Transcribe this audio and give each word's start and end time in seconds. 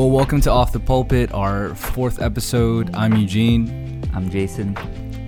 Well, 0.00 0.10
welcome 0.10 0.40
to 0.40 0.50
Off 0.50 0.72
the 0.72 0.80
Pulpit, 0.80 1.30
our 1.34 1.74
fourth 1.74 2.22
episode. 2.22 2.94
I'm 2.94 3.14
Eugene. 3.18 4.02
I'm 4.14 4.30
Jason. 4.30 4.74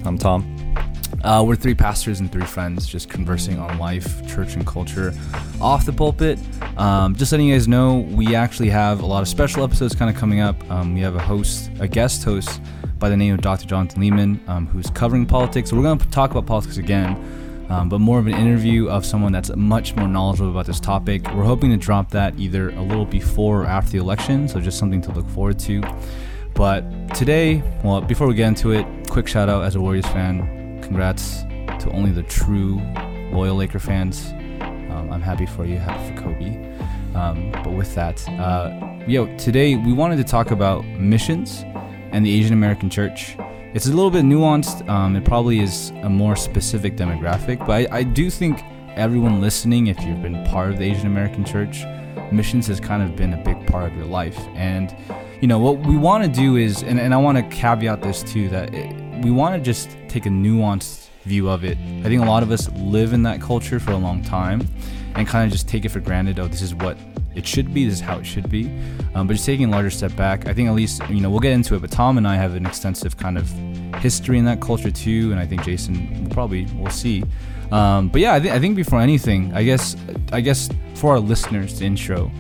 I'm 0.07 0.17
Tom. 0.17 0.75
Uh, 1.23 1.45
we're 1.47 1.57
three 1.57 1.75
pastors 1.75 2.21
and 2.21 2.33
three 2.33 2.47
friends 2.47 2.87
just 2.87 3.11
conversing 3.11 3.59
on 3.59 3.77
life, 3.77 4.27
church, 4.27 4.55
and 4.55 4.67
culture 4.67 5.13
off 5.61 5.85
the 5.85 5.93
pulpit. 5.93 6.39
Um, 6.79 7.15
just 7.15 7.33
letting 7.33 7.49
you 7.49 7.55
guys 7.55 7.69
know, 7.69 7.99
we 7.99 8.35
actually 8.35 8.71
have 8.71 9.01
a 9.01 9.07
lot 9.07 9.21
of 9.21 9.29
special 9.29 9.63
episodes 9.63 9.95
kind 9.95 10.11
of 10.11 10.17
coming 10.17 10.41
up. 10.41 10.57
Um, 10.71 10.95
we 10.95 11.03
have 11.03 11.17
a 11.17 11.23
host, 11.23 11.71
a 11.79 11.87
guest 11.87 12.25
host 12.25 12.59
by 12.99 13.11
the 13.11 13.17
name 13.17 13.35
of 13.35 13.43
Dr. 13.43 13.67
Jonathan 13.67 14.01
Lehman, 14.01 14.41
um, 14.47 14.67
who's 14.69 14.89
covering 14.89 15.27
politics. 15.27 15.69
So 15.69 15.77
we're 15.77 15.83
going 15.83 15.99
to 15.99 16.09
talk 16.09 16.31
about 16.31 16.47
politics 16.47 16.79
again, 16.79 17.13
um, 17.73 17.89
but 17.89 18.01
more 18.01 18.19
of 18.19 18.27
an 18.27 18.35
interview 18.35 18.87
of 18.89 19.07
someone 19.07 19.33
that's 19.33 19.51
much 19.57 19.97
more 19.97 20.07
knowledgeable 20.07 20.51
about 20.51 20.67
this 20.67 20.79
topic. 20.79 21.25
We're 21.35 21.45
hoping 21.45 21.71
to 21.71 21.79
drop 21.79 22.11
that 22.11 22.39
either 22.39 22.69
a 22.69 22.83
little 22.83 23.07
before 23.07 23.63
or 23.63 23.67
after 23.67 23.93
the 23.93 23.99
election, 23.99 24.47
so 24.47 24.61
just 24.61 24.79
something 24.79 25.01
to 25.01 25.11
look 25.13 25.27
forward 25.31 25.59
to. 25.61 25.83
But 26.53 26.83
today, 27.15 27.63
well, 27.83 28.03
before 28.03 28.27
we 28.27 28.35
get 28.35 28.49
into 28.49 28.73
it, 28.73 28.87
quick 29.09 29.27
shout 29.27 29.49
out 29.49 29.65
as 29.65 29.75
a 29.75 29.81
Warriors 29.81 30.05
fan. 30.09 30.83
Congrats 30.83 31.45
to 31.81 31.91
only 31.93 32.11
the 32.11 32.25
true 32.25 32.79
loyal 33.33 33.57
Laker 33.57 33.79
fans. 33.79 34.33
Um, 34.61 35.09
I'm 35.11 35.23
happy 35.23 35.47
for 35.47 35.65
you, 35.65 35.79
happy 35.79 36.15
for 36.15 36.25
Kobe. 36.25 36.79
Um, 37.15 37.53
but 37.65 37.73
with 37.73 37.95
that, 37.95 38.29
uh, 38.39 38.99
yo, 39.07 39.35
today 39.39 39.77
we 39.77 39.95
wanted 39.95 40.17
to 40.17 40.25
talk 40.25 40.51
about 40.51 40.85
missions 40.85 41.65
and 42.11 42.27
the 42.27 42.39
Asian 42.39 42.53
American 42.53 42.91
church. 42.91 43.35
It's 43.75 43.87
a 43.87 43.91
little 43.91 44.11
bit 44.11 44.27
nuanced. 44.27 44.87
Um, 44.87 45.17
it 45.17 45.25
probably 45.25 45.61
is 45.61 45.91
a 46.03 46.11
more 46.11 46.37
specific 46.37 46.95
demographic, 46.95 47.59
but 47.61 47.71
I, 47.71 47.99
I 48.01 48.03
do 48.03 48.29
think 48.29 48.63
everyone 48.97 49.41
listening, 49.41 49.87
if 49.87 49.99
you've 50.03 50.21
been 50.21 50.45
part 50.45 50.73
of 50.73 50.79
the 50.79 50.85
Asian 50.85 51.07
American 51.07 51.43
church, 51.43 51.83
missions 52.31 52.67
has 52.67 52.81
kind 52.81 53.03
of 53.03 53.17
been 53.17 53.33
a 53.33 53.43
big 53.43 53.67
part 53.67 53.91
of 53.91 53.97
your 53.97 54.05
life. 54.05 54.39
And, 54.55 54.95
you 55.41 55.49
know, 55.49 55.59
what 55.59 55.79
we 55.87 55.97
want 55.97 56.23
to 56.23 56.29
do 56.29 56.57
is, 56.57 56.83
and, 56.83 57.01
and 57.01 57.15
I 57.15 57.17
want 57.17 57.39
to 57.39 57.57
caveat 57.57 58.03
this 58.03 58.23
too, 58.23 58.51
that 58.51 58.75
it, 58.75 58.95
we 59.25 59.31
want 59.31 59.55
to 59.55 59.61
just 59.61 59.97
take 60.07 60.27
a 60.27 60.29
nuanced 60.29 61.09
view 61.25 61.49
of 61.49 61.65
it. 61.65 61.79
I 62.01 62.09
think 62.09 62.21
a 62.21 62.27
lot 62.27 62.43
of 62.43 62.51
us 62.51 62.71
live 62.73 63.15
in 63.15 63.23
that 63.23 63.41
culture 63.41 63.81
for 63.81 63.93
a 63.93 63.97
long 63.97 64.23
time 64.23 64.69
and 65.15 65.27
kind 65.27 65.45
of 65.47 65.53
just 65.53 65.69
take 65.69 65.85
it 65.85 65.91
for 65.91 66.01
granted. 66.01 66.39
Oh, 66.39 66.49
this 66.49 66.63
is 66.63 66.75
what 66.75 66.97
it 67.35 67.47
should 67.47 67.73
be. 67.73 67.85
This 67.85 67.95
is 67.95 68.01
how 68.01 68.19
it 68.19 68.25
should 68.25 68.51
be. 68.51 68.67
Um, 69.15 69.27
but 69.27 69.35
just 69.35 69.47
taking 69.47 69.67
a 69.67 69.71
larger 69.71 69.91
step 69.91 70.15
back, 70.17 70.47
I 70.47 70.55
think 70.55 70.69
at 70.69 70.75
least 70.75 71.03
you 71.09 71.21
know 71.21 71.31
we'll 71.31 71.41
get 71.41 71.53
into 71.53 71.75
it. 71.75 71.81
But 71.81 71.91
Tom 71.91 72.19
and 72.19 72.27
I 72.27 72.37
have 72.37 72.55
an 72.55 72.67
extensive 72.67 73.17
kind 73.17 73.39
of 73.39 73.51
history 73.97 74.39
in 74.39 74.45
that 74.47 74.61
culture 74.61 74.91
too, 74.91 75.31
and 75.31 75.41
I 75.41 75.47
think 75.47 75.65
Jason 75.65 76.25
will 76.25 76.31
probably 76.31 76.67
we'll 76.77 76.91
see. 76.91 77.23
Um, 77.71 78.09
but 78.09 78.21
yeah, 78.21 78.35
I, 78.35 78.41
th- 78.41 78.53
I 78.53 78.59
think 78.59 78.77
before 78.77 79.01
anything, 79.01 79.53
I 79.55 79.63
guess 79.63 79.97
I 80.33 80.41
guess 80.41 80.69
for 80.95 81.13
our 81.13 81.21
listeners 81.21 81.79
to 81.79 81.85
intro. 81.85 82.31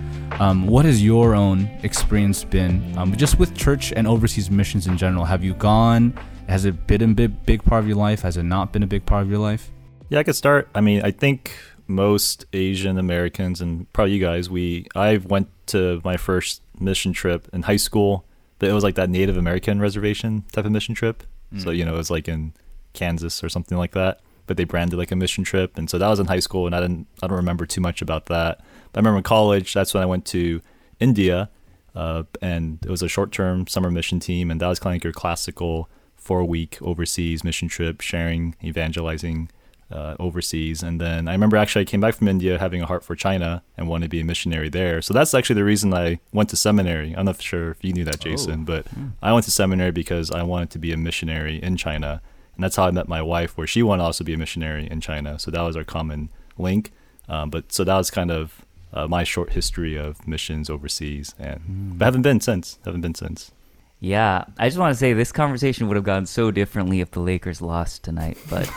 Um, 0.40 0.66
what 0.66 0.86
has 0.86 1.02
your 1.04 1.34
own 1.34 1.68
experience 1.82 2.42
been 2.42 2.96
um, 2.96 3.14
just 3.16 3.38
with 3.38 3.54
church 3.54 3.92
and 3.92 4.06
overseas 4.08 4.50
missions 4.50 4.86
in 4.86 4.96
general? 4.96 5.26
Have 5.26 5.44
you 5.44 5.52
gone? 5.54 6.18
Has 6.48 6.64
it 6.64 6.86
been 6.86 7.02
a 7.02 7.08
big, 7.08 7.44
big 7.44 7.62
part 7.62 7.82
of 7.82 7.88
your 7.88 7.98
life? 7.98 8.22
Has 8.22 8.38
it 8.38 8.42
not 8.42 8.72
been 8.72 8.82
a 8.82 8.86
big 8.86 9.04
part 9.04 9.22
of 9.22 9.30
your 9.30 9.38
life? 9.38 9.70
Yeah, 10.08 10.18
I 10.18 10.22
could 10.22 10.36
start. 10.36 10.68
I 10.74 10.80
mean, 10.80 11.02
I 11.02 11.10
think 11.10 11.54
most 11.86 12.46
Asian 12.52 12.98
Americans 12.98 13.60
and 13.60 13.90
probably 13.92 14.14
you 14.14 14.20
guys, 14.20 14.48
we 14.48 14.86
I 14.94 15.18
went 15.18 15.48
to 15.68 16.00
my 16.04 16.16
first 16.16 16.62
mission 16.78 17.12
trip 17.12 17.48
in 17.52 17.62
high 17.62 17.76
school, 17.76 18.24
but 18.58 18.68
it 18.68 18.72
was 18.72 18.84
like 18.84 18.94
that 18.96 19.10
Native 19.10 19.36
American 19.36 19.80
reservation 19.80 20.44
type 20.52 20.64
of 20.64 20.72
mission 20.72 20.94
trip. 20.94 21.22
Mm. 21.52 21.62
So 21.62 21.70
you 21.70 21.84
know, 21.84 21.94
it 21.94 21.98
was 21.98 22.10
like 22.10 22.28
in 22.28 22.52
Kansas 22.92 23.42
or 23.42 23.48
something 23.48 23.78
like 23.78 23.92
that. 23.92 24.20
But 24.46 24.56
they 24.56 24.64
branded 24.64 24.98
like 24.98 25.12
a 25.12 25.16
mission 25.16 25.44
trip, 25.44 25.78
and 25.78 25.88
so 25.88 25.98
that 25.98 26.08
was 26.08 26.18
in 26.18 26.26
high 26.26 26.40
school, 26.40 26.66
and 26.66 26.74
I 26.74 26.80
didn't 26.80 27.06
I 27.22 27.28
don't 27.28 27.36
remember 27.36 27.64
too 27.64 27.80
much 27.80 28.02
about 28.02 28.26
that. 28.26 28.58
But 28.92 28.98
I 28.98 29.00
remember 29.00 29.18
in 29.18 29.24
college, 29.24 29.72
that's 29.72 29.94
when 29.94 30.02
I 30.02 30.06
went 30.06 30.26
to 30.26 30.60
India, 30.98 31.48
uh, 31.94 32.24
and 32.40 32.78
it 32.84 32.90
was 32.90 33.02
a 33.02 33.08
short 33.08 33.30
term 33.30 33.66
summer 33.68 33.90
mission 33.90 34.18
team, 34.18 34.50
and 34.50 34.60
that 34.60 34.66
was 34.66 34.80
kind 34.80 34.92
of 34.92 34.96
like 34.96 35.04
your 35.04 35.12
classical 35.12 35.88
four 36.16 36.44
week 36.44 36.78
overseas 36.82 37.44
mission 37.44 37.68
trip, 37.68 38.00
sharing, 38.00 38.56
evangelizing 38.62 39.48
uh, 39.92 40.16
overseas. 40.18 40.82
And 40.82 41.00
then 41.00 41.28
I 41.28 41.32
remember 41.32 41.56
actually 41.56 41.82
I 41.82 41.84
came 41.84 42.00
back 42.00 42.14
from 42.14 42.28
India 42.28 42.58
having 42.58 42.82
a 42.82 42.86
heart 42.86 43.04
for 43.04 43.14
China 43.14 43.62
and 43.76 43.88
wanted 43.88 44.06
to 44.06 44.08
be 44.08 44.20
a 44.20 44.24
missionary 44.24 44.68
there. 44.68 45.02
So 45.02 45.12
that's 45.14 45.34
actually 45.34 45.56
the 45.56 45.64
reason 45.64 45.92
I 45.94 46.18
went 46.32 46.48
to 46.50 46.56
seminary. 46.56 47.14
I'm 47.16 47.26
not 47.26 47.40
sure 47.40 47.70
if 47.70 47.84
you 47.84 47.92
knew 47.92 48.04
that, 48.04 48.20
Jason, 48.20 48.62
oh. 48.62 48.64
but 48.64 48.88
hmm. 48.88 49.08
I 49.20 49.32
went 49.32 49.44
to 49.44 49.50
seminary 49.50 49.92
because 49.92 50.30
I 50.30 50.42
wanted 50.42 50.70
to 50.70 50.78
be 50.78 50.92
a 50.92 50.96
missionary 50.96 51.62
in 51.62 51.76
China. 51.76 52.22
And 52.54 52.64
that's 52.64 52.76
how 52.76 52.84
I 52.84 52.90
met 52.90 53.08
my 53.08 53.22
wife, 53.22 53.56
where 53.56 53.66
she 53.66 53.82
wanted 53.82 54.02
to 54.02 54.06
also 54.06 54.24
be 54.24 54.34
a 54.34 54.38
missionary 54.38 54.88
in 54.90 55.00
China. 55.00 55.38
So 55.38 55.50
that 55.50 55.62
was 55.62 55.76
our 55.76 55.84
common 55.84 56.30
link. 56.58 56.92
Um, 57.28 57.50
but 57.50 57.72
so 57.72 57.84
that 57.84 57.96
was 57.96 58.10
kind 58.10 58.30
of 58.30 58.64
uh, 58.92 59.06
my 59.06 59.24
short 59.24 59.52
history 59.52 59.96
of 59.96 60.26
missions 60.28 60.68
overseas, 60.68 61.34
and 61.38 61.60
mm. 61.60 61.98
but 61.98 62.04
haven't 62.04 62.22
been 62.22 62.40
since. 62.40 62.78
Haven't 62.84 63.00
been 63.00 63.14
since. 63.14 63.52
Yeah, 64.02 64.46
I 64.58 64.66
just 64.66 64.78
want 64.78 64.92
to 64.92 64.98
say 64.98 65.12
this 65.12 65.30
conversation 65.30 65.86
would 65.86 65.94
have 65.94 66.02
gone 66.02 66.26
so 66.26 66.50
differently 66.50 66.98
if 66.98 67.12
the 67.12 67.20
Lakers 67.20 67.62
lost 67.62 68.02
tonight, 68.02 68.36
but 68.50 68.68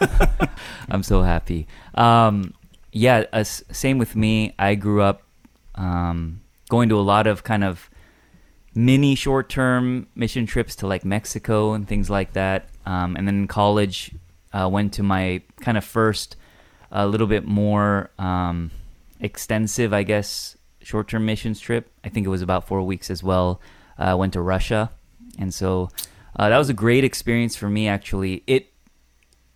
I'm 0.90 1.04
so 1.04 1.22
happy. 1.22 1.68
Um, 1.94 2.52
yeah, 2.90 3.26
uh, 3.32 3.44
same 3.44 3.98
with 3.98 4.16
me. 4.16 4.56
I 4.58 4.74
grew 4.74 5.00
up 5.00 5.22
um, 5.76 6.40
going 6.68 6.88
to 6.88 6.98
a 6.98 7.00
lot 7.00 7.28
of 7.28 7.44
kind 7.44 7.62
of 7.62 7.88
mini 8.74 9.14
short 9.14 9.48
term 9.48 10.08
mission 10.16 10.46
trips 10.46 10.74
to 10.76 10.88
like 10.88 11.04
Mexico 11.04 11.74
and 11.74 11.86
things 11.86 12.10
like 12.10 12.32
that. 12.32 12.68
Um, 12.84 13.14
and 13.14 13.28
then 13.28 13.36
in 13.36 13.46
college, 13.46 14.10
uh, 14.52 14.68
went 14.68 14.94
to 14.94 15.04
my 15.04 15.42
kind 15.60 15.78
of 15.78 15.84
first, 15.84 16.34
a 16.90 17.06
little 17.06 17.28
bit 17.28 17.46
more 17.46 18.10
um, 18.18 18.72
extensive, 19.20 19.92
I 19.92 20.02
guess, 20.02 20.56
short 20.80 21.06
term 21.06 21.24
missions 21.24 21.60
trip. 21.60 21.88
I 22.02 22.08
think 22.08 22.26
it 22.26 22.30
was 22.30 22.42
about 22.42 22.66
four 22.66 22.82
weeks 22.82 23.10
as 23.10 23.22
well 23.22 23.60
uh, 24.02 24.16
went 24.16 24.32
to 24.32 24.40
Russia, 24.40 24.90
and 25.38 25.54
so 25.54 25.90
uh, 26.36 26.48
that 26.48 26.58
was 26.58 26.68
a 26.68 26.74
great 26.74 27.04
experience 27.04 27.54
for 27.54 27.68
me. 27.68 27.86
Actually, 27.86 28.42
it 28.46 28.72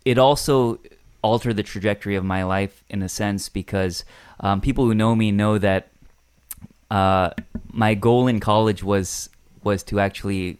it 0.05 0.17
also 0.17 0.79
altered 1.21 1.57
the 1.57 1.63
trajectory 1.63 2.15
of 2.15 2.23
my 2.23 2.43
life 2.43 2.83
in 2.89 3.01
a 3.01 3.09
sense 3.09 3.49
because 3.49 4.05
um, 4.39 4.61
people 4.61 4.85
who 4.85 4.95
know 4.95 5.15
me 5.15 5.31
know 5.31 5.57
that 5.57 5.89
uh, 6.89 7.31
my 7.71 7.93
goal 7.93 8.27
in 8.27 8.39
college 8.39 8.83
was 8.83 9.29
was 9.63 9.83
to 9.83 9.99
actually 9.99 10.57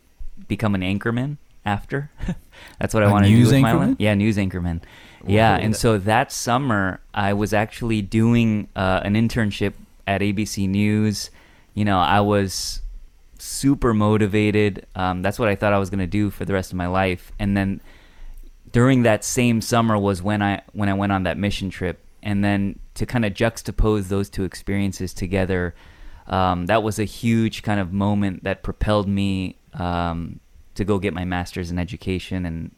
become 0.47 0.75
an 0.75 0.81
anchorman. 0.81 1.37
After 1.65 2.09
that's 2.79 2.93
what 2.93 3.03
I 3.03 3.11
wanted 3.11 3.27
to 3.27 3.35
do 3.35 3.43
with 3.43 3.61
my 3.61 3.73
life. 3.73 3.95
Yeah, 3.99 4.13
news 4.13 4.37
anchorman. 4.37 4.81
Yeah, 5.25 5.55
and 5.55 5.75
so 5.75 5.97
that 5.97 6.31
summer 6.31 7.01
I 7.13 7.33
was 7.33 7.53
actually 7.53 8.01
doing 8.01 8.69
uh, 8.73 9.01
an 9.03 9.15
internship 9.15 9.73
at 10.05 10.21
ABC 10.21 10.69
News. 10.69 11.29
You 11.73 11.83
know, 11.83 11.99
I 11.99 12.21
was 12.21 12.81
super 13.47 13.93
motivated. 13.93 14.85
Um, 14.95 15.21
that's 15.21 15.39
what 15.39 15.47
I 15.47 15.55
thought 15.55 15.73
I 15.73 15.79
was 15.79 15.89
going 15.89 15.99
to 15.99 16.07
do 16.07 16.29
for 16.29 16.45
the 16.45 16.53
rest 16.53 16.71
of 16.71 16.77
my 16.77 16.87
life. 16.87 17.31
And 17.39 17.55
then 17.55 17.81
during 18.71 19.03
that 19.03 19.23
same 19.23 19.61
summer 19.61 19.97
was 19.97 20.21
when 20.21 20.41
I 20.41 20.61
when 20.73 20.89
I 20.89 20.93
went 20.93 21.11
on 21.11 21.23
that 21.23 21.37
mission 21.37 21.69
trip. 21.69 21.99
And 22.21 22.43
then 22.43 22.79
to 22.95 23.05
kind 23.05 23.25
of 23.25 23.33
juxtapose 23.33 24.09
those 24.09 24.29
two 24.29 24.43
experiences 24.43 25.13
together, 25.13 25.75
um, 26.27 26.65
that 26.65 26.83
was 26.83 26.99
a 26.99 27.05
huge 27.05 27.63
kind 27.63 27.79
of 27.79 27.93
moment 27.93 28.43
that 28.43 28.63
propelled 28.63 29.07
me 29.07 29.55
um, 29.73 30.39
to 30.75 30.83
go 30.83 30.99
get 30.99 31.13
my 31.13 31.25
master's 31.25 31.71
in 31.71 31.79
education 31.79 32.45
and 32.45 32.71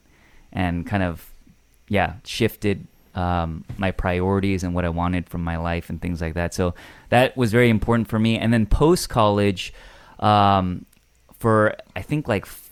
and 0.51 0.85
kind 0.85 1.03
of 1.03 1.31
yeah 1.87 2.15
shifted 2.23 2.85
um, 3.15 3.65
my 3.77 3.91
priorities 3.91 4.63
and 4.63 4.73
what 4.73 4.85
I 4.85 4.89
wanted 4.89 5.29
from 5.29 5.43
my 5.43 5.57
life 5.57 5.89
and 5.89 6.01
things 6.01 6.21
like 6.21 6.35
that. 6.35 6.53
So 6.53 6.75
that 7.09 7.35
was 7.35 7.51
very 7.51 7.69
important 7.69 8.07
for 8.07 8.19
me. 8.19 8.37
And 8.37 8.53
then 8.53 8.65
post 8.65 9.09
college, 9.09 9.73
um, 10.19 10.85
for 11.37 11.75
I 11.95 12.01
think 12.01 12.27
like 12.27 12.43
f- 12.43 12.69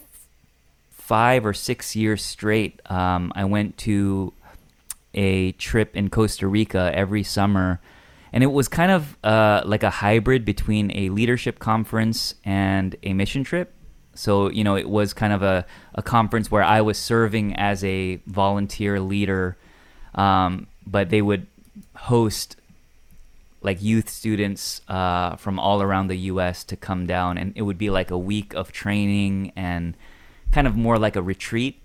five 0.92 1.46
or 1.46 1.54
six 1.54 1.96
years 1.96 2.24
straight. 2.24 2.82
Um, 2.90 3.32
I 3.36 3.46
went 3.46 3.78
to 3.80 4.34
a 5.14 5.54
trip 5.54 5.96
in 5.96 6.10
Costa 6.10 6.48
Rica 6.48 6.92
every 6.94 7.24
summer, 7.24 7.80
and 8.32 8.44
it 8.44 8.48
was 8.48 8.68
kind 8.68 8.92
of 8.92 9.18
uh, 9.24 9.62
like 9.66 9.84
a 9.84 9.90
hybrid 9.90 10.46
between 10.46 10.92
a 10.96 11.10
leadership 11.10 11.60
conference 11.60 12.36
and 12.46 12.96
a 13.04 13.14
mission 13.14 13.44
trip. 13.44 13.74
So, 14.14 14.50
you 14.50 14.64
know, 14.64 14.76
it 14.76 14.90
was 14.90 15.14
kind 15.14 15.32
of 15.32 15.44
a, 15.44 15.66
a 15.94 16.02
conference 16.02 16.50
where 16.50 16.64
I 16.64 16.82
was 16.82 16.98
serving 16.98 17.56
as 17.56 17.84
a 17.84 18.16
volunteer 18.26 19.00
leader, 19.00 19.58
um, 20.16 20.68
but 20.86 21.10
they 21.10 21.22
would 21.22 21.46
host 21.96 22.56
like 23.68 23.84
youth 23.84 24.08
students 24.08 24.80
uh, 24.88 25.36
from 25.36 25.60
all 25.60 25.82
around 25.82 26.08
the 26.08 26.16
U.S. 26.32 26.64
to 26.64 26.78
come 26.78 27.06
down, 27.06 27.38
and 27.38 27.52
it 27.54 27.64
would 27.64 27.78
be 27.78 27.90
like 27.90 28.10
a 28.10 28.18
week 28.18 28.54
of 28.54 28.72
training 28.72 29.52
and 29.58 29.94
kind 30.54 30.66
of 30.68 30.78
more 30.78 30.98
like 30.98 31.18
a 31.18 31.22
retreat, 31.22 31.76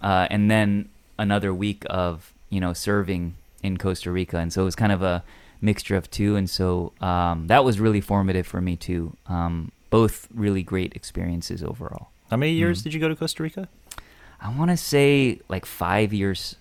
uh, 0.00 0.28
and 0.30 0.48
then 0.48 0.88
another 1.18 1.52
week 1.52 1.82
of 1.90 2.32
you 2.48 2.60
know 2.60 2.72
serving 2.72 3.34
in 3.60 3.76
Costa 3.76 4.12
Rica, 4.12 4.38
and 4.38 4.52
so 4.52 4.62
it 4.62 4.64
was 4.66 4.76
kind 4.76 4.92
of 4.92 5.02
a 5.02 5.24
mixture 5.60 5.96
of 5.96 6.08
two, 6.12 6.36
and 6.36 6.48
so 6.48 6.92
um, 7.00 7.48
that 7.48 7.64
was 7.64 7.80
really 7.80 8.00
formative 8.00 8.46
for 8.46 8.60
me 8.60 8.76
too. 8.76 9.16
Um, 9.26 9.72
both 9.90 10.28
really 10.32 10.62
great 10.62 10.94
experiences 10.94 11.60
overall. 11.60 12.10
How 12.30 12.36
many 12.36 12.52
years 12.52 12.80
mm 12.80 12.84
did 12.84 12.94
you 12.94 13.00
go 13.00 13.08
to 13.08 13.16
Costa 13.16 13.42
Rica? 13.42 13.68
I 14.40 14.48
want 14.56 14.70
to 14.70 14.76
say 14.76 15.40
like 15.48 15.66
five 15.66 16.12
years. 16.12 16.54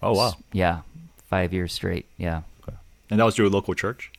Oh 0.00 0.12
wow! 0.12 0.34
Yeah, 0.52 0.82
five 1.28 1.52
years 1.52 1.72
straight. 1.72 2.06
Yeah. 2.16 2.42
And 3.10 3.18
that 3.18 3.24
was 3.24 3.36
your 3.36 3.48
local 3.48 3.74
church? 3.74 4.09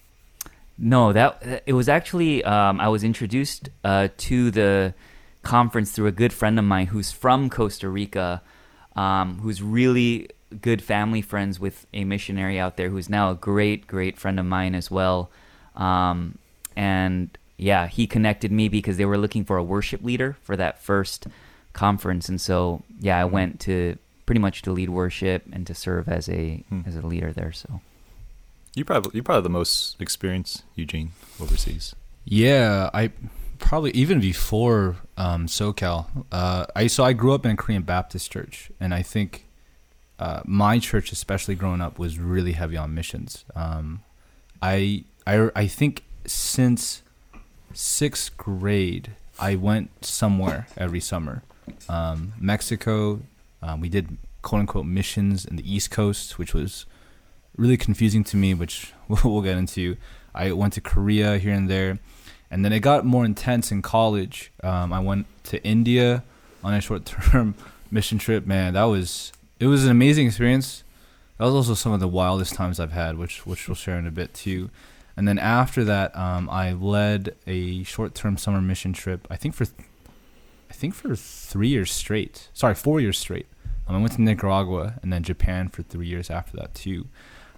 No, 0.83 1.13
that 1.13 1.62
it 1.68 1.74
was 1.74 1.88
actually 1.88 2.44
um, 2.44 2.80
I 2.80 2.88
was 2.89 3.04
introduced 3.04 3.69
uh, 3.83 4.07
to 4.18 4.50
the 4.50 4.95
conference 5.44 5.92
through 5.92 6.07
a 6.07 6.12
good 6.12 6.33
friend 6.33 6.57
of 6.57 6.66
mine 6.66 6.88
who's 6.88 7.12
from 7.12 7.51
Costa 7.51 7.88
Rica, 7.88 8.42
um, 8.95 9.39
who's 9.39 9.62
really 9.62 10.28
good 10.60 10.81
family 10.81 11.22
friends 11.22 11.60
with 11.60 11.86
a 11.94 12.04
missionary 12.04 12.60
out 12.60 12.78
there 12.78 12.89
who's 12.89 13.10
now 13.10 13.30
a 13.30 13.36
great 13.36 13.86
great 13.86 14.18
friend 14.18 14.39
of 14.39 14.45
mine 14.45 14.74
as 14.74 14.89
well. 14.89 15.30
Um, 15.75 16.39
and 16.75 17.30
yeah, 17.57 17.86
he 17.86 18.07
connected 18.07 18.51
me 18.51 18.68
because 18.68 18.98
they 18.98 19.06
were 19.06 19.19
looking 19.19 19.45
for 19.45 19.57
a 19.57 19.63
worship 19.63 20.04
leader 20.04 20.36
for 20.42 20.57
that 20.57 20.81
first 20.81 21.28
conference, 21.74 22.28
and 22.28 22.42
so 22.42 22.81
yeah, 23.00 23.19
I 23.19 23.25
went 23.25 23.60
to 23.62 23.98
pretty 24.25 24.42
much 24.42 24.63
to 24.63 24.72
lead 24.72 24.89
worship 24.89 25.44
and 25.51 25.68
to 25.68 25.75
serve 25.75 26.10
as 26.10 26.28
a 26.28 26.63
Hmm. 26.69 26.81
as 26.88 26.95
a 26.95 27.06
leader 27.06 27.31
there. 27.31 27.51
So 27.51 27.81
You 28.73 28.85
probably 28.85 29.12
you 29.13 29.23
probably 29.23 29.44
the 29.44 29.50
most 29.50 29.97
experienced 30.00 30.63
Eugene, 30.75 31.12
overseas. 31.41 31.95
Yeah, 32.23 32.89
I 32.94 33.12
probably 33.59 33.91
even 33.91 34.19
before 34.19 34.97
um, 35.18 35.47
SoCal. 35.47 36.25
Uh, 36.31 36.65
I 36.75 36.88
so 36.88 37.03
I 37.03 37.13
grew 37.13 37.33
up 37.33 37.45
in 37.45 37.51
a 37.51 37.56
Korean 37.57 37.83
Baptist 37.83 38.31
church, 38.31 38.71
and 38.79 38.94
I 38.94 39.01
think 39.01 39.45
uh, 40.19 40.41
my 40.45 40.79
church, 40.79 41.12
especially 41.12 41.56
growing 41.56 41.81
up, 41.81 42.00
was 42.00 42.18
really 42.19 42.53
heavy 42.53 42.77
on 42.77 42.94
missions. 42.94 43.44
Um, 43.56 44.03
I 44.62 45.03
I 45.27 45.50
I 45.56 45.68
think 45.68 46.03
since 46.25 47.01
sixth 47.73 48.38
grade, 48.38 49.12
I 49.39 49.56
went 49.56 50.06
somewhere 50.06 50.68
every 50.77 51.00
summer. 51.00 51.44
Um, 51.89 52.33
Mexico, 52.39 53.21
um, 53.62 53.81
we 53.81 53.89
did 53.89 54.18
quote 54.41 54.62
unquote 54.62 54.85
missions 54.85 55.45
in 55.45 55.56
the 55.56 55.73
East 55.73 55.91
Coast, 55.91 56.38
which 56.38 56.53
was 56.53 56.85
really 57.61 57.77
confusing 57.77 58.23
to 58.25 58.35
me, 58.35 58.53
which 58.53 58.91
we'll 59.07 59.41
get 59.41 59.57
into. 59.57 59.95
I 60.33 60.51
went 60.51 60.73
to 60.73 60.81
Korea 60.81 61.37
here 61.37 61.53
and 61.53 61.69
there, 61.69 61.99
and 62.49 62.65
then 62.65 62.73
it 62.73 62.79
got 62.79 63.05
more 63.05 63.23
intense 63.23 63.71
in 63.71 63.81
college. 63.81 64.51
Um, 64.63 64.91
I 64.91 64.99
went 64.99 65.27
to 65.45 65.63
India 65.63 66.23
on 66.63 66.73
a 66.73 66.81
short-term 66.81 67.55
mission 67.91 68.17
trip. 68.17 68.45
Man, 68.45 68.73
that 68.73 68.85
was 68.85 69.31
it 69.59 69.67
was 69.67 69.85
an 69.85 69.91
amazing 69.91 70.27
experience. 70.27 70.83
That 71.37 71.45
was 71.45 71.53
also 71.53 71.73
some 71.75 71.91
of 71.91 71.99
the 71.99 72.07
wildest 72.07 72.55
times 72.55 72.79
I've 72.79 72.91
had, 72.91 73.17
which 73.17 73.45
which 73.45 73.67
we'll 73.67 73.75
share 73.75 73.99
in 73.99 74.07
a 74.07 74.11
bit 74.11 74.33
too. 74.33 74.69
And 75.17 75.27
then 75.27 75.37
after 75.37 75.83
that, 75.83 76.15
um, 76.17 76.49
I 76.49 76.71
led 76.71 77.35
a 77.45 77.83
short-term 77.83 78.37
summer 78.37 78.61
mission 78.61 78.93
trip. 78.93 79.27
I 79.29 79.35
think 79.35 79.53
for, 79.53 79.65
I 80.69 80.73
think 80.73 80.93
for 80.93 81.15
three 81.17 81.67
years 81.67 81.91
straight. 81.91 82.47
Sorry, 82.53 82.73
four 82.73 83.01
years 83.01 83.19
straight. 83.19 83.47
Um, 83.87 83.97
I 83.97 83.99
went 83.99 84.13
to 84.13 84.21
Nicaragua 84.21 84.99
and 85.03 85.11
then 85.11 85.21
Japan 85.21 85.67
for 85.67 85.83
three 85.83 86.07
years 86.07 86.29
after 86.29 86.55
that 86.57 86.73
too. 86.73 87.07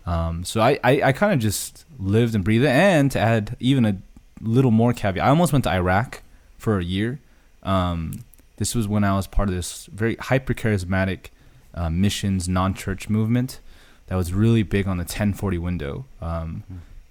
Um, 0.05 0.43
so 0.43 0.61
I, 0.61 0.79
I, 0.83 1.01
I 1.01 1.11
kind 1.11 1.33
of 1.33 1.39
just 1.39 1.85
lived 1.97 2.35
and 2.35 2.43
breathed 2.43 2.65
it. 2.65 2.69
And 2.69 3.11
to 3.11 3.19
add 3.19 3.55
even 3.59 3.85
a 3.85 3.97
little 4.41 4.71
more 4.71 4.93
caveat, 4.93 5.25
I 5.25 5.29
almost 5.29 5.53
went 5.53 5.63
to 5.65 5.71
Iraq 5.71 6.21
for 6.57 6.77
a 6.77 6.83
year. 6.83 7.19
Um, 7.63 8.23
this 8.57 8.75
was 8.75 8.87
when 8.87 9.03
I 9.03 9.15
was 9.15 9.27
part 9.27 9.49
of 9.49 9.55
this 9.55 9.87
very 9.87 10.15
hyper 10.15 10.53
charismatic 10.53 11.27
uh, 11.73 11.89
missions 11.89 12.47
non 12.47 12.73
church 12.73 13.09
movement 13.09 13.59
that 14.07 14.15
was 14.15 14.33
really 14.33 14.63
big 14.63 14.87
on 14.87 14.97
the 14.97 15.03
1040 15.03 15.57
window. 15.57 16.05
Um, 16.21 16.63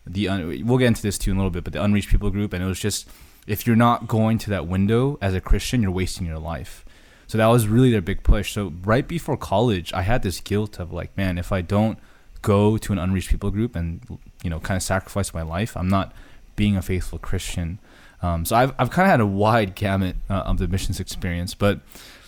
the 0.06 0.28
un- 0.28 0.66
we'll 0.66 0.78
get 0.78 0.86
into 0.88 1.02
this 1.02 1.18
too 1.18 1.30
in 1.30 1.36
a 1.36 1.40
little 1.40 1.50
bit, 1.50 1.64
but 1.64 1.72
the 1.72 1.82
unreached 1.82 2.10
people 2.10 2.30
group, 2.30 2.52
and 2.52 2.62
it 2.62 2.66
was 2.66 2.80
just 2.80 3.08
if 3.46 3.66
you're 3.66 3.76
not 3.76 4.06
going 4.06 4.38
to 4.38 4.50
that 4.50 4.66
window 4.66 5.18
as 5.20 5.34
a 5.34 5.40
Christian, 5.40 5.82
you're 5.82 5.90
wasting 5.90 6.26
your 6.26 6.38
life. 6.38 6.84
So 7.26 7.38
that 7.38 7.46
was 7.46 7.66
really 7.66 7.90
their 7.90 8.02
big 8.02 8.22
push. 8.22 8.52
So 8.52 8.72
right 8.84 9.06
before 9.06 9.36
college, 9.36 9.92
I 9.92 10.02
had 10.02 10.22
this 10.22 10.40
guilt 10.40 10.78
of 10.78 10.92
like, 10.92 11.16
man, 11.16 11.38
if 11.38 11.50
I 11.50 11.62
don't 11.62 11.98
go 12.42 12.76
to 12.76 12.92
an 12.92 12.98
unreached 12.98 13.30
people 13.30 13.50
group 13.50 13.74
and 13.74 14.00
you 14.42 14.50
know 14.50 14.60
kind 14.60 14.76
of 14.76 14.82
sacrifice 14.82 15.32
my 15.32 15.42
life, 15.42 15.76
I'm 15.76 15.88
not 15.88 16.12
being 16.56 16.76
a 16.76 16.82
faithful 16.82 17.18
Christian. 17.18 17.78
Um, 18.20 18.44
so 18.44 18.56
I've 18.56 18.72
I've 18.78 18.90
kind 18.90 19.06
of 19.06 19.10
had 19.10 19.20
a 19.20 19.26
wide 19.26 19.74
gamut 19.74 20.16
uh, 20.28 20.34
of 20.34 20.58
the 20.58 20.68
missions 20.68 21.00
experience, 21.00 21.54
but 21.54 21.80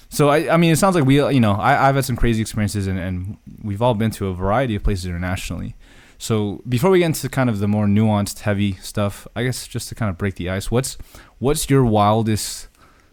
so 0.08 0.28
I 0.30 0.54
I 0.54 0.56
mean 0.56 0.72
it 0.72 0.76
sounds 0.76 0.94
like 0.94 1.04
we 1.04 1.16
you 1.16 1.40
know 1.40 1.52
I 1.52 1.88
I've 1.88 1.94
had 1.94 2.04
some 2.04 2.16
crazy 2.16 2.40
experiences 2.40 2.86
and 2.86 2.98
and 2.98 3.36
we've 3.62 3.82
all 3.82 3.94
been 3.94 4.10
to 4.12 4.28
a 4.28 4.34
variety 4.34 4.74
of 4.74 4.82
places 4.82 5.06
internationally. 5.06 5.74
So 6.18 6.62
before 6.68 6.90
we 6.90 7.00
get 7.00 7.06
into 7.06 7.28
kind 7.28 7.50
of 7.50 7.58
the 7.58 7.68
more 7.68 7.86
nuanced, 7.86 8.40
heavy 8.40 8.74
stuff, 8.74 9.26
I 9.36 9.44
guess 9.44 9.66
just 9.66 9.88
to 9.88 9.94
kind 9.94 10.10
of 10.10 10.16
break 10.16 10.36
the 10.36 10.48
ice, 10.48 10.70
what's 10.70 10.96
what's 11.38 11.68
your 11.68 11.84
wildest 11.84 12.68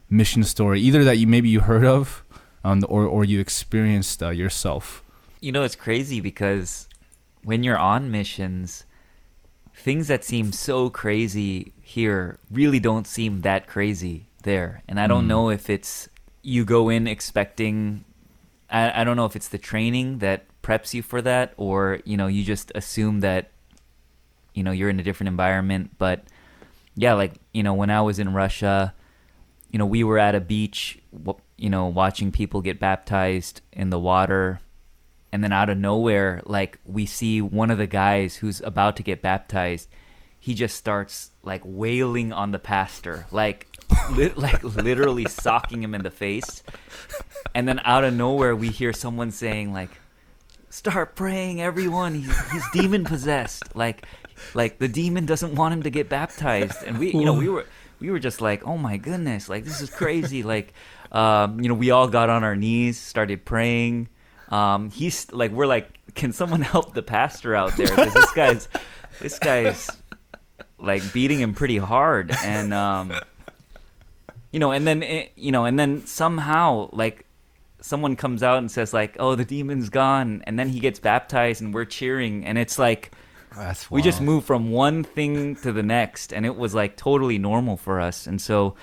mission 0.09 0.43
story, 0.43 0.79
either 0.81 1.03
that 1.03 1.17
you 1.17 1.27
maybe 1.27 1.49
you 1.49 1.61
heard 1.61 1.85
of, 1.85 2.23
um, 2.63 2.85
or 2.87 3.05
or 3.05 3.25
you 3.25 3.39
experienced 3.39 4.21
uh, 4.21 4.29
yourself? 4.29 5.03
You 5.39 5.51
know, 5.51 5.63
it's 5.63 5.75
crazy 5.75 6.21
because 6.21 6.87
when 7.43 7.63
you're 7.63 7.77
on 7.77 8.11
missions, 8.11 8.85
things 9.73 10.07
that 10.07 10.23
seem 10.23 10.51
so 10.51 10.89
crazy 10.89 11.73
here 11.81 12.37
really 12.51 12.79
don't 12.79 13.07
seem 13.07 13.41
that 13.41 13.67
crazy 13.67 14.27
there. 14.43 14.83
And 14.87 14.99
I 14.99 15.07
don't 15.07 15.25
Mm. 15.25 15.27
know 15.27 15.49
if 15.49 15.69
it's 15.69 16.09
you 16.43 16.65
go 16.65 16.89
in 16.89 17.07
expecting, 17.07 18.03
I, 18.69 19.01
I 19.01 19.03
don't 19.03 19.15
know 19.15 19.25
if 19.25 19.35
it's 19.35 19.47
the 19.47 19.57
training 19.57 20.19
that 20.19 20.45
preps 20.61 20.93
you 20.93 21.01
for 21.01 21.21
that 21.21 21.53
or, 21.57 21.99
you 22.05 22.17
know, 22.17 22.27
you 22.27 22.43
just 22.43 22.71
assume 22.75 23.19
that, 23.21 23.51
you 24.53 24.63
know, 24.63 24.71
you're 24.71 24.89
in 24.89 24.99
a 24.99 25.03
different 25.03 25.29
environment. 25.29 25.91
But 25.97 26.23
yeah, 26.95 27.13
like, 27.13 27.33
you 27.53 27.63
know, 27.63 27.73
when 27.73 27.89
I 27.89 28.01
was 28.01 28.19
in 28.19 28.33
Russia, 28.33 28.93
you 29.71 29.79
know, 29.79 29.85
we 29.85 30.03
were 30.03 30.19
at 30.19 30.35
a 30.35 30.41
beach, 30.41 30.99
you 31.57 31.69
know, 31.69 31.85
watching 31.85 32.31
people 32.31 32.61
get 32.61 32.79
baptized 32.79 33.61
in 33.71 33.89
the 33.89 33.99
water 33.99 34.59
and 35.31 35.43
then 35.43 35.51
out 35.51 35.69
of 35.69 35.77
nowhere 35.77 36.41
like 36.45 36.79
we 36.85 37.05
see 37.05 37.41
one 37.41 37.71
of 37.71 37.77
the 37.77 37.87
guys 37.87 38.35
who's 38.37 38.61
about 38.61 38.97
to 38.97 39.03
get 39.03 39.21
baptized. 39.21 39.87
He 40.39 40.53
just 40.53 40.75
starts 40.75 41.31
like 41.43 41.61
wailing 41.63 42.33
on 42.33 42.51
the 42.51 42.59
pastor 42.59 43.25
like 43.31 43.67
li- 44.11 44.33
like 44.35 44.63
literally 44.63 45.25
socking 45.25 45.83
him 45.83 45.95
in 45.95 46.03
the 46.03 46.11
face. 46.11 46.63
And 47.55 47.67
then 47.67 47.79
out 47.85 48.03
of 48.03 48.13
nowhere 48.13 48.55
we 48.55 48.69
hear 48.69 48.93
someone 48.93 49.31
saying 49.31 49.71
like 49.71 49.91
start 50.69 51.15
praying 51.15 51.61
everyone. 51.61 52.15
He's, 52.15 52.51
he's 52.51 52.69
demon 52.73 53.05
possessed. 53.05 53.75
Like 53.75 54.05
like 54.53 54.79
the 54.79 54.87
demon 54.87 55.25
doesn't 55.25 55.55
want 55.55 55.73
him 55.73 55.83
to 55.83 55.89
get 55.89 56.09
baptized. 56.09 56.83
And 56.83 56.97
we 56.99 57.11
you 57.11 57.23
know 57.23 57.33
we 57.33 57.47
were 57.47 57.65
we 57.99 58.09
were 58.09 58.19
just 58.19 58.41
like 58.41 58.67
oh 58.67 58.77
my 58.77 58.97
goodness. 58.97 59.47
Like 59.47 59.63
this 59.63 59.79
is 59.79 59.89
crazy. 59.89 60.43
Like 60.43 60.73
um, 61.11 61.61
you 61.61 61.69
know 61.69 61.75
we 61.75 61.91
all 61.91 62.07
got 62.07 62.29
on 62.29 62.43
our 62.43 62.55
knees 62.55 62.99
started 62.99 63.45
praying 63.45 64.09
um, 64.51 64.91
he's 64.91 65.31
like 65.31 65.51
we're 65.51 65.65
like 65.65 65.97
can 66.13 66.33
someone 66.33 66.61
help 66.73 66.93
the 66.93 67.01
pastor 67.01 67.55
out 67.55 67.75
there? 67.77 67.87
Because 67.87 68.13
this 68.13 68.31
guy's 68.33 68.67
this 69.19 69.39
guy's 69.39 69.89
like 70.79 71.13
beating 71.13 71.39
him 71.39 71.53
pretty 71.53 71.77
hard. 71.77 72.31
And 72.43 72.73
um, 72.73 73.13
you 74.51 74.59
know 74.59 74.71
and 74.71 74.85
then 74.85 75.03
it, 75.03 75.31
you 75.35 75.51
know 75.51 75.65
and 75.65 75.79
then 75.79 76.05
somehow 76.05 76.89
like 76.91 77.25
someone 77.79 78.15
comes 78.15 78.43
out 78.43 78.59
and 78.59 78.69
says 78.69 78.93
like 78.93 79.15
oh 79.19 79.35
the 79.35 79.45
demon's 79.45 79.89
gone. 79.89 80.43
And 80.45 80.59
then 80.59 80.69
he 80.69 80.79
gets 80.79 80.99
baptized 80.99 81.61
and 81.61 81.73
we're 81.73 81.85
cheering. 81.85 82.45
And 82.45 82.57
it's 82.57 82.77
like 82.77 83.11
That's 83.55 83.89
we 83.89 84.01
just 84.01 84.21
moved 84.21 84.45
from 84.45 84.71
one 84.71 85.03
thing 85.03 85.55
to 85.57 85.71
the 85.71 85.83
next. 85.83 86.33
And 86.33 86.45
it 86.45 86.55
was 86.55 86.75
like 86.75 86.97
totally 86.97 87.37
normal 87.37 87.77
for 87.77 88.01
us. 88.01 88.27
And 88.27 88.41
so 88.41 88.75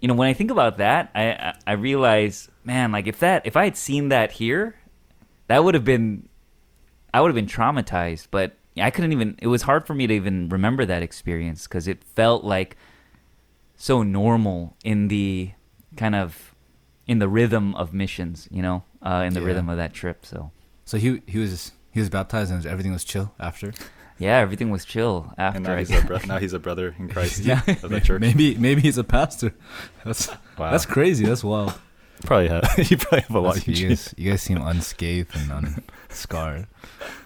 you 0.00 0.08
know 0.08 0.14
when 0.14 0.28
i 0.28 0.32
think 0.32 0.50
about 0.50 0.78
that 0.78 1.10
i 1.14 1.54
i, 1.66 1.72
realize 1.72 2.48
man 2.64 2.92
like 2.92 3.06
if 3.06 3.18
that 3.20 3.46
if 3.46 3.56
i 3.56 3.64
had 3.64 3.76
seen 3.76 4.08
that 4.08 4.32
here 4.32 4.74
that 5.48 5.62
would 5.64 5.74
have 5.74 5.84
been 5.84 6.28
i 7.14 7.20
would 7.20 7.28
have 7.28 7.34
been 7.34 7.46
traumatized 7.46 8.28
but 8.30 8.56
i 8.80 8.90
couldn't 8.90 9.12
even 9.12 9.36
it 9.40 9.46
was 9.46 9.62
hard 9.62 9.86
for 9.86 9.94
me 9.94 10.06
to 10.06 10.14
even 10.14 10.48
remember 10.48 10.84
that 10.84 11.02
experience 11.02 11.66
because 11.66 11.88
it 11.88 12.02
felt 12.14 12.44
like 12.44 12.76
so 13.76 14.02
normal 14.02 14.76
in 14.84 15.08
the 15.08 15.50
kind 15.96 16.14
of 16.14 16.54
in 17.06 17.18
the 17.18 17.28
rhythm 17.28 17.74
of 17.74 17.92
missions 17.94 18.48
you 18.50 18.62
know 18.62 18.82
uh, 19.02 19.22
in 19.26 19.34
the 19.34 19.40
Yeah. 19.40 19.46
rhythm 19.46 19.68
of 19.68 19.76
that 19.76 19.92
trip 19.94 20.24
so 20.26 20.50
So 20.84 20.98
he 20.98 21.22
he 21.26 21.38
was 21.38 21.72
he 21.92 22.00
was 22.00 22.10
baptized 22.10 22.52
and 22.52 22.64
everything 22.66 22.92
was 22.92 23.04
chill 23.04 23.32
after. 23.40 23.72
Yeah 24.18 24.38
everything 24.38 24.70
was 24.70 24.84
chill 24.84 25.32
after 25.38 25.56
And 25.58 25.66
now 25.66 25.76
he's, 25.76 25.90
a 25.90 26.00
bro- 26.02 26.18
now 26.26 26.38
he's 26.38 26.52
a 26.52 26.58
brother 26.58 26.94
in 26.98 27.08
Christ 27.14 27.40
Yeah. 27.44 27.62
of 27.82 27.90
the 27.90 28.00
church. 28.00 28.20
Maybe 28.20 28.54
maybe 28.56 28.80
he's 28.80 28.98
a 28.98 29.04
pastor. 29.04 29.52
That's 30.04 30.28
Wow. 30.58 30.70
that's 30.70 30.86
crazy. 30.86 31.26
That's 31.26 31.44
wild. 31.44 31.74
probably 32.24 32.48
have 32.48 32.64
you 32.90 32.96
probably 32.96 33.20
have 33.20 33.34
a 33.34 33.40
lot. 33.40 33.54
That's- 33.56 33.78
you 33.80 33.88
guys 33.88 34.14
you 34.16 34.30
guys 34.30 34.42
seem 34.42 34.58
unscathed 34.60 35.34
and 35.36 35.76
unscarred. 36.08 36.66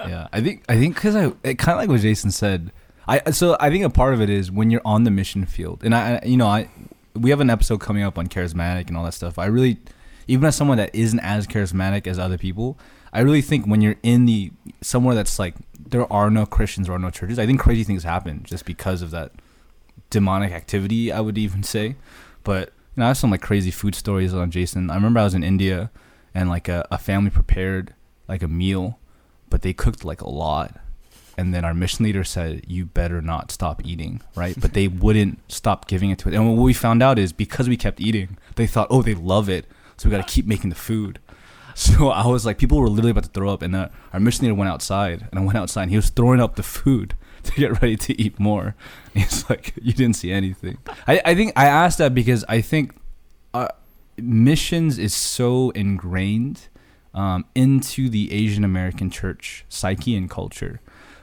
Yeah, 0.00 0.28
I 0.32 0.40
think 0.40 0.64
I 0.68 0.76
think 0.76 0.94
because 0.94 1.14
I 1.16 1.32
it 1.44 1.54
kind 1.58 1.74
of 1.76 1.78
like 1.78 1.88
what 1.88 2.00
Jason 2.00 2.30
said. 2.30 2.72
I 3.08 3.30
so 3.30 3.56
I 3.60 3.70
think 3.70 3.84
a 3.84 3.90
part 3.90 4.14
of 4.14 4.20
it 4.20 4.30
is 4.30 4.50
when 4.50 4.70
you're 4.70 4.82
on 4.84 5.04
the 5.04 5.10
mission 5.10 5.46
field, 5.46 5.82
and 5.84 5.94
I 5.94 6.16
I- 6.22 6.26
you 6.26 6.36
know 6.36 6.46
I 6.46 6.68
we 7.14 7.30
have 7.30 7.40
an 7.40 7.50
episode 7.50 7.80
coming 7.80 8.02
up 8.02 8.18
on 8.18 8.26
charismatic 8.28 8.88
and 8.88 8.96
all 8.96 9.04
that 9.04 9.14
stuff. 9.14 9.38
I 9.38 9.46
really 9.46 9.78
even 10.28 10.44
as 10.44 10.54
someone 10.56 10.76
that 10.78 10.94
isn't 10.94 11.18
as 11.20 11.46
charismatic 11.46 12.06
as 12.06 12.18
other 12.18 12.38
people, 12.38 12.78
I 13.12 13.20
really 13.20 13.42
think 13.42 13.66
when 13.66 13.80
you're 13.80 13.96
in 14.02 14.26
the 14.26 14.52
somewhere 14.80 15.14
that's 15.14 15.38
like 15.38 15.54
there 15.78 16.10
are 16.12 16.30
no 16.30 16.46
Christians 16.46 16.88
or 16.88 16.98
no 16.98 17.10
churches, 17.10 17.38
I 17.38 17.46
think 17.46 17.60
crazy 17.60 17.84
things 17.84 18.04
happen 18.04 18.42
just 18.44 18.64
because 18.64 19.02
of 19.02 19.10
that 19.10 19.32
demonic 20.10 20.52
activity. 20.52 21.10
I 21.10 21.20
would 21.20 21.38
even 21.38 21.62
say, 21.62 21.96
but 22.44 22.68
you 22.96 23.00
know, 23.00 23.04
I 23.04 23.08
have 23.08 23.18
some 23.18 23.30
like 23.30 23.42
crazy 23.42 23.70
food 23.70 23.94
stories 23.94 24.34
on 24.34 24.50
Jason. 24.50 24.90
I 24.90 24.94
remember 24.94 25.20
I 25.20 25.24
was 25.24 25.34
in 25.34 25.42
India, 25.42 25.90
and 26.34 26.48
like 26.48 26.68
a, 26.68 26.86
a 26.90 26.98
family 26.98 27.30
prepared 27.30 27.94
like 28.28 28.42
a 28.42 28.48
meal, 28.48 28.98
but 29.48 29.62
they 29.62 29.72
cooked 29.72 30.04
like 30.04 30.20
a 30.20 30.30
lot, 30.30 30.78
and 31.36 31.52
then 31.52 31.64
our 31.64 31.74
mission 31.74 32.04
leader 32.04 32.24
said, 32.24 32.64
"You 32.68 32.86
better 32.86 33.20
not 33.20 33.50
stop 33.50 33.84
eating," 33.84 34.20
right? 34.36 34.58
But 34.58 34.74
they 34.74 34.88
wouldn't 35.04 35.40
stop 35.50 35.88
giving 35.88 36.10
it 36.10 36.18
to 36.20 36.28
it. 36.28 36.34
And 36.34 36.48
what 36.48 36.62
we 36.62 36.74
found 36.74 37.02
out 37.02 37.18
is 37.18 37.32
because 37.32 37.68
we 37.68 37.76
kept 37.76 38.00
eating, 38.00 38.38
they 38.56 38.66
thought, 38.66 38.88
"Oh, 38.90 39.02
they 39.02 39.14
love 39.14 39.48
it, 39.48 39.66
so 39.96 40.08
we 40.08 40.16
got 40.16 40.26
to 40.26 40.32
keep 40.32 40.46
making 40.46 40.70
the 40.70 40.76
food." 40.76 41.18
So 41.80 42.08
I 42.08 42.26
was 42.26 42.46
like, 42.46 42.58
people 42.58 42.78
were 42.78 42.88
literally 42.88 43.10
about 43.10 43.24
to 43.24 43.30
throw 43.30 43.52
up, 43.52 43.62
and 43.62 43.74
the, 43.74 43.90
our 44.12 44.20
mission 44.20 44.44
leader 44.44 44.54
went 44.54 44.70
outside, 44.70 45.28
and 45.30 45.40
I 45.40 45.44
went 45.44 45.58
outside, 45.58 45.82
and 45.82 45.90
he 45.90 45.96
was 45.96 46.10
throwing 46.10 46.40
up 46.40 46.56
the 46.56 46.62
food 46.62 47.14
to 47.44 47.52
get 47.52 47.80
ready 47.80 47.96
to 47.96 48.20
eat 48.20 48.38
more. 48.38 48.74
He's 49.14 49.48
like, 49.48 49.74
"You 49.80 49.92
didn't 49.92 50.16
see 50.16 50.32
anything." 50.32 50.78
I, 51.06 51.20
I 51.24 51.34
think 51.34 51.52
I 51.56 51.66
asked 51.66 51.98
that 51.98 52.14
because 52.14 52.44
I 52.48 52.60
think 52.60 52.94
uh, 53.54 53.68
missions 54.16 54.98
is 54.98 55.14
so 55.14 55.70
ingrained 55.70 56.68
um, 57.14 57.44
into 57.54 58.08
the 58.08 58.32
Asian 58.32 58.64
American 58.64 59.10
church 59.10 59.64
psyche 59.68 60.16
and 60.16 60.30
culture. 60.30 60.80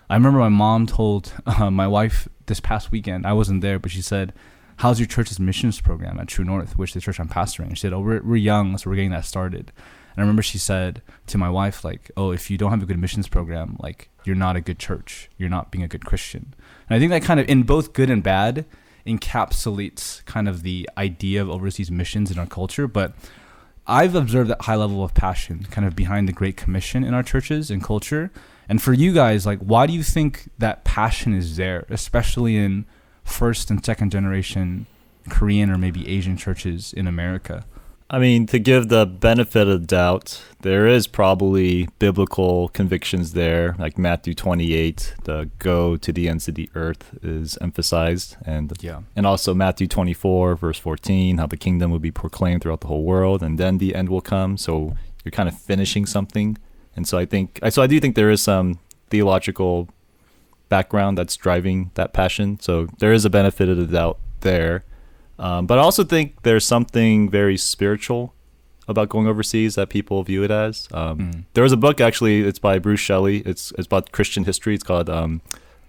I 0.10 0.16
remember 0.16 0.40
my 0.40 0.50
mom 0.50 0.86
told 0.86 1.34
uh, 1.46 1.70
my 1.70 1.88
wife 1.88 2.28
this 2.46 2.60
past 2.60 2.92
weekend. 2.92 3.26
I 3.26 3.34
wasn't 3.34 3.62
there, 3.62 3.80
but 3.80 3.92
she 3.92 4.02
said, 4.02 4.34
"How's 4.78 5.00
your 5.00 5.08
church's 5.08 5.40
missions 5.40 5.82
program 5.82 6.20
at 6.20 6.28
True 6.28 6.46
North, 6.46 6.78
which 6.78 6.94
the 6.94 7.02
church 7.02 7.20
I'm 7.20 7.30
pastoring?" 7.30 7.72
She 7.72 7.82
said, 7.82 7.94
"Oh, 7.94 8.00
we're, 8.00 8.22
we're 8.22 8.36
young, 8.38 8.78
so 8.78 8.90
we're 8.90 8.96
getting 8.96 9.12
that 9.12 9.26
started." 9.26 9.72
And 10.18 10.24
I 10.24 10.26
remember 10.26 10.42
she 10.42 10.58
said 10.58 11.04
to 11.28 11.38
my 11.38 11.48
wife, 11.48 11.84
like, 11.84 12.10
"Oh, 12.18 12.32
if 12.32 12.50
you 12.50 12.58
don't 12.58 12.72
have 12.72 12.82
a 12.82 12.88
good 12.88 12.98
missions 12.98 13.28
program, 13.28 13.78
like, 13.80 14.10
you're 14.26 14.36
not 14.36 14.56
a 14.56 14.62
good 14.62 14.80
church. 14.80 15.30
You're 15.38 15.48
not 15.48 15.70
being 15.70 15.84
a 15.84 15.88
good 15.88 16.06
Christian." 16.06 16.56
And 16.90 16.96
I 16.96 17.00
think 17.00 17.12
that 17.12 17.22
kind 17.22 17.40
of, 17.40 17.48
in 17.48 17.62
both 17.62 17.94
good 17.94 18.10
and 18.10 18.24
bad, 18.24 18.66
encapsulates 19.06 20.26
kind 20.26 20.50
of 20.50 20.64
the 20.64 20.90
idea 20.98 21.40
of 21.40 21.52
overseas 21.52 21.92
missions 21.92 22.32
in 22.32 22.40
our 22.40 22.48
culture. 22.48 22.88
But 22.88 23.14
I've 23.86 24.16
observed 24.16 24.50
that 24.50 24.64
high 24.64 24.76
level 24.76 25.04
of 25.04 25.14
passion 25.14 25.68
kind 25.70 25.88
of 25.88 25.96
behind 25.96 26.28
the 26.28 26.34
Great 26.34 26.58
Commission 26.58 27.04
in 27.04 27.14
our 27.14 27.24
churches 27.24 27.70
and 27.70 27.84
culture. 27.84 28.32
And 28.68 28.82
for 28.82 28.94
you 28.94 29.14
guys, 29.14 29.46
like, 29.46 29.60
why 29.60 29.86
do 29.86 29.94
you 29.94 30.02
think 30.02 30.50
that 30.58 30.84
passion 30.84 31.36
is 31.36 31.58
there, 31.58 31.86
especially 31.90 32.58
in 32.58 32.86
first 33.24 33.70
and 33.70 33.86
second 33.86 34.12
generation 34.12 34.88
Korean 35.30 35.70
or 35.70 35.78
maybe 35.78 36.08
Asian 36.08 36.38
churches 36.38 36.92
in 36.92 37.06
America? 37.06 37.66
I 38.10 38.20
mean, 38.20 38.46
to 38.48 38.60
give 38.60 38.88
the 38.88 39.06
benefit 39.06 39.68
of 39.68 39.82
the 39.82 39.86
doubt, 39.88 40.42
there 40.62 40.88
is 40.88 41.08
probably 41.08 41.90
biblical 42.00 42.70
convictions 42.70 43.34
there, 43.34 43.76
like 43.78 43.98
Matthew 43.98 44.34
28, 44.34 45.16
the 45.26 45.50
go 45.60 45.98
to 45.98 46.14
the 46.14 46.30
ends 46.30 46.48
of 46.48 46.56
the 46.56 46.70
earth 46.74 47.18
is 47.22 47.58
emphasized, 47.60 48.38
and 48.46 48.72
Yeah. 48.80 49.02
and 49.14 49.26
also 49.28 49.54
Matthew 49.54 49.88
24, 49.88 50.56
verse 50.56 50.80
14, 50.80 51.38
how 51.38 51.48
the 51.48 51.58
kingdom 51.58 51.92
will 51.92 52.00
be 52.00 52.12
proclaimed 52.12 52.62
throughout 52.62 52.80
the 52.80 52.88
whole 52.88 53.04
world, 53.04 53.44
and 53.44 53.58
then 53.58 53.78
the 53.78 53.94
end 53.94 54.08
will 54.08 54.22
come. 54.22 54.56
So 54.56 54.96
you're 55.26 55.32
kind 55.34 55.50
of 55.50 55.58
finishing 55.58 56.06
something, 56.06 56.58
and 56.96 57.06
so 57.06 57.18
I 57.18 57.26
think, 57.26 57.60
so 57.70 57.82
I 57.82 57.88
do 57.88 58.00
think 58.00 58.16
there 58.16 58.32
is 58.32 58.42
some 58.42 58.80
theological 59.10 59.90
background 60.70 61.18
that's 61.18 61.36
driving 61.36 61.92
that 61.96 62.14
passion. 62.14 62.58
So 62.62 62.88
there 63.00 63.12
is 63.12 63.26
a 63.26 63.30
benefit 63.30 63.68
of 63.68 63.76
the 63.78 63.86
doubt 63.86 64.18
there. 64.42 64.86
Um, 65.40 65.68
but 65.68 65.78
I 65.78 65.82
also 65.82 66.04
think 66.04 66.42
there's 66.44 66.66
something 66.66 67.30
very 67.30 67.58
spiritual 67.58 68.34
about 68.88 69.10
going 69.10 69.28
overseas 69.28 69.76
that 69.76 69.90
people 69.90 70.24
view 70.24 70.44
it 70.44 70.52
as. 70.52 70.88
Um, 70.92 71.18
Mm. 71.20 71.44
There 71.54 71.64
was 71.64 71.74
a 71.74 71.78
book 71.78 72.00
actually. 72.00 72.42
It's 72.42 72.60
by 72.60 72.80
Bruce 72.80 73.00
Shelley. 73.02 73.40
It's 73.40 73.72
it's 73.78 73.86
about 73.86 74.12
Christian 74.12 74.46
history. 74.46 74.74
It's 74.76 74.84
called 74.84 75.10
um, 75.10 75.42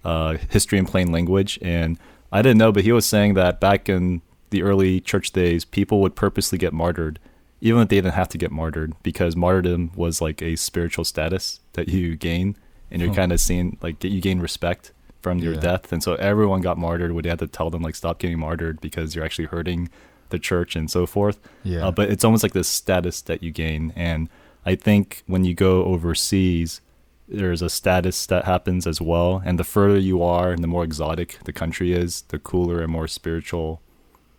uh, 0.03 0.37
History 0.49 0.77
in 0.77 0.85
Plain 0.85 1.11
Language. 1.11 1.57
And 1.61 1.97
I 2.31 2.41
didn't 2.41 2.57
know, 2.57 2.71
but 2.71 2.83
he 2.83 2.91
was 2.91 3.05
saying 3.05 3.33
that 3.35 3.59
back 3.59 3.89
in 3.89 4.21
the 4.49 4.63
early 4.63 4.99
church 4.99 5.31
days, 5.31 5.63
people 5.65 6.01
would 6.01 6.15
purposely 6.15 6.57
get 6.57 6.73
martyred, 6.73 7.19
even 7.61 7.81
if 7.83 7.89
they 7.89 7.97
didn't 7.97 8.13
have 8.13 8.29
to 8.29 8.37
get 8.37 8.51
martyred, 8.51 8.93
because 9.03 9.35
martyrdom 9.35 9.91
was 9.95 10.21
like 10.21 10.41
a 10.41 10.55
spiritual 10.55 11.05
status 11.05 11.59
that 11.73 11.87
you 11.87 12.15
gain, 12.15 12.55
and 12.91 13.01
you're 13.01 13.13
kind 13.13 13.31
of 13.31 13.39
seen 13.39 13.77
like 13.81 14.03
you 14.03 14.21
gain 14.21 14.39
respect 14.39 14.91
from 15.21 15.39
your 15.39 15.53
Yeah. 15.53 15.59
death. 15.59 15.91
And 15.91 16.01
so 16.01 16.13
everyone 16.15 16.61
got 16.61 16.77
martyred. 16.77 17.11
Would 17.11 17.25
had 17.25 17.39
to 17.39 17.47
tell 17.47 17.69
them 17.69 17.81
like 17.81 17.95
stop 17.95 18.19
getting 18.19 18.39
martyred 18.39 18.79
because 18.81 19.15
you're 19.15 19.25
actually 19.25 19.45
hurting 19.45 19.89
the 20.29 20.39
church 20.39 20.75
and 20.75 20.89
so 20.89 21.05
forth. 21.05 21.39
Yeah. 21.63 21.87
Uh, 21.87 21.91
but 21.91 22.09
it's 22.09 22.23
almost 22.23 22.43
like 22.43 22.53
this 22.53 22.67
status 22.67 23.21
that 23.23 23.41
you 23.43 23.51
gain. 23.51 23.91
And 23.95 24.29
I 24.65 24.75
think 24.75 25.23
when 25.27 25.43
you 25.43 25.53
go 25.55 25.83
overseas, 25.85 26.81
there's 27.27 27.61
a 27.61 27.69
status 27.69 28.25
that 28.27 28.45
happens 28.45 28.85
as 28.87 28.99
well. 29.01 29.41
And 29.45 29.57
the 29.59 29.63
further 29.63 29.97
you 29.97 30.21
are 30.23 30.51
and 30.51 30.63
the 30.63 30.67
more 30.67 30.83
exotic 30.83 31.39
the 31.45 31.53
country 31.53 31.93
is, 31.93 32.21
the 32.29 32.39
cooler 32.39 32.81
and 32.81 32.91
more 32.91 33.07
spiritual 33.07 33.81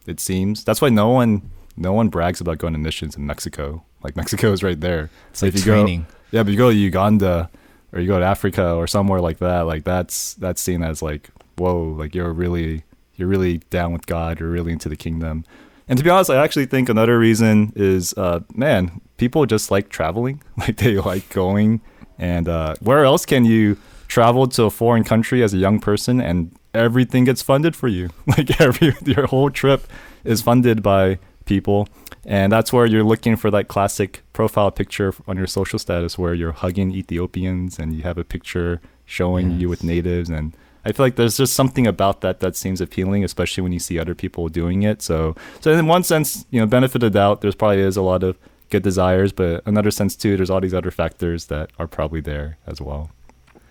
it 0.06 0.18
seems. 0.18 0.64
That's 0.64 0.80
why 0.80 0.88
no 0.88 1.08
one 1.10 1.50
no 1.76 1.92
one 1.92 2.08
brags 2.08 2.40
about 2.40 2.58
going 2.58 2.72
to 2.72 2.78
missions 2.78 3.16
in 3.16 3.26
Mexico. 3.26 3.84
Like 4.02 4.16
Mexico 4.16 4.52
is 4.52 4.62
right 4.62 4.80
there. 4.80 5.10
it's 5.30 5.42
like 5.42 5.50
if 5.54 5.60
you 5.60 5.66
go- 5.66 5.74
training. 5.84 6.06
Yeah, 6.32 6.42
but 6.42 6.52
you 6.52 6.58
go 6.58 6.70
to 6.70 6.76
Uganda 6.76 7.50
or 7.92 8.00
you 8.00 8.06
go 8.06 8.18
to 8.18 8.24
Africa 8.24 8.74
or 8.74 8.86
somewhere 8.86 9.20
like 9.20 9.38
that, 9.38 9.62
like 9.62 9.84
that's 9.84 10.34
that's 10.34 10.60
seen 10.60 10.82
as 10.82 11.02
like, 11.02 11.30
whoa, 11.56 11.94
like 11.98 12.14
you're 12.14 12.32
really 12.32 12.84
you're 13.16 13.28
really 13.28 13.58
down 13.70 13.92
with 13.92 14.06
God, 14.06 14.40
you're 14.40 14.48
really 14.48 14.72
into 14.72 14.88
the 14.88 14.96
kingdom. 14.96 15.44
And 15.88 15.98
to 15.98 16.04
be 16.04 16.10
honest, 16.10 16.30
I 16.30 16.42
actually 16.42 16.66
think 16.66 16.88
another 16.88 17.18
reason 17.18 17.72
is 17.74 18.14
uh 18.16 18.40
man, 18.54 19.00
people 19.16 19.44
just 19.46 19.70
like 19.70 19.88
traveling. 19.88 20.42
Like 20.56 20.76
they 20.76 20.96
like 20.96 21.28
going 21.30 21.80
and 22.18 22.48
uh 22.48 22.74
where 22.80 23.04
else 23.04 23.26
can 23.26 23.44
you 23.44 23.76
travel 24.08 24.46
to 24.48 24.64
a 24.64 24.70
foreign 24.70 25.04
country 25.04 25.42
as 25.42 25.54
a 25.54 25.58
young 25.58 25.78
person 25.80 26.20
and 26.20 26.52
everything 26.74 27.24
gets 27.24 27.42
funded 27.42 27.74
for 27.74 27.88
you. 27.88 28.10
Like 28.26 28.60
every 28.60 28.94
your 29.04 29.26
whole 29.26 29.50
trip 29.50 29.86
is 30.24 30.42
funded 30.42 30.82
by 30.82 31.18
people 31.44 31.88
and 32.24 32.52
that's 32.52 32.72
where 32.72 32.86
you're 32.86 33.04
looking 33.04 33.36
for 33.36 33.50
that 33.50 33.68
classic 33.68 34.22
profile 34.32 34.70
picture 34.70 35.14
on 35.26 35.36
your 35.36 35.46
social 35.46 35.78
status 35.78 36.18
where 36.18 36.34
you're 36.34 36.52
hugging 36.52 36.92
Ethiopians 36.92 37.78
and 37.78 37.94
you 37.94 38.02
have 38.02 38.18
a 38.18 38.24
picture 38.24 38.80
showing 39.06 39.58
you 39.58 39.68
with 39.68 39.82
natives. 39.82 40.30
And 40.30 40.54
I 40.84 40.92
feel 40.92 41.06
like 41.06 41.16
there's 41.16 41.36
just 41.36 41.54
something 41.54 41.86
about 41.86 42.20
that 42.20 42.40
that 42.40 42.56
seems 42.56 42.80
appealing, 42.80 43.24
especially 43.24 43.62
when 43.62 43.72
you 43.72 43.78
see 43.78 43.98
other 43.98 44.14
people 44.14 44.48
doing 44.48 44.82
it. 44.82 45.02
So, 45.02 45.34
so 45.60 45.72
in 45.72 45.86
one 45.86 46.04
sense, 46.04 46.46
you 46.50 46.60
know, 46.60 46.66
benefit 46.66 47.02
of 47.02 47.12
doubt, 47.12 47.40
there's 47.40 47.54
probably 47.54 47.80
is 47.80 47.96
a 47.96 48.02
lot 48.02 48.22
of 48.22 48.38
good 48.70 48.82
desires, 48.82 49.32
but 49.32 49.62
another 49.66 49.90
sense 49.90 50.14
too, 50.14 50.36
there's 50.36 50.50
all 50.50 50.60
these 50.60 50.74
other 50.74 50.90
factors 50.90 51.46
that 51.46 51.70
are 51.78 51.88
probably 51.88 52.20
there 52.20 52.58
as 52.66 52.80
well. 52.80 53.10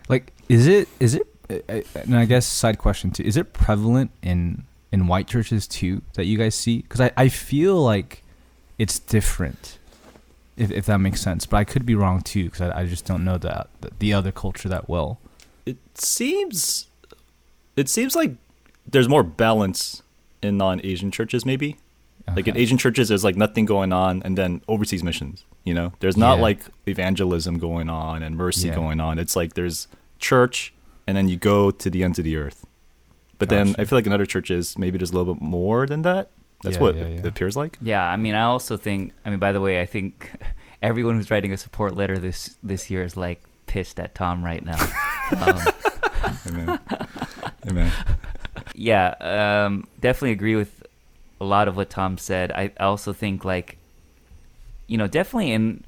Like, 0.10 0.34
is 0.50 0.68
it 0.68 0.90
is 1.00 1.16
it? 1.16 1.28
uh, 1.50 1.56
uh, 1.70 1.82
And 1.96 2.18
I 2.18 2.26
guess 2.26 2.46
side 2.46 2.78
question 2.80 3.12
too: 3.12 3.24
Is 3.24 3.38
it 3.38 3.54
prevalent 3.54 4.12
in 4.22 4.64
in 4.92 5.08
white 5.08 5.28
churches 5.28 5.68
too 5.68 6.02
that 6.14 6.26
you 6.26 6.38
guys 6.38 6.56
see? 6.56 6.80
Because 6.80 7.00
I 7.00 7.12
I 7.16 7.30
feel 7.30 7.82
like 7.82 8.24
it's 8.80 8.98
different, 8.98 9.78
if 10.58 10.72
if 10.72 10.86
that 10.88 10.98
makes 11.00 11.22
sense. 11.22 11.46
But 11.46 11.58
I 11.58 11.64
could 11.66 11.86
be 11.86 11.94
wrong 11.96 12.22
too, 12.22 12.46
because 12.46 12.62
I, 12.62 12.82
I 12.82 12.86
just 12.88 13.06
don't 13.06 13.24
know 13.24 13.38
that 13.38 13.68
the 14.00 14.14
other 14.14 14.32
culture 14.32 14.70
that 14.70 14.90
well. 14.90 15.20
It 15.66 15.78
seems, 15.94 16.88
it 17.76 17.88
seems 17.90 18.16
like 18.16 18.32
there's 18.88 19.08
more 19.08 19.22
balance 19.24 20.02
in 20.42 20.58
non-Asian 20.58 21.12
churches, 21.12 21.46
maybe. 21.46 21.78
Uh-huh. 22.28 22.38
Like 22.38 22.48
in 22.48 22.58
Asian 22.58 22.78
churches, 22.80 23.10
there's 23.10 23.24
like 23.24 23.36
nothing 23.36 23.66
going 23.66 23.94
on, 23.94 24.24
and 24.24 24.36
then 24.38 24.62
overseas 24.68 25.04
missions. 25.04 25.44
You 25.66 25.74
know, 25.76 25.94
there's 26.00 26.18
not 26.18 26.38
Yeah. 26.38 26.44
like 26.44 26.60
evangelism 26.88 27.60
going 27.60 27.90
on 27.90 28.24
and 28.24 28.36
mercy 28.36 28.70
Yeah. 28.70 28.76
going 28.76 29.00
on. 29.00 29.20
It's 29.20 29.36
like 29.36 29.54
there's 29.54 29.88
church, 30.18 30.74
and 31.06 31.16
then 31.18 31.28
you 31.28 31.38
go 31.38 31.70
to 31.70 31.90
the 31.90 32.04
ends 32.04 32.18
of 32.18 32.26
the 32.26 32.38
earth. 32.38 32.66
But 33.38 33.50
then 33.50 33.76
I 33.78 33.86
feel 33.86 33.98
like 33.98 34.06
in 34.06 34.12
other 34.14 34.26
churches, 34.26 34.78
maybe 34.78 34.98
there's 34.98 35.12
a 35.12 35.16
little 35.18 35.34
bit 35.36 35.42
more 35.44 35.86
than 35.86 36.02
that. 36.02 36.30
That's 36.64 36.76
Yeah, 36.76 36.82
what 36.82 36.96
yeah, 36.96 37.04
it 37.04 37.26
appears 37.26 37.56
like. 37.56 37.78
Yeah, 37.82 38.06
I 38.06 38.18
mean, 38.18 38.36
I 38.36 38.44
also 38.44 38.76
think. 38.78 39.14
I 39.26 39.30
mean, 39.30 39.40
by 39.40 39.52
the 39.52 39.62
way, 39.62 39.82
I 39.82 39.86
think 39.86 40.32
everyone 40.82 41.16
who's 41.16 41.32
writing 41.32 41.54
a 41.54 41.58
support 41.58 41.96
letter 41.96 42.18
this 42.18 42.58
this 42.64 42.90
year 42.90 43.04
is 43.04 43.16
like 43.16 43.42
pissed 43.68 44.00
at 44.00 44.16
Tom 44.16 44.44
right 44.44 44.64
now. 44.64 44.80
um, 45.42 45.60
Amen. 46.48 46.80
Amen. 47.68 47.92
yeah, 48.76 49.66
um, 49.66 49.88
definitely 50.00 50.32
agree 50.32 50.56
with 50.56 50.84
a 51.40 51.46
lot 51.46 51.68
of 51.68 51.76
what 51.78 51.90
Tom 51.90 52.18
said. 52.18 52.52
I 52.52 52.72
also 52.80 53.14
think 53.14 53.46
like, 53.46 53.78
you 54.88 54.98
know, 54.98 55.08
definitely 55.08 55.52
in 55.52 55.84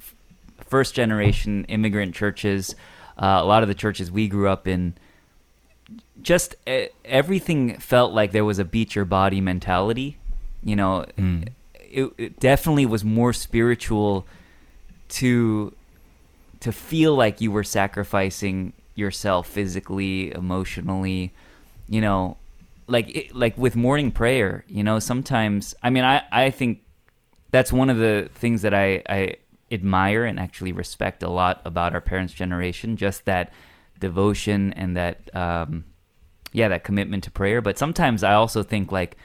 first 0.64 0.94
generation 0.94 1.64
immigrant 1.66 2.14
churches, 2.14 2.74
uh, 3.18 3.38
a 3.40 3.44
lot 3.44 3.62
of 3.62 3.68
the 3.68 3.74
churches 3.74 4.10
we 4.10 4.28
grew 4.28 4.48
up 4.48 4.66
in, 4.66 4.94
just 6.22 6.54
everything 7.04 7.76
felt 7.78 8.12
like 8.14 8.32
there 8.32 8.44
was 8.44 8.58
a 8.58 8.64
beat 8.64 8.94
your 8.94 9.04
body 9.04 9.40
mentality. 9.40 10.16
You 10.62 10.76
know, 10.76 11.04
Mm. 11.18 11.48
it, 11.74 12.12
it 12.18 12.40
definitely 12.40 12.86
was 12.86 13.04
more 13.04 13.32
spiritual 13.32 14.26
to 15.10 15.72
to 16.60 16.72
feel 16.72 17.14
like 17.16 17.40
you 17.40 17.50
were 17.50 17.64
sacrificing 17.64 18.72
yourself 18.94 19.48
physically, 19.48 20.32
emotionally, 20.32 21.32
you 21.88 22.00
know, 22.00 22.36
like 22.86 23.14
it, 23.16 23.34
like 23.34 23.58
with 23.58 23.74
morning 23.74 24.10
prayer, 24.12 24.64
you 24.68 24.82
know, 24.84 24.98
sometimes 24.98 25.74
I 25.82 25.90
mean 25.90 26.04
I 26.04 26.22
I 26.30 26.50
think 26.50 26.80
that's 27.50 27.72
one 27.72 27.90
of 27.90 27.98
the 27.98 28.30
things 28.34 28.62
that 28.62 28.72
I 28.74 29.02
I 29.08 29.36
admire 29.70 30.24
and 30.24 30.38
actually 30.38 30.72
respect 30.72 31.22
a 31.22 31.28
lot 31.30 31.60
about 31.64 31.94
our 31.94 32.00
parents' 32.00 32.32
generation, 32.34 32.96
just 32.96 33.24
that 33.24 33.52
devotion 33.98 34.72
and 34.74 34.96
that 34.96 35.34
um 35.34 35.84
yeah, 36.52 36.68
that 36.68 36.84
commitment 36.84 37.24
to 37.24 37.30
prayer, 37.30 37.60
but 37.62 37.78
sometimes 37.78 38.22
I 38.22 38.34
also 38.34 38.62
think 38.62 38.92
like 38.92 39.16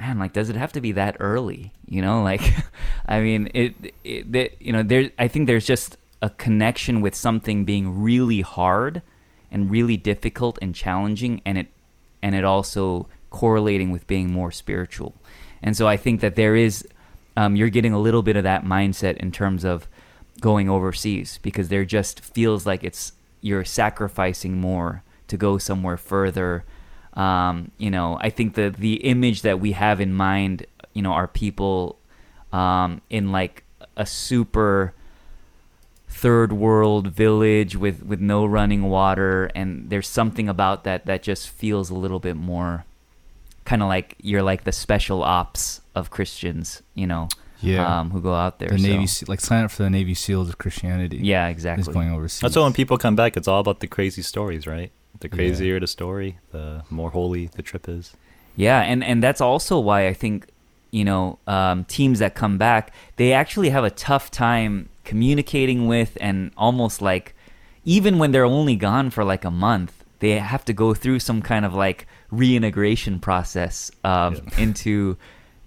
man, 0.00 0.18
like, 0.18 0.32
does 0.32 0.48
it 0.48 0.56
have 0.56 0.72
to 0.72 0.80
be 0.80 0.92
that 0.92 1.16
early? 1.20 1.72
You 1.86 2.02
know, 2.02 2.22
like, 2.30 2.42
I 3.06 3.20
mean, 3.20 3.50
it, 3.54 3.94
it, 4.02 4.32
that 4.32 4.60
you 4.60 4.72
know, 4.72 4.82
there, 4.82 5.10
I 5.18 5.28
think 5.28 5.46
there's 5.46 5.66
just 5.66 5.96
a 6.22 6.30
connection 6.30 7.00
with 7.00 7.14
something 7.14 7.64
being 7.64 8.02
really 8.02 8.40
hard 8.40 9.02
and 9.50 9.70
really 9.70 9.96
difficult 9.96 10.58
and 10.62 10.74
challenging, 10.74 11.42
and 11.44 11.58
it 11.58 11.68
and 12.22 12.34
it 12.34 12.44
also 12.44 13.08
correlating 13.30 13.90
with 13.90 14.06
being 14.06 14.32
more 14.32 14.50
spiritual. 14.50 15.14
And 15.62 15.76
so 15.76 15.86
I 15.86 15.96
think 15.96 16.20
that 16.20 16.36
there 16.36 16.56
is 16.56 16.86
um, 17.36 17.56
you're 17.56 17.70
getting 17.70 17.92
a 17.92 17.98
little 17.98 18.22
bit 18.22 18.36
of 18.36 18.44
that 18.44 18.64
mindset 18.64 19.16
in 19.18 19.32
terms 19.32 19.64
of 19.64 19.88
going 20.40 20.68
overseas 20.68 21.38
because 21.42 21.68
there 21.68 21.84
just 21.84 22.20
feels 22.20 22.66
like 22.66 22.82
it's 22.82 23.12
you're 23.40 23.64
sacrificing 23.64 24.60
more 24.60 25.02
to 25.28 25.36
go 25.36 25.58
somewhere 25.58 25.96
further. 25.96 26.64
Um, 27.20 27.70
you 27.78 27.90
know, 27.90 28.18
I 28.20 28.30
think 28.30 28.54
the 28.54 28.70
the 28.76 28.94
image 29.04 29.42
that 29.42 29.60
we 29.60 29.72
have 29.72 30.00
in 30.00 30.12
mind, 30.14 30.66
you 30.94 31.02
know, 31.02 31.12
are 31.12 31.26
people 31.28 31.98
um, 32.52 33.00
in 33.10 33.30
like 33.32 33.64
a 33.96 34.06
super 34.06 34.94
third 36.08 36.52
world 36.52 37.08
village 37.08 37.76
with 37.76 38.02
with 38.04 38.20
no 38.20 38.46
running 38.46 38.84
water, 38.88 39.50
and 39.54 39.90
there's 39.90 40.08
something 40.08 40.48
about 40.48 40.84
that 40.84 41.06
that 41.06 41.22
just 41.22 41.48
feels 41.50 41.90
a 41.90 41.94
little 41.94 42.20
bit 42.20 42.36
more 42.36 42.84
kind 43.64 43.82
of 43.82 43.88
like 43.88 44.16
you're 44.20 44.42
like 44.42 44.64
the 44.64 44.72
special 44.72 45.22
ops 45.22 45.80
of 45.94 46.10
Christians, 46.10 46.82
you 46.94 47.06
know, 47.06 47.28
Yeah. 47.60 47.84
um, 48.00 48.10
who 48.10 48.20
go 48.20 48.34
out 48.34 48.58
there. 48.58 48.70
the 48.70 48.78
Navy, 48.78 49.06
so- 49.06 49.26
Se- 49.26 49.30
like 49.30 49.40
sign 49.40 49.64
up 49.64 49.70
for 49.70 49.82
the 49.82 49.90
Navy 49.90 50.14
SEALs 50.14 50.48
of 50.48 50.56
Christianity. 50.58 51.18
yeah, 51.18 51.46
Is 51.48 51.52
exactly. 51.52 51.92
going 51.92 52.10
overseas. 52.10 52.40
That's 52.40 52.56
why 52.56 52.62
when 52.62 52.72
people 52.72 52.96
come 52.98 53.14
back, 53.14 53.36
it's 53.36 53.46
all 53.46 53.60
about 53.60 53.80
the 53.80 53.86
crazy 53.86 54.22
stories, 54.22 54.66
right? 54.66 54.90
The 55.18 55.28
Yeah. 55.28 55.34
crazier 55.36 55.80
the 55.80 55.86
story, 55.86 56.38
the 56.52 56.82
more 56.90 57.10
holy 57.10 57.46
the 57.48 57.62
trip 57.62 57.88
is. 57.88 58.14
Yeah, 58.56 58.80
and 58.80 59.02
and 59.04 59.22
that's 59.22 59.40
also 59.40 59.78
why 59.78 60.06
I 60.08 60.14
think 60.14 60.46
you 60.92 61.04
know 61.04 61.38
um, 61.46 61.84
teams 61.84 62.18
that 62.18 62.34
come 62.34 62.58
back 62.58 62.92
they 63.16 63.32
actually 63.32 63.70
have 63.70 63.84
a 63.84 63.90
tough 63.90 64.30
time 64.30 64.88
communicating 65.04 65.86
with 65.86 66.16
and 66.20 66.50
almost 66.56 67.00
like 67.00 67.34
even 67.84 68.18
when 68.18 68.32
they're 68.32 68.44
only 68.58 68.74
gone 68.76 69.08
for 69.10 69.22
like 69.24 69.44
a 69.44 69.50
month 69.52 70.04
they 70.18 70.32
have 70.38 70.64
to 70.64 70.72
go 70.72 70.92
through 70.92 71.18
some 71.20 71.42
kind 71.42 71.64
of 71.64 71.74
like 71.74 72.06
reintegration 72.32 73.20
process 73.20 73.90
um, 74.04 74.36
into 74.58 75.16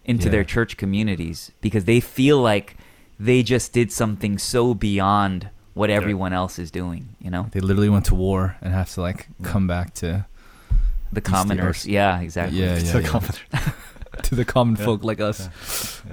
into 0.04 0.26
Yeah. 0.26 0.32
their 0.32 0.44
church 0.44 0.76
communities 0.76 1.52
because 1.62 1.86
they 1.86 2.02
feel 2.02 2.42
like 2.42 2.76
they 3.18 3.44
just 3.44 3.72
did 3.72 3.92
something 3.94 4.38
so 4.38 4.74
beyond 4.74 5.50
what 5.74 5.90
everyone 5.90 6.34
else 6.34 6.60
is 6.60 6.70
doing 6.72 7.16
you 7.20 7.32
know 7.32 7.48
They 7.52 7.60
literally 7.60 7.90
went 7.90 8.06
to 8.06 8.16
war 8.16 8.56
and 8.62 8.74
have 8.74 8.92
to 8.94 9.02
like 9.02 9.28
come 9.44 9.68
back 9.68 9.94
to 9.96 10.26
the 11.12 11.22
the 11.22 11.22
commoners 11.22 11.86
earth. 11.86 11.86
yeah 11.86 12.20
exactly 12.22 12.60
Yeah, 12.60 12.78
yeah, 12.78 12.92
So 12.92 13.00
yeah. 13.00 13.08
confident. 13.08 13.46
to 14.24 14.36
the 14.36 14.46
common 14.46 14.76
folk 14.76 15.04
like 15.04 15.20
us. 15.20 15.50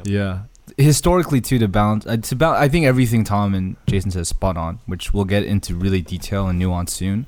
Yeah. 0.05 0.41
Historically, 0.79 1.41
too, 1.41 1.59
to 1.59 1.69
balance, 1.69 2.07
it's 2.07 2.33
about. 2.33 2.57
I 2.57 2.69
think 2.69 2.87
everything 2.87 3.25
Tom 3.25 3.55
and 3.55 3.77
Jason 3.87 4.11
says 4.11 4.29
spot 4.29 4.57
on, 4.57 4.79
which 4.87 5.13
we'll 5.13 5.25
get 5.27 5.43
into 5.45 5.75
really 5.75 6.01
detail 6.01 6.47
and 6.49 6.59
nuance 6.59 6.93
soon. 6.93 7.27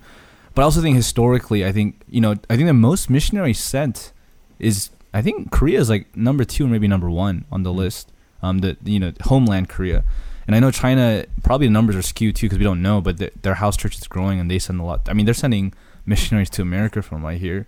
But 0.55 0.63
I 0.63 0.65
also 0.65 0.81
think 0.81 0.97
historically, 0.97 1.65
I 1.67 1.73
think 1.73 2.01
you 2.09 2.21
know, 2.21 2.37
I 2.49 2.57
think 2.57 2.69
the 2.69 2.73
most 2.73 3.11
missionaries 3.11 3.59
sent 3.59 4.13
is 4.59 4.91
I 5.13 5.21
think 5.23 5.51
Korea 5.51 5.81
is 5.81 5.91
like 5.91 6.15
number 6.17 6.45
two, 6.45 6.67
maybe 6.69 6.87
number 6.89 7.11
one 7.11 7.45
on 7.51 7.63
the 7.65 7.73
list. 7.73 8.13
Um, 8.43 8.59
the 8.61 8.77
you 8.85 9.01
know 9.01 9.13
homeland 9.25 9.69
Korea, 9.69 10.05
and 10.53 10.63
I 10.63 10.67
know 10.67 10.71
China 10.71 11.25
probably 11.43 11.67
the 11.67 11.73
numbers 11.73 11.97
are 11.97 12.03
skewed 12.03 12.37
too 12.37 12.47
because 12.47 12.59
we 12.59 12.65
don't 12.65 12.83
know, 12.83 13.01
but 13.01 13.17
the, 13.17 13.33
their 13.41 13.55
house 13.55 13.75
church 13.75 13.97
is 13.97 14.07
growing 14.07 14.39
and 14.39 14.51
they 14.51 14.59
send 14.59 14.81
a 14.81 14.83
lot. 14.83 15.09
I 15.09 15.15
mean, 15.15 15.25
they're 15.25 15.35
sending 15.35 15.73
missionaries 16.05 16.51
to 16.51 16.63
America 16.63 17.01
from 17.01 17.25
right 17.25 17.41
here, 17.41 17.67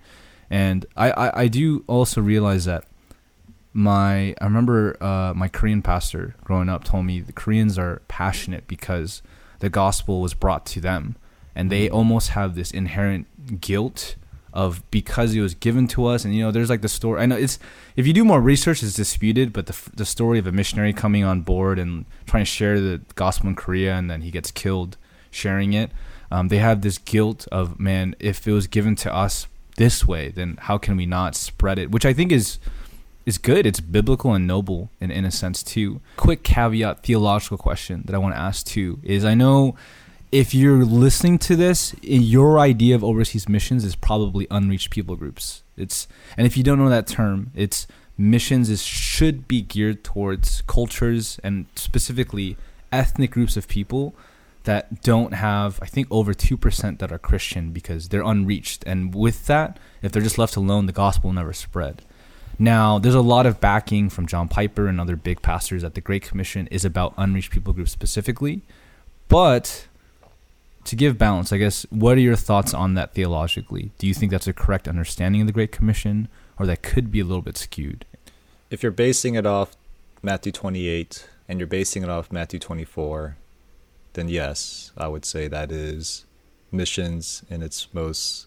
and 0.50 0.84
I 0.94 1.10
I, 1.10 1.40
I 1.42 1.48
do 1.48 1.82
also 1.86 2.20
realize 2.20 2.66
that 2.66 2.84
my 3.72 4.34
I 4.38 4.44
remember 4.44 5.02
uh, 5.02 5.32
my 5.34 5.48
Korean 5.48 5.80
pastor 5.80 6.36
growing 6.44 6.68
up 6.68 6.84
told 6.84 7.06
me 7.06 7.20
the 7.20 7.32
Koreans 7.32 7.78
are 7.78 8.02
passionate 8.06 8.66
because 8.66 9.22
the 9.60 9.70
gospel 9.70 10.20
was 10.20 10.34
brought 10.34 10.66
to 10.66 10.80
them, 10.80 11.16
and 11.54 11.70
they 11.70 11.88
almost 11.88 12.30
have 12.30 12.54
this 12.54 12.70
inherent 12.70 13.62
guilt 13.62 14.16
of 14.54 14.88
because 14.90 15.34
it 15.34 15.40
was 15.40 15.52
given 15.52 15.86
to 15.88 16.06
us. 16.06 16.24
And 16.24 16.34
you 16.34 16.42
know, 16.42 16.50
there's 16.50 16.70
like 16.70 16.80
the 16.80 16.88
story. 16.88 17.20
I 17.20 17.26
know 17.26 17.36
it's 17.36 17.58
if 17.96 18.06
you 18.06 18.12
do 18.12 18.24
more 18.24 18.40
research, 18.40 18.82
it's 18.82 18.94
disputed, 18.94 19.52
but 19.52 19.66
the 19.66 19.76
the 19.94 20.06
story 20.06 20.38
of 20.38 20.46
a 20.46 20.52
missionary 20.52 20.94
coming 20.94 21.24
on 21.24 21.42
board 21.42 21.78
and 21.78 22.06
trying 22.26 22.42
to 22.42 22.50
share 22.50 22.80
the 22.80 23.02
gospel 23.16 23.48
in 23.48 23.56
Korea, 23.56 23.94
and 23.94 24.10
then 24.10 24.22
he 24.22 24.30
gets 24.30 24.50
killed 24.50 24.96
sharing 25.30 25.72
it. 25.74 25.90
Um, 26.30 26.48
they 26.48 26.58
have 26.58 26.80
this 26.80 26.96
guilt 26.98 27.46
of 27.52 27.78
man, 27.78 28.16
if 28.18 28.46
it 28.46 28.52
was 28.52 28.66
given 28.66 28.94
to 28.96 29.14
us 29.14 29.46
this 29.76 30.06
way, 30.06 30.30
then 30.30 30.56
how 30.62 30.78
can 30.78 30.96
we 30.96 31.04
not 31.04 31.34
spread 31.34 31.78
it? 31.78 31.90
Which 31.90 32.06
I 32.06 32.12
think 32.12 32.32
is 32.32 32.58
is 33.26 33.38
good. 33.38 33.66
It's 33.66 33.80
biblical 33.80 34.34
and 34.34 34.46
noble 34.46 34.90
in, 35.00 35.10
in 35.10 35.24
a 35.24 35.30
sense 35.30 35.62
too. 35.62 36.00
Quick 36.16 36.42
caveat 36.42 37.02
theological 37.02 37.58
question 37.58 38.02
that 38.06 38.14
I 38.14 38.18
want 38.18 38.34
to 38.34 38.40
ask 38.40 38.66
too 38.66 39.00
is 39.02 39.24
I 39.24 39.34
know 39.34 39.76
if 40.34 40.52
you're 40.52 40.84
listening 40.84 41.38
to 41.38 41.54
this, 41.54 41.94
your 42.02 42.58
idea 42.58 42.96
of 42.96 43.04
overseas 43.04 43.48
missions 43.48 43.84
is 43.84 43.94
probably 43.94 44.48
unreached 44.50 44.90
people 44.90 45.14
groups. 45.14 45.62
It's 45.76 46.08
and 46.36 46.44
if 46.44 46.56
you 46.56 46.64
don't 46.64 46.76
know 46.76 46.88
that 46.88 47.06
term, 47.06 47.52
it's 47.54 47.86
missions 48.18 48.68
is 48.68 48.82
should 48.82 49.46
be 49.46 49.62
geared 49.62 50.02
towards 50.02 50.62
cultures 50.62 51.38
and 51.44 51.66
specifically 51.76 52.56
ethnic 52.90 53.30
groups 53.30 53.56
of 53.56 53.68
people 53.68 54.12
that 54.64 55.02
don't 55.02 55.34
have 55.34 55.78
I 55.80 55.86
think 55.86 56.08
over 56.10 56.34
2% 56.34 56.98
that 56.98 57.12
are 57.12 57.18
Christian 57.18 57.70
because 57.70 58.08
they're 58.08 58.22
unreached 58.22 58.82
and 58.88 59.14
with 59.14 59.46
that 59.46 59.78
if 60.02 60.10
they're 60.10 60.22
just 60.22 60.38
left 60.38 60.56
alone 60.56 60.86
the 60.86 60.92
gospel 60.92 61.28
will 61.28 61.34
never 61.34 61.52
spread. 61.52 62.02
Now, 62.58 62.98
there's 62.98 63.14
a 63.14 63.20
lot 63.20 63.46
of 63.46 63.60
backing 63.60 64.10
from 64.10 64.26
John 64.26 64.48
Piper 64.48 64.88
and 64.88 65.00
other 65.00 65.14
big 65.14 65.42
pastors 65.42 65.82
that 65.82 65.94
the 65.94 66.00
Great 66.00 66.22
Commission 66.22 66.66
is 66.72 66.84
about 66.84 67.14
unreached 67.16 67.52
people 67.52 67.72
groups 67.72 67.92
specifically. 67.92 68.62
But 69.28 69.86
to 70.84 70.96
give 70.96 71.18
balance, 71.18 71.52
I 71.52 71.58
guess, 71.58 71.86
what 71.90 72.16
are 72.16 72.20
your 72.20 72.36
thoughts 72.36 72.74
on 72.74 72.94
that 72.94 73.14
theologically? 73.14 73.90
Do 73.98 74.06
you 74.06 74.14
think 74.14 74.30
that's 74.30 74.46
a 74.46 74.52
correct 74.52 74.86
understanding 74.88 75.40
of 75.40 75.46
the 75.46 75.52
Great 75.52 75.72
Commission 75.72 76.28
or 76.58 76.66
that 76.66 76.82
could 76.82 77.10
be 77.10 77.20
a 77.20 77.24
little 77.24 77.42
bit 77.42 77.56
skewed? 77.56 78.04
If 78.70 78.82
you're 78.82 78.92
basing 78.92 79.34
it 79.34 79.46
off 79.46 79.76
Matthew 80.22 80.52
28 80.52 81.28
and 81.48 81.58
you're 81.58 81.66
basing 81.66 82.02
it 82.02 82.08
off 82.08 82.32
Matthew 82.32 82.58
24, 82.58 83.36
then 84.14 84.28
yes, 84.28 84.92
I 84.96 85.08
would 85.08 85.24
say 85.24 85.48
that 85.48 85.70
is 85.72 86.24
missions 86.72 87.42
in 87.50 87.62
its 87.62 87.88
most 87.92 88.46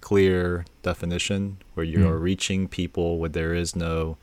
clear 0.00 0.64
definition, 0.82 1.58
where 1.74 1.84
you 1.84 1.98
Mm. 1.98 2.20
reaching 2.20 2.68
people 2.68 3.18
where 3.18 3.28
there 3.28 3.54
is 3.54 3.76
no 3.76 4.16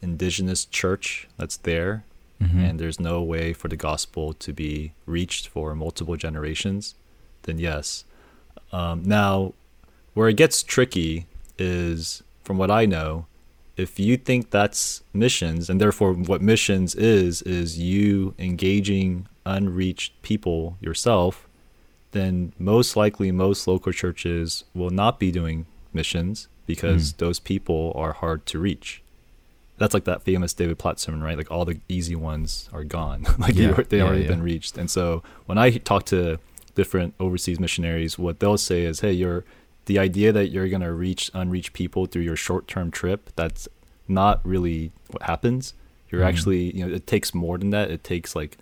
indigenous 0.00 0.64
church 0.64 1.28
that's 1.36 1.56
there, 1.58 2.04
Mm-hmm. 2.42 2.58
and 2.64 2.80
there's 2.80 2.98
no 2.98 3.22
way 3.22 3.52
for 3.52 3.68
the 3.68 3.76
gospel 3.76 4.32
to 4.34 4.52
be 4.52 4.92
reached 5.06 5.46
for 5.48 5.74
multiple 5.74 6.16
generations, 6.16 6.94
then 7.42 7.58
yes. 7.58 8.04
Um, 8.72 9.02
now, 9.04 9.54
where 10.14 10.28
it 10.28 10.36
gets 10.36 10.62
tricky 10.62 11.26
is, 11.58 12.22
from 12.42 12.58
what 12.58 12.70
I 12.72 12.86
know, 12.86 13.26
if 13.76 13.98
you 14.00 14.16
think 14.16 14.50
that's 14.50 15.02
missions, 15.12 15.70
and 15.70 15.80
therefore 15.80 16.12
what 16.12 16.42
missions 16.42 16.94
is, 16.96 17.40
is 17.42 17.78
you 17.78 18.34
engaging 18.38 19.26
unreached 19.46 20.20
people 20.22 20.76
yourself, 20.80 21.46
then 22.12 22.52
most 22.58 22.96
likely 22.96 23.30
most 23.30 23.66
local 23.68 23.92
churches 23.92 24.64
will 24.74 24.90
not 24.90 25.18
be 25.20 25.30
doing 25.30 25.66
missions 25.92 26.48
because 26.66 27.12
Mm. 27.12 27.16
those 27.18 27.38
people 27.38 27.92
are 27.94 28.12
hard 28.12 28.44
to 28.46 28.58
reach. 28.58 29.02
That's 29.76 29.92
like 29.94 30.04
that 30.04 30.22
famous 30.22 30.52
David 30.54 30.78
Platt 30.78 31.00
sermon, 31.00 31.22
right? 31.22 31.36
Like 31.36 31.50
all 31.50 31.64
the 31.64 31.80
easy 31.88 32.14
ones 32.14 32.68
are 32.72 32.84
gone. 32.84 33.26
like 33.38 33.54
Yeah, 33.56 33.76
you, 33.76 33.84
they 33.84 33.98
yeah, 33.98 34.04
already 34.04 34.22
yeah. 34.22 34.28
been 34.28 34.42
reached. 34.42 34.78
And 34.78 34.90
so 34.90 35.22
when 35.46 35.58
I 35.58 35.70
talk 35.78 36.04
to 36.06 36.38
different 36.74 37.14
overseas 37.18 37.58
missionaries, 37.58 38.18
what 38.18 38.38
they'll 38.40 38.58
say 38.58 38.84
is, 38.84 39.00
"Hey, 39.00 39.12
you're 39.12 39.44
the 39.86 39.98
idea 39.98 40.32
that 40.32 40.48
you're 40.48 40.68
gonna 40.68 40.92
reach 40.92 41.30
unreached 41.34 41.72
people 41.72 42.06
through 42.06 42.22
your 42.22 42.36
short-term 42.36 42.90
trip. 42.90 43.30
That's 43.36 43.68
not 44.08 44.40
really 44.46 44.92
what 45.10 45.22
happens. 45.24 45.74
You're 46.10 46.22
Mhm. 46.22 46.28
actually, 46.28 46.76
you 46.76 46.86
know, 46.86 46.94
it 46.94 47.06
takes 47.06 47.34
more 47.34 47.58
than 47.58 47.70
that. 47.70 47.90
It 47.90 48.04
takes 48.04 48.34
like 48.36 48.56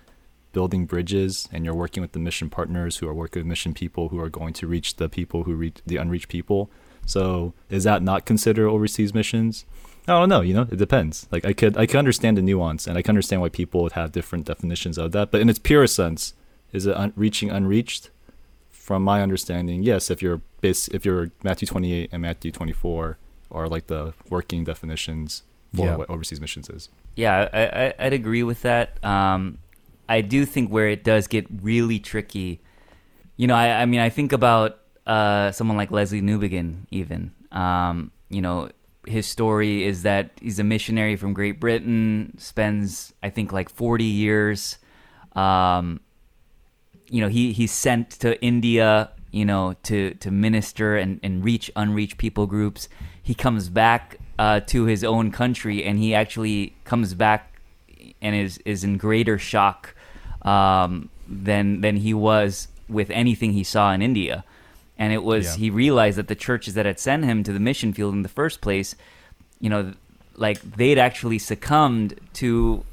building 0.52 0.84
bridges, 0.86 1.48
and 1.52 1.64
you're 1.64 1.74
working 1.74 2.00
with 2.02 2.12
the 2.12 2.18
mission 2.18 2.50
partners 2.50 2.96
who 2.98 3.08
are 3.08 3.14
working 3.14 3.40
with 3.40 3.46
mission 3.46 3.72
people 3.74 4.08
who 4.08 4.18
are 4.20 4.28
going 4.28 4.52
to 4.54 4.66
reach 4.66 4.96
the 4.96 5.08
people 5.08 5.44
who 5.44 5.54
reach 5.54 5.76
the 5.86 5.96
unreached 5.96 6.28
people. 6.28 6.70
So 7.06 7.52
is 7.70 7.84
that 7.84 8.02
not 8.02 8.26
considered 8.26 8.68
overseas 8.68 9.14
missions? 9.14 9.64
I 10.08 10.12
don't 10.18 10.28
know. 10.28 10.40
You 10.40 10.54
know, 10.54 10.62
it 10.70 10.76
depends. 10.78 11.26
Like 11.30 11.44
I 11.44 11.52
could, 11.52 11.76
I 11.76 11.86
could 11.86 11.96
understand 11.96 12.36
the 12.36 12.42
nuance, 12.42 12.86
and 12.86 12.98
I 12.98 13.02
can 13.02 13.10
understand 13.10 13.40
why 13.42 13.48
people 13.50 13.82
would 13.82 13.92
have 13.92 14.10
different 14.12 14.46
definitions 14.46 14.98
of 14.98 15.12
that. 15.12 15.30
But 15.30 15.40
in 15.40 15.48
its 15.48 15.58
purest 15.58 15.94
sense, 15.94 16.34
is 16.72 16.86
it 16.86 16.96
un- 16.96 17.12
reaching 17.16 17.50
unreached? 17.50 18.10
From 18.70 19.04
my 19.04 19.22
understanding, 19.22 19.84
yes. 19.84 20.10
If 20.10 20.20
you're 20.22 20.40
base, 20.60 20.88
if 20.88 21.04
you're 21.04 21.30
Matthew 21.44 21.66
28 21.68 22.10
and 22.12 22.20
Matthew 22.22 22.50
24 22.50 23.16
are 23.52 23.68
like 23.68 23.86
the 23.86 24.12
working 24.28 24.64
definitions 24.64 25.44
for 25.74 25.86
Yeah. 25.86 25.96
what 25.96 26.10
overseas 26.10 26.40
missions 26.40 26.68
is. 26.68 26.88
Yeah, 27.14 27.48
I, 27.52 27.66
I, 27.86 27.94
I'd 28.06 28.12
agree 28.12 28.42
with 28.42 28.62
that. 28.62 29.02
Um, 29.04 29.58
I 30.08 30.20
do 30.20 30.44
think 30.44 30.70
where 30.70 30.88
it 30.88 31.04
does 31.04 31.28
get 31.28 31.46
really 31.62 32.00
tricky, 32.00 32.60
you 33.36 33.46
know, 33.46 33.54
I, 33.54 33.82
I 33.82 33.86
mean, 33.86 34.00
I 34.00 34.08
think 34.10 34.32
about 34.32 34.78
uh, 35.06 35.52
someone 35.52 35.76
like 35.76 35.90
Lesslie 35.90 36.20
Newbigin, 36.22 36.86
even. 36.90 37.32
Um, 37.52 38.10
you 38.30 38.40
know, 38.42 38.68
his 39.06 39.26
story 39.26 39.84
is 39.84 40.02
that 40.02 40.30
he's 40.40 40.58
a 40.58 40.64
missionary 40.64 41.16
from 41.16 41.32
Great 41.32 41.58
Britain, 41.58 42.34
spends, 42.38 43.12
I 43.22 43.30
think, 43.30 43.52
like 43.52 43.68
40 43.68 44.04
years. 44.04 44.78
Um, 45.34 46.00
you 47.08 47.20
know, 47.20 47.28
he, 47.28 47.52
he's 47.52 47.72
sent 47.72 48.10
to 48.20 48.40
India 48.42 49.10
you 49.32 49.46
know, 49.46 49.74
to 49.82 50.12
to 50.14 50.30
minister 50.30 50.96
and 50.96 51.18
and 51.22 51.42
reach 51.42 51.70
unreached 51.74 52.18
people 52.18 52.46
groups. 52.46 52.88
He 53.22 53.34
comes 53.34 53.68
back 53.68 54.18
uh, 54.38 54.60
to 54.60 54.84
his 54.84 55.02
own 55.02 55.32
country, 55.32 55.82
and 55.82 55.98
he 55.98 56.14
actually 56.14 56.76
comes 56.84 57.14
back 57.14 57.58
and 58.20 58.36
is 58.36 58.58
is 58.64 58.84
in 58.84 58.98
greater 58.98 59.38
shock 59.38 59.96
um, 60.42 61.08
than 61.26 61.80
than 61.80 61.96
he 61.96 62.12
was 62.14 62.68
with 62.88 63.10
anything 63.10 63.52
he 63.52 63.64
saw 63.64 63.92
in 63.92 64.02
India. 64.02 64.44
And 64.98 65.12
it 65.12 65.22
was 65.22 65.44
Yeah. 65.46 65.56
he 65.56 65.70
realized 65.70 66.18
that 66.18 66.28
the 66.28 66.34
churches 66.34 66.74
that 66.74 66.86
had 66.86 66.98
sent 66.98 67.24
him 67.24 67.42
to 67.44 67.52
the 67.52 67.60
mission 67.60 67.92
field 67.92 68.14
in 68.14 68.22
the 68.22 68.28
first 68.28 68.60
place, 68.60 68.94
you 69.60 69.70
know, 69.70 69.92
like 70.36 70.60
they'd 70.62 70.98
actually 70.98 71.38
succumbed 71.38 72.18
to 72.34 72.84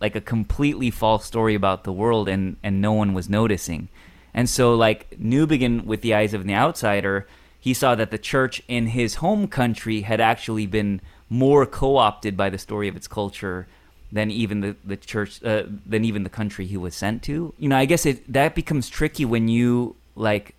like 0.00 0.14
a 0.14 0.20
completely 0.20 0.90
false 0.90 1.24
story 1.24 1.54
about 1.54 1.84
the 1.84 1.92
world 1.92 2.28
and 2.28 2.56
and 2.62 2.80
no 2.80 2.92
one 2.92 3.14
was 3.14 3.28
noticing. 3.28 3.88
And 4.32 4.48
so 4.48 4.74
like 4.74 5.10
Newbigin 5.20 5.84
with 5.84 6.00
the 6.02 6.14
eyes 6.14 6.32
of 6.34 6.42
an 6.42 6.50
outsider, 6.50 7.26
he 7.58 7.74
saw 7.74 7.94
that 7.96 8.10
the 8.10 8.18
church 8.18 8.62
in 8.68 8.88
his 8.88 9.16
home 9.16 9.48
country 9.48 10.02
had 10.02 10.20
actually 10.20 10.66
been 10.66 11.00
more 11.28 11.66
co-opted 11.66 12.36
by 12.36 12.48
the 12.48 12.58
story 12.58 12.88
of 12.88 12.96
its 12.96 13.08
culture 13.08 13.66
than 14.10 14.30
even 14.30 14.60
the, 14.60 14.76
the 14.84 14.96
church 14.96 15.42
uh, 15.44 15.64
than 15.84 16.04
even 16.04 16.22
the 16.22 16.30
country 16.30 16.66
he 16.66 16.76
was 16.76 16.94
sent 16.94 17.22
to. 17.24 17.52
You 17.58 17.68
know, 17.68 17.76
I 17.76 17.84
guess 17.84 18.06
it 18.06 18.32
that 18.32 18.54
becomes 18.54 18.88
tricky 18.88 19.24
when 19.24 19.48
you 19.48 19.96
like 20.14 20.54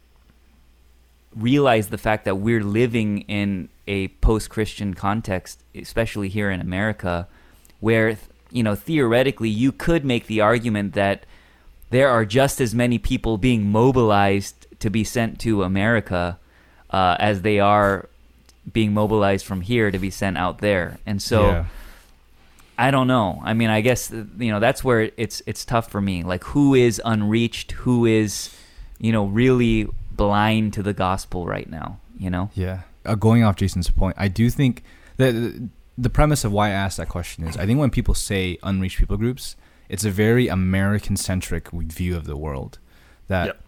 realize 1.35 1.89
the 1.89 1.97
fact 1.97 2.25
that 2.25 2.35
we're 2.35 2.63
living 2.63 3.21
in 3.21 3.69
a 3.87 4.07
post-Christian 4.07 4.93
context, 4.93 5.63
especially 5.75 6.29
here 6.29 6.51
in 6.51 6.61
America, 6.61 7.27
where 7.79 8.17
you 8.51 8.63
know 8.63 8.75
theoretically 8.75 9.49
you 9.49 9.71
could 9.71 10.03
make 10.03 10.27
the 10.27 10.41
argument 10.41 10.93
that 10.93 11.25
there 11.89 12.09
are 12.09 12.25
just 12.25 12.61
as 12.61 12.73
many 12.75 12.97
people 12.97 13.37
being 13.37 13.71
mobilized 13.71 14.67
to 14.79 14.89
be 14.89 15.03
sent 15.03 15.39
to 15.39 15.63
America 15.63 16.39
uh, 16.91 17.15
as 17.19 17.41
they 17.41 17.59
are 17.59 18.09
being 18.71 18.93
mobilized 18.93 19.45
from 19.45 19.61
here 19.61 19.91
to 19.91 19.97
be 19.99 20.09
sent 20.09 20.37
out 20.37 20.59
there, 20.59 20.99
and 21.05 21.21
so. 21.21 21.47
Yeah. 21.47 21.65
I 22.81 22.91
don't 22.91 23.07
know. 23.07 23.41
I 23.43 23.53
mean, 23.55 23.69
I 23.69 23.81
guess 23.81 24.09
you 24.09 24.51
know 24.53 24.61
that's 24.61 24.85
where 24.85 25.11
it's 25.17 25.41
it's 25.45 25.65
tough 25.65 25.91
for 25.91 25.99
me. 25.99 26.23
Like, 26.23 26.45
who 26.45 26.75
is 26.75 27.01
unreached? 27.03 27.73
Who 27.73 28.05
is, 28.05 28.55
you 28.99 29.11
know, 29.11 29.25
really 29.25 29.89
blind 30.19 30.73
to 30.73 30.83
the 30.83 30.93
gospel 30.93 31.45
right 31.45 31.69
now? 31.69 31.99
You 32.17 32.29
know. 32.29 32.49
Yeah. 32.53 32.81
Uh, 33.05 33.15
going 33.15 33.43
off 33.43 33.55
Jason's 33.55 33.89
point, 33.89 34.15
I 34.19 34.27
do 34.27 34.49
think 34.49 34.83
that 35.17 35.31
the 35.97 36.09
premise 36.09 36.43
of 36.43 36.51
why 36.51 36.67
I 36.67 36.71
asked 36.71 36.97
that 36.97 37.09
question 37.09 37.47
is 37.47 37.57
I 37.57 37.65
think 37.65 37.79
when 37.79 37.89
people 37.89 38.13
say 38.13 38.57
unreached 38.61 38.97
people 38.97 39.17
groups, 39.17 39.55
it's 39.87 40.05
a 40.05 40.11
very 40.11 40.47
American 40.47 41.15
centric 41.17 41.69
view 41.71 42.15
of 42.17 42.25
the 42.25 42.35
world. 42.37 42.77
That, 43.27 43.45
Yep. 43.47 43.63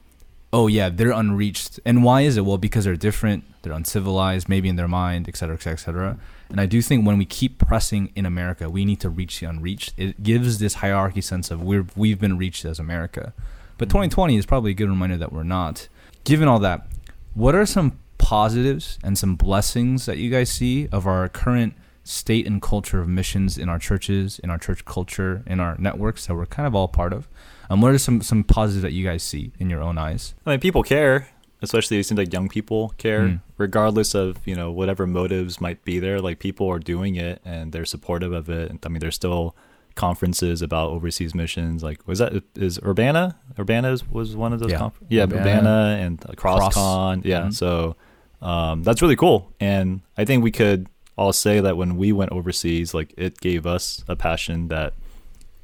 oh, 0.54 0.68
yeah, 0.68 0.90
they're 0.90 1.12
unreached. 1.24 1.80
And 1.86 2.04
why 2.04 2.22
is 2.22 2.36
it? 2.38 2.46
Well, 2.46 2.58
because 2.58 2.84
they're 2.86 2.96
different, 3.10 3.44
they're 3.62 3.74
uncivilized, 3.74 4.48
maybe 4.50 4.68
in 4.70 4.76
their 4.76 4.88
mind, 4.88 5.28
et 5.30 5.36
cetera, 5.38 5.56
et 5.56 5.62
cetera, 5.62 5.74
et 5.74 5.84
cetera. 5.86 6.18
And 6.50 6.60
I 6.60 6.66
do 6.66 6.82
think 6.82 7.06
when 7.08 7.18
we 7.18 7.26
keep 7.26 7.58
pressing 7.58 8.12
in 8.16 8.26
America, 8.26 8.70
we 8.70 8.84
need 8.86 9.00
to 9.02 9.10
reach 9.10 9.40
the 9.40 9.46
unreached. 9.48 9.94
It 9.98 10.22
gives 10.22 10.60
this 10.60 10.76
hierarchy 10.76 11.22
sense 11.22 11.52
of 11.52 11.62
we're, 11.64 11.88
we've 11.96 12.20
been 12.20 12.38
reached 12.38 12.66
as 12.66 12.80
America. 12.80 13.34
But 13.78 13.88
2020 13.90 14.36
is 14.38 14.46
probably 14.46 14.72
a 14.72 14.74
good 14.76 14.90
reminder 14.90 15.18
that 15.18 15.32
we're 15.34 15.44
not. 15.44 15.88
Given 16.24 16.48
all 16.48 16.60
that, 16.60 16.88
what 17.34 17.56
are 17.56 17.66
some 17.66 18.00
positives 18.18 19.00
and 19.04 19.18
some 19.18 19.36
blessings 19.36 20.06
that 20.06 20.18
you 20.18 20.30
guys 20.30 20.50
see 20.50 20.88
of 20.92 21.08
our 21.08 21.28
current 21.28 21.74
state 22.04 22.46
and 22.48 22.62
culture 22.62 23.00
of 23.02 23.08
missions 23.08 23.58
in 23.58 23.70
our 23.70 23.80
churches, 23.80 24.40
in 24.40 24.50
our 24.50 24.58
church 24.58 24.86
culture, 24.86 25.44
in 25.48 25.60
our 25.60 25.76
networks 25.78 26.28
that 26.28 26.36
we're 26.36 26.46
kind 26.46 26.68
of 26.68 26.76
all 26.76 26.88
part 26.88 27.14
of? 27.14 27.28
Um, 27.70 27.82
what 27.82 27.94
are 27.94 27.98
some, 27.98 28.22
some 28.22 28.44
positives 28.44 28.84
that 28.84 28.94
you 28.94 29.06
guys 29.06 29.24
see 29.24 29.52
in 29.60 29.70
your 29.70 29.82
own 29.82 29.98
eyes? 29.98 30.34
I 30.46 30.52
mean, 30.52 30.60
people 30.60 30.84
care, 30.84 31.30
especially 31.62 32.00
it 32.00 32.06
seems 32.06 32.18
like 32.18 32.32
young 32.34 32.50
people 32.50 32.90
care, 32.98 33.22
Mm. 33.22 33.42
regardless 33.58 34.14
of 34.16 34.38
you 34.46 34.56
know 34.56 34.72
whatever 34.72 35.06
motives 35.08 35.62
might 35.62 35.84
be 35.86 36.00
there. 36.00 36.20
Like 36.20 36.40
people 36.40 36.68
are 36.70 36.80
doing 36.80 37.16
it 37.16 37.42
and 37.46 37.72
they're 37.72 37.86
supportive 37.86 38.34
of 38.34 38.50
it. 38.50 38.70
And 38.70 38.80
I 38.86 38.90
mean, 38.90 39.00
they're 39.00 39.12
still 39.12 39.56
conferences 39.96 40.62
about 40.62 40.90
overseas 40.90 41.34
missions. 41.36 41.84
Like 41.84 42.06
was 42.08 42.20
that 42.20 42.44
is 42.56 42.80
Urbana? 42.84 43.38
Urbana 43.60 43.98
was 44.12 44.36
one 44.36 44.54
of 44.54 44.60
those. 44.60 44.72
Yeah. 44.72 44.78
confer- 44.78 45.06
yeah, 45.10 45.24
Urbana. 45.24 45.42
Urbana 45.42 45.98
and 46.02 46.26
uh, 46.30 46.34
Cross. 46.34 46.76
CrossCon. 46.76 47.26
Yeah, 47.26 47.42
Mhm. 47.44 47.54
so 47.54 47.96
um, 48.42 48.84
that's 48.84 49.02
really 49.02 49.16
cool. 49.16 49.52
And 49.60 50.02
I 50.18 50.26
think 50.26 50.44
we 50.44 50.52
could 50.52 50.88
all 51.18 51.34
say 51.34 51.60
that 51.60 51.78
when 51.78 51.98
we 51.98 52.12
went 52.12 52.32
overseas, 52.32 52.94
like 52.94 53.14
it 53.18 53.40
gave 53.40 53.66
us 53.66 54.04
a 54.08 54.16
passion 54.16 54.70
that 54.70 54.94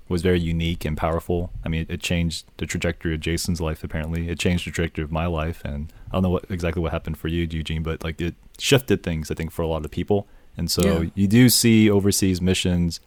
was 0.10 0.22
very 0.22 0.40
unique 0.40 0.86
and 0.86 0.96
powerful. 0.96 1.52
I 1.66 1.70
mean, 1.70 1.82
it, 1.82 1.90
it 1.92 2.02
changed 2.02 2.46
the 2.58 2.66
trajectory 2.66 3.14
of 3.14 3.20
Jason's 3.20 3.60
life. 3.60 3.84
Apparently, 3.84 4.30
it 4.30 4.40
changed 4.40 4.66
the 4.66 4.72
trajectory 4.72 5.04
of 5.04 5.12
my 5.12 5.26
life, 5.26 5.62
and 5.66 5.92
I 6.10 6.16
don't 6.16 6.24
know 6.24 6.30
what 6.30 6.46
exactly 6.50 6.82
what 6.82 6.92
happened 6.94 7.18
for 7.18 7.28
you, 7.28 7.48
Eugene, 7.50 7.84
but 7.84 8.04
like 8.04 8.22
it 8.22 8.36
shifted 8.58 9.04
things. 9.04 9.30
I 9.32 9.34
think 9.36 9.52
for 9.52 9.64
a 9.64 9.68
lot 9.68 9.84
of 9.84 9.92
people, 9.92 10.28
and 10.56 10.70
so 10.72 11.02
Yeah. 11.02 11.10
you 11.16 11.28
do 11.28 11.50
see 11.50 11.90
overseas 11.90 12.42
missions, 12.42 13.00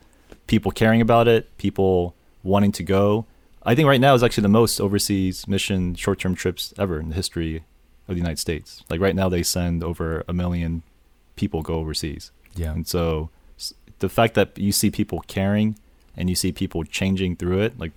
people 0.51 0.73
caring 0.73 1.01
about 1.01 1.29
it, 1.29 1.57
people 1.59 2.17
wanting 2.43 2.73
to 2.73 2.83
go. 2.83 3.25
I 3.63 3.77
think 3.77 3.87
right 3.87 4.01
now 4.01 4.15
is 4.15 4.23
actually 4.25 4.43
the 4.43 4.49
most 4.49 4.81
overseas 4.81 5.47
mission 5.47 5.95
short-term 5.95 6.35
trips 6.35 6.75
ever 6.77 6.99
in 6.99 7.11
the 7.11 7.15
history 7.15 7.59
of 8.09 8.17
the 8.17 8.21
United 8.21 8.41
States. 8.41 8.83
Like 8.91 9.01
right 9.01 9.15
now, 9.15 9.29
they 9.29 9.45
send 9.45 9.85
over 9.85 10.25
a 10.27 10.33
million 10.33 10.83
people 11.37 11.63
go 11.63 11.75
overseas. 11.75 12.33
Yeah. 12.57 12.73
And 12.73 12.87
so 12.87 13.31
the 14.01 14.09
fact 14.09 14.35
that 14.35 14.59
you 14.59 14.73
see 14.73 14.91
people 14.91 15.21
caring 15.29 15.79
and 16.17 16.29
you 16.29 16.35
see 16.35 16.51
people 16.51 16.83
changing 16.83 17.37
through 17.37 17.61
it, 17.61 17.79
like 17.79 17.93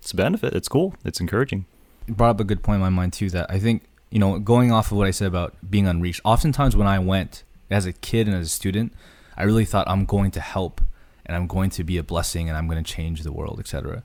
it's 0.00 0.12
a 0.12 0.16
benefit. 0.16 0.52
It's 0.52 0.68
cool. 0.68 0.94
It's 1.06 1.20
encouraging. 1.20 1.64
It 2.06 2.18
brought 2.18 2.30
up 2.30 2.40
a 2.40 2.44
good 2.44 2.62
point 2.62 2.76
in 2.76 2.82
my 2.82 2.90
mind 2.90 3.14
too 3.14 3.30
that 3.30 3.50
I 3.50 3.58
think 3.58 3.84
you 4.10 4.18
know 4.18 4.38
going 4.38 4.72
off 4.72 4.92
of 4.92 4.98
what 4.98 5.06
I 5.06 5.10
said 5.10 5.28
about 5.28 5.54
being 5.70 5.86
unreached. 5.86 6.20
Oftentimes 6.22 6.76
when 6.76 6.86
I 6.86 6.98
went 6.98 7.44
as 7.70 7.86
a 7.86 7.94
kid 7.94 8.26
and 8.26 8.36
as 8.36 8.46
a 8.46 8.50
student, 8.50 8.92
I 9.38 9.44
really 9.44 9.64
thought 9.64 9.88
I'm 9.88 10.04
going 10.04 10.30
to 10.32 10.40
help 10.40 10.82
and 11.26 11.36
I'm 11.36 11.46
going 11.46 11.70
to 11.70 11.84
be 11.84 11.98
a 11.98 12.02
blessing 12.02 12.48
and 12.48 12.56
I'm 12.56 12.66
going 12.68 12.82
to 12.82 12.90
change 12.90 13.22
the 13.22 13.32
world, 13.32 13.58
etc. 13.60 14.02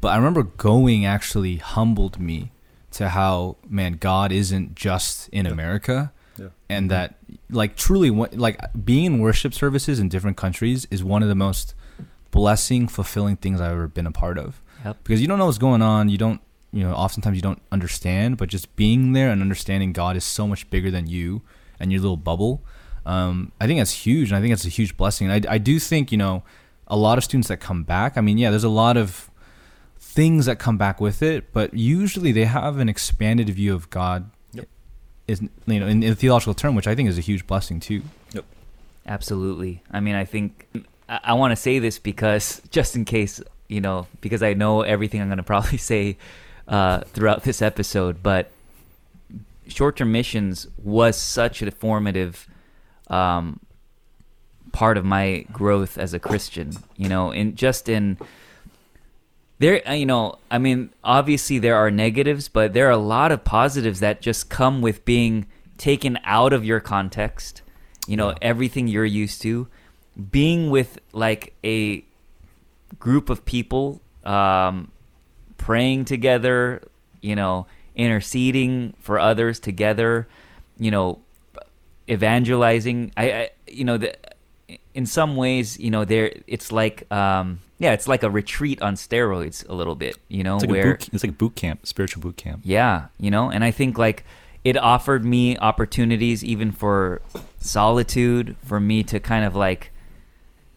But 0.00 0.08
I 0.08 0.16
remember 0.16 0.44
going 0.44 1.04
actually 1.04 1.56
humbled 1.56 2.18
me 2.18 2.52
to 2.92 3.10
how 3.10 3.56
man 3.68 3.94
God 3.94 4.32
isn't 4.32 4.74
just 4.74 5.28
in 5.30 5.44
Yeah. 5.46 5.52
America 5.52 6.12
Yeah. 6.38 6.46
and 6.68 6.90
that 6.90 7.16
like 7.50 7.76
truly 7.76 8.10
what- 8.10 8.36
like 8.36 8.58
being 8.84 9.04
in 9.04 9.18
worship 9.18 9.52
services 9.54 9.98
in 10.00 10.08
different 10.08 10.36
countries 10.36 10.86
is 10.90 11.04
one 11.04 11.22
of 11.22 11.28
the 11.28 11.34
most 11.34 11.74
blessing 12.30 12.88
fulfilling 12.88 13.36
things 13.36 13.60
I've 13.60 13.72
ever 13.72 13.88
been 13.88 14.06
a 14.06 14.12
part 14.12 14.38
of 14.38 14.60
Yep. 14.84 14.98
because 15.04 15.20
you 15.20 15.26
don't 15.26 15.38
know 15.38 15.46
what's 15.46 15.58
going 15.58 15.82
on. 15.82 16.08
You 16.08 16.16
don't, 16.18 16.40
you 16.72 16.82
know, 16.84 16.92
oftentimes 16.94 17.36
you 17.36 17.42
don't 17.42 17.60
understand, 17.72 18.36
but 18.36 18.48
just 18.48 18.74
being 18.76 19.12
there 19.12 19.30
and 19.30 19.42
understanding 19.42 19.92
God 19.92 20.16
is 20.16 20.24
so 20.24 20.46
much 20.46 20.68
bigger 20.70 20.90
than 20.90 21.06
you 21.06 21.42
and 21.78 21.90
your 21.92 22.00
little 22.00 22.16
bubble. 22.16 22.62
Um, 23.04 23.50
I 23.60 23.66
think 23.66 23.80
that's 23.80 24.06
huge, 24.06 24.30
and 24.30 24.36
I 24.36 24.40
think 24.40 24.52
that's 24.52 24.64
a 24.66 24.68
huge 24.68 24.96
blessing. 24.96 25.28
And 25.30 25.46
I, 25.46 25.54
I 25.54 25.58
do 25.58 25.78
think, 25.80 26.12
you 26.12 26.18
know, 26.18 26.42
a 26.90 26.96
lot 26.96 27.16
of 27.16 27.24
students 27.24 27.48
that 27.48 27.58
come 27.58 27.84
back. 27.84 28.18
I 28.18 28.20
mean, 28.20 28.36
yeah, 28.36 28.50
there's 28.50 28.64
a 28.64 28.68
lot 28.68 28.96
of 28.96 29.30
things 29.98 30.46
that 30.46 30.58
come 30.58 30.76
back 30.76 31.00
with 31.00 31.22
it, 31.22 31.52
but 31.52 31.72
usually 31.72 32.32
they 32.32 32.44
have 32.44 32.78
an 32.78 32.88
expanded 32.88 33.48
view 33.48 33.72
of 33.72 33.88
God. 33.88 34.30
Yep. 34.52 34.68
Is 35.28 35.40
you 35.66 35.80
know 35.80 35.86
in, 35.86 36.02
in 36.02 36.12
a 36.12 36.16
theological 36.16 36.52
term, 36.52 36.74
which 36.74 36.88
I 36.88 36.94
think 36.94 37.08
is 37.08 37.16
a 37.16 37.22
huge 37.22 37.46
blessing 37.46 37.78
too. 37.78 38.02
Yep. 38.32 38.44
Absolutely. 39.06 39.82
I 39.90 40.00
mean, 40.00 40.16
I 40.16 40.24
think 40.24 40.68
I, 41.08 41.20
I 41.24 41.32
want 41.34 41.52
to 41.52 41.56
say 41.56 41.78
this 41.78 41.98
because 41.98 42.60
just 42.70 42.96
in 42.96 43.04
case, 43.04 43.40
you 43.68 43.80
know, 43.80 44.08
because 44.20 44.42
I 44.42 44.54
know 44.54 44.82
everything 44.82 45.22
I'm 45.22 45.28
going 45.28 45.36
to 45.44 45.44
probably 45.44 45.78
say 45.78 46.18
uh, 46.66 47.00
throughout 47.02 47.44
this 47.44 47.62
episode, 47.62 48.22
but 48.22 48.50
short-term 49.68 50.10
missions 50.10 50.66
was 50.82 51.16
such 51.16 51.62
a 51.62 51.70
formative 51.70 52.48
um, 53.06 53.60
part 54.72 54.96
of 54.96 55.04
my 55.04 55.44
growth 55.52 55.98
as 55.98 56.14
a 56.14 56.18
Christian. 56.18 56.72
You 56.96 57.08
know, 57.08 57.30
in 57.30 57.54
just 57.56 57.88
in 57.88 58.18
there, 59.58 59.86
uh, 59.88 59.92
you 59.92 60.06
know, 60.06 60.38
I 60.50 60.58
mean, 60.58 60.90
obviously 61.04 61.58
there 61.58 61.76
are 61.76 61.90
negatives, 61.90 62.48
but 62.48 62.72
there 62.72 62.86
are 62.88 62.92
a 62.92 62.96
lot 62.96 63.30
of 63.32 63.44
positives 63.44 64.00
that 64.00 64.22
just 64.22 64.48
come 64.48 64.80
with 64.80 65.04
being 65.04 65.46
taken 65.76 66.18
out 66.24 66.52
of 66.52 66.64
your 66.64 66.80
context. 66.80 67.62
You 68.06 68.16
know, 68.16 68.30
Yeah. 68.30 68.38
everything 68.42 68.88
you're 68.88 69.04
used 69.04 69.42
to, 69.42 69.68
being 70.30 70.70
with 70.70 70.98
like 71.12 71.54
a 71.64 72.04
group 72.98 73.30
of 73.30 73.44
people, 73.44 74.00
um, 74.24 74.90
praying 75.58 76.06
together. 76.06 76.82
You 77.22 77.36
know, 77.36 77.66
interceding 77.94 78.94
for 78.98 79.18
others 79.18 79.60
together. 79.60 80.26
You 80.78 80.90
know, 80.90 81.18
evangelizing. 82.08 83.12
I, 83.16 83.32
I 83.32 83.50
you 83.68 83.84
know, 83.84 83.98
the, 83.98 84.14
in 84.94 85.06
some 85.06 85.36
ways, 85.36 85.78
you 85.78 85.90
know, 85.90 86.04
there 86.04 86.32
it's 86.46 86.72
like, 86.72 87.10
um, 87.12 87.60
yeah, 87.78 87.92
it's 87.92 88.06
like 88.08 88.22
a 88.22 88.30
retreat 88.30 88.82
on 88.82 88.94
steroids 88.94 89.66
a 89.68 89.74
little 89.74 89.94
bit. 89.94 90.16
You 90.28 90.42
know, 90.42 90.56
It's 90.56 90.62
like, 90.64 90.70
a 90.70 90.72
where 90.72 90.92
boot, 90.96 91.08
it's 91.12 91.24
like 91.24 91.30
a 91.30 91.34
boot 91.36 91.54
camp, 91.56 91.86
spiritual 91.86 92.22
boot 92.22 92.36
camp. 92.36 92.60
yeah, 92.64 93.06
you 93.18 93.30
know, 93.30 93.50
and 93.50 93.62
I 93.64 93.70
think 93.70 93.96
like 93.98 94.24
it 94.64 94.76
offered 94.76 95.24
me 95.24 95.56
opportunities 95.58 96.44
even 96.44 96.70
for 96.72 97.22
solitude 97.60 98.56
for 98.64 98.80
me 98.80 99.02
to 99.04 99.20
kind 99.20 99.44
of 99.44 99.54
like 99.56 99.90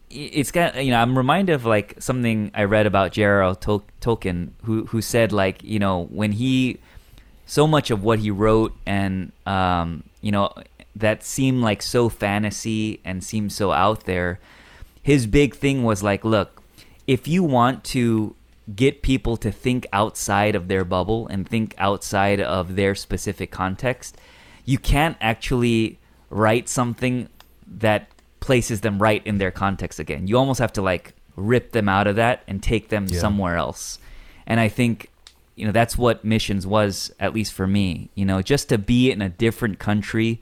it's 0.10 0.52
got 0.52 0.84
you 0.84 0.92
know 0.92 1.00
I'm 1.02 1.18
reminded 1.18 1.54
of 1.54 1.66
like 1.66 1.96
something 2.00 2.52
I 2.54 2.66
read 2.66 2.86
about 2.86 3.14
J.R.R. 3.14 3.56
Tol- 3.56 3.84
Tolkien 4.00 4.52
who 4.64 4.86
who 4.86 5.02
said 5.02 5.32
like 5.32 5.64
you 5.64 5.80
know 5.80 6.06
when 6.12 6.34
he 6.34 6.78
so 7.46 7.66
much 7.68 7.90
of 7.92 8.04
what 8.04 8.20
he 8.20 8.30
wrote 8.32 8.74
and 8.86 9.32
um, 9.48 10.04
you 10.22 10.32
know 10.32 10.54
that 10.96 11.24
seemed 11.24 11.62
like 11.62 11.82
so 11.82 12.10
fantasy 12.10 13.00
and 13.04 13.24
seemed 13.24 13.52
so 13.52 13.72
out 13.72 14.06
there 14.06 14.40
his 15.02 15.26
big 15.28 15.56
thing 15.56 15.84
was 15.84 16.04
like 16.04 16.24
look 16.24 16.62
if 17.08 17.28
you 17.28 17.44
want 17.44 17.84
to 17.84 18.36
get 18.76 19.02
people 19.02 19.36
to 19.36 19.52
think 19.52 19.86
outside 19.92 20.56
of 20.56 20.68
their 20.70 20.86
bubble 20.86 21.28
and 21.28 21.48
think 21.50 21.76
outside 21.78 22.40
of 22.40 22.76
their 22.76 22.96
specific 22.96 23.52
context 23.52 24.18
you 24.66 24.78
can't 24.78 25.18
actually 25.20 26.00
write 26.30 26.70
something 26.70 27.28
that 27.68 28.08
places 28.40 28.82
them 28.82 29.00
right 29.02 29.26
in 29.26 29.38
their 29.38 29.52
context 29.52 30.00
again 30.00 30.28
you 30.28 30.38
almost 30.38 30.60
have 30.60 30.72
to 30.72 30.82
like 30.82 31.14
rip 31.36 31.72
them 31.72 31.90
out 31.90 32.08
of 32.08 32.16
that 32.16 32.44
and 32.48 32.62
take 32.62 32.90
them 32.90 33.08
Yeah. 33.10 33.20
somewhere 33.20 33.56
else 33.58 34.00
and 34.46 34.60
i 34.60 34.70
think 34.70 35.10
you 35.56 35.66
know 35.66 35.72
that's 35.72 35.98
what 35.98 36.24
missions 36.24 36.66
was 36.68 37.12
at 37.20 37.34
least 37.34 37.52
for 37.54 37.68
me 37.68 38.10
you 38.16 38.26
know 38.26 38.42
just 38.42 38.70
to 38.70 38.78
be 38.78 39.12
in 39.12 39.22
a 39.22 39.30
different 39.30 39.80
country 39.80 40.40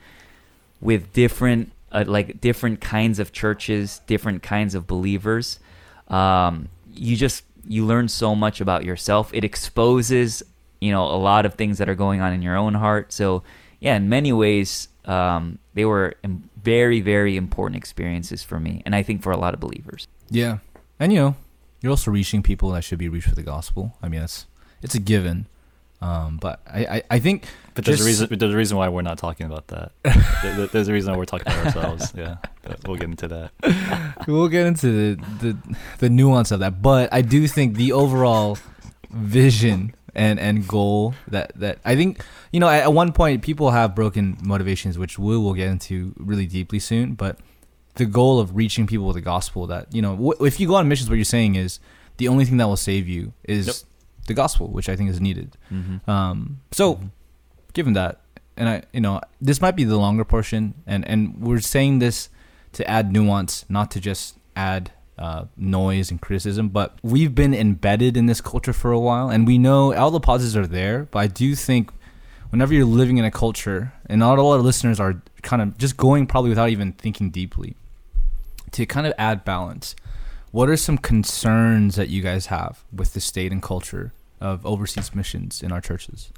with 0.81 1.13
different 1.13 1.71
uh, 1.91 2.03
like 2.07 2.41
different 2.41 2.81
kinds 2.81 3.19
of 3.19 3.31
churches 3.31 4.01
different 4.07 4.43
kinds 4.43 4.75
of 4.75 4.87
believers. 4.87 5.59
Um, 6.07 6.69
you 6.93 7.15
just 7.15 7.43
you 7.67 7.85
learn 7.85 8.07
so 8.09 8.35
much 8.35 8.59
about 8.59 8.83
yourself. 8.83 9.31
It 9.33 9.43
exposes 9.43 10.43
you 10.79 10.91
know 10.91 11.05
a 11.05 11.15
lot 11.15 11.45
of 11.45 11.53
things 11.53 11.77
that 11.77 11.87
are 11.87 11.95
going 11.95 12.21
on 12.21 12.33
in 12.33 12.41
your 12.41 12.57
own 12.57 12.73
heart. 12.73 13.13
So 13.13 13.43
yeah 13.79 13.95
in 13.95 14.09
many 14.09 14.33
ways 14.33 14.87
um, 15.05 15.59
they 15.73 15.85
were 15.85 16.15
very 16.61 17.01
very 17.01 17.37
important 17.37 17.75
experiences 17.75 18.43
for 18.43 18.59
me 18.59 18.83
and 18.85 18.93
i 18.93 19.01
think 19.01 19.23
for 19.23 19.31
a 19.31 19.37
lot 19.37 19.53
of 19.53 19.59
believers. 19.59 20.07
Yeah, 20.29 20.59
and 20.99 21.11
you 21.11 21.19
know, 21.19 21.35
you're 21.81 21.89
also 21.89 22.11
reaching 22.11 22.41
people 22.41 22.71
that 22.71 22.83
should 22.83 22.99
be 22.99 23.09
reached 23.09 23.27
with 23.27 23.35
the 23.35 23.43
gospel. 23.43 23.97
I 24.01 24.07
mean, 24.07 24.21
that's 24.21 24.45
it's 24.81 24.95
a 24.95 24.99
given. 24.99 25.47
Um, 26.01 26.37
but 26.41 26.61
I, 26.65 26.85
I, 26.85 27.03
I 27.11 27.19
think 27.19 27.45
But 27.75 27.85
there's 27.85 28.01
a 28.01 28.05
reason. 28.05 28.27
There's 28.39 28.53
a 28.53 28.57
reason 28.57 28.75
why 28.77 28.89
we're 28.89 29.03
not 29.03 29.17
talking 29.19 29.45
about 29.45 29.67
that. 29.67 29.91
There- 30.41 30.55
there- 30.55 30.67
there's 30.67 30.87
a 30.87 30.93
reason 30.93 31.11
why 31.11 31.17
we're 31.19 31.25
talking 31.25 31.47
about 31.53 31.65
ourselves. 31.75 32.11
Yeah, 32.17 32.37
but 32.63 32.79
we'll 32.87 32.97
get 32.97 33.09
into 33.09 33.27
that. 33.27 33.51
we'll 34.27 34.47
get 34.47 34.65
into 34.65 34.87
the, 35.15 35.23
the 35.41 35.57
the 35.99 36.09
nuance 36.09 36.49
of 36.51 36.59
that. 36.61 36.81
But 36.81 37.13
I 37.13 37.21
do 37.21 37.47
think 37.47 37.75
the 37.75 37.91
overall 37.91 38.57
vision 39.11 39.93
and 40.15 40.39
and 40.39 40.67
goal 40.67 41.13
that 41.27 41.51
that 41.59 41.79
I 41.85 41.95
think 41.95 42.23
you 42.51 42.59
know 42.59 42.67
at, 42.69 42.91
one 42.93 43.13
point 43.13 43.41
people 43.43 43.71
have 43.71 43.95
broken 43.95 44.37
motivations, 44.43 44.97
which 44.97 45.17
we 45.19 45.37
will 45.37 45.53
get 45.53 45.69
into 45.69 46.13
really 46.17 46.45
deeply 46.47 46.79
soon. 46.79 47.13
But 47.13 47.37
the 47.95 48.05
goal 48.05 48.39
of 48.39 48.55
reaching 48.55 48.87
people 48.87 49.05
with 49.05 49.15
the 49.15 49.21
gospel 49.21 49.67
that 49.67 49.93
you 49.93 50.01
know 50.01 50.15
wh- 50.17 50.45
if 50.45 50.59
you 50.59 50.67
go 50.67 50.75
on 50.75 50.87
missions, 50.87 51.09
what 51.09 51.15
you're 51.15 51.25
saying 51.25 51.55
is 51.55 51.79
the 52.17 52.27
only 52.27 52.45
thing 52.45 52.57
that 52.57 52.67
will 52.67 52.77
save 52.77 53.07
you 53.07 53.33
is. 53.43 53.85
The 54.27 54.33
gospel, 54.33 54.67
which 54.67 54.89
I 54.89 54.95
think 54.95 55.09
is 55.09 55.19
needed. 55.19 55.57
mm-hmm. 55.71 56.09
Um, 56.09 56.61
so, 56.71 56.99
given 57.73 57.93
that, 57.93 58.21
and 58.57 58.69
I, 58.69 58.83
you 58.93 59.01
know, 59.01 59.21
this 59.39 59.61
might 59.61 59.75
be 59.75 59.83
the 59.83 59.97
longer 59.97 60.25
portion, 60.25 60.73
and 60.85 61.07
and 61.07 61.39
we're 61.39 61.59
saying 61.59 61.99
this 61.99 62.29
to 62.73 62.89
add 62.89 63.11
nuance, 63.11 63.65
not 63.69 63.91
to 63.91 63.99
just 63.99 64.37
add 64.55 64.91
uh, 65.17 65.45
noise 65.57 66.11
and 66.11 66.21
criticism. 66.21 66.69
But 66.69 66.97
we've 67.01 67.33
been 67.33 67.53
embedded 67.53 68.17
in 68.17 68.25
this 68.25 68.41
culture 68.41 68.73
for 68.73 68.91
a 68.91 68.99
while, 68.99 69.29
and 69.29 69.47
we 69.47 69.57
know 69.57 69.93
all 69.93 70.11
the 70.11 70.19
positives 70.19 70.55
are 70.55 70.67
there. 70.67 71.07
But 71.11 71.19
I 71.19 71.27
do 71.27 71.55
think 71.55 71.91
whenever 72.49 72.73
you're 72.73 72.85
living 72.85 73.17
in 73.17 73.25
a 73.25 73.31
culture, 73.31 73.93
and 74.07 74.19
not 74.19 74.37
a 74.37 74.41
lot 74.41 74.55
of 74.55 74.65
listeners 74.65 74.99
are 74.99 75.21
kind 75.41 75.61
of 75.61 75.77
just 75.77 75.97
going 75.97 76.27
probably 76.27 76.49
without 76.49 76.69
even 76.69 76.93
thinking 76.93 77.29
deeply, 77.29 77.75
to 78.71 78.85
kind 78.85 79.07
of 79.07 79.13
add 79.17 79.43
balance. 79.45 79.95
What 80.51 80.69
are 80.69 80.77
some 80.77 80.97
concerns 80.97 81.95
that 81.95 82.09
you 82.09 82.21
guys 82.21 82.47
have 82.47 82.83
with 82.93 83.13
the 83.13 83.21
state 83.21 83.51
and 83.51 83.61
culture 83.61 84.11
of 84.41 84.65
overseas 84.65 85.15
missions 85.15 85.63
in 85.63 85.71
our 85.71 85.79
churches? 85.79 86.29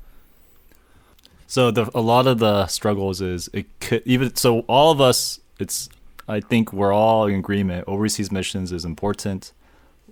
So 1.47 1.71
the, 1.71 1.89
a 1.95 2.01
lot 2.01 2.27
of 2.27 2.39
the 2.39 2.67
struggles 2.67 3.21
is 3.21 3.49
it 3.53 3.65
could 3.79 4.03
even 4.05 4.35
so 4.35 4.59
all 4.61 4.91
of 4.91 5.01
us. 5.01 5.39
It's 5.59 5.89
I 6.27 6.39
think 6.39 6.71
we're 6.73 6.93
all 6.93 7.25
in 7.25 7.35
agreement. 7.35 7.85
Overseas 7.87 8.31
missions 8.31 8.71
is 8.71 8.85
important. 8.85 9.51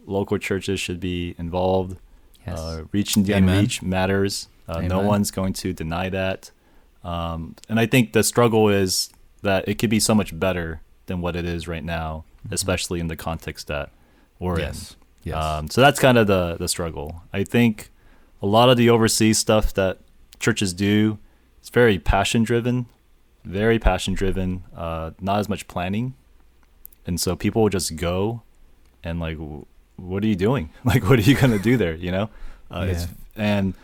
Local 0.05 0.37
churches 0.37 0.79
should 0.79 0.99
be 0.99 1.35
involved. 1.37 1.97
yes 2.45 2.59
Uh, 2.59 2.83
reaching 2.91 3.23
the 3.23 3.33
unreached 3.33 3.83
matters. 3.83 4.49
Uh, 4.67 4.81
no 4.81 4.99
one's 5.01 5.31
going 5.31 5.53
to 5.53 5.73
deny 5.73 6.09
that. 6.09 6.51
Um, 7.03 7.55
and 7.69 7.79
I 7.79 7.85
think 7.85 8.13
the 8.13 8.23
struggle 8.23 8.69
is 8.69 9.11
that 9.41 9.67
it 9.67 9.79
could 9.79 9.89
be 9.89 9.99
so 9.99 10.13
much 10.13 10.37
better 10.39 10.81
than 11.11 11.21
what 11.21 11.35
it 11.35 11.45
is 11.45 11.67
right 11.67 11.83
now, 11.83 12.23
especially 12.49 12.99
in 12.99 13.07
the 13.07 13.17
context 13.17 13.67
that 13.67 13.89
we're 14.39 14.55
in. 14.55 14.61
yes. 14.61 14.95
Yes. 15.23 15.35
Um, 15.43 15.69
so 15.69 15.81
that's 15.81 15.99
kind 15.99 16.17
of 16.17 16.25
the 16.25 16.55
the 16.57 16.67
struggle. 16.67 17.21
I 17.31 17.43
think 17.43 17.91
a 18.41 18.47
lot 18.47 18.69
of 18.69 18.77
the 18.77 18.89
overseas 18.89 19.37
stuff 19.37 19.71
that 19.75 19.99
churches 20.39 20.73
do, 20.73 21.19
it's 21.59 21.69
very 21.69 21.99
passion 21.99 22.43
driven, 22.43 22.87
very 23.45 23.77
passion 23.77 24.15
driven. 24.15 24.63
Uh, 24.75 25.11
not 25.19 25.37
as 25.39 25.47
much 25.47 25.67
planning, 25.67 26.15
and 27.05 27.19
so 27.21 27.35
people 27.35 27.61
will 27.61 27.69
just 27.69 27.95
go, 27.97 28.41
and 29.03 29.19
like, 29.19 29.37
w- 29.37 29.65
what 29.97 30.23
are 30.23 30.27
you 30.27 30.35
doing? 30.35 30.71
Like, 30.83 31.07
what 31.07 31.19
are 31.19 31.27
you 31.29 31.35
gonna 31.35 31.59
do 31.59 31.77
there? 31.77 31.93
You 31.93 32.11
know, 32.11 32.29
uh, 32.71 32.87
it's, 32.89 33.05
and 33.35 33.75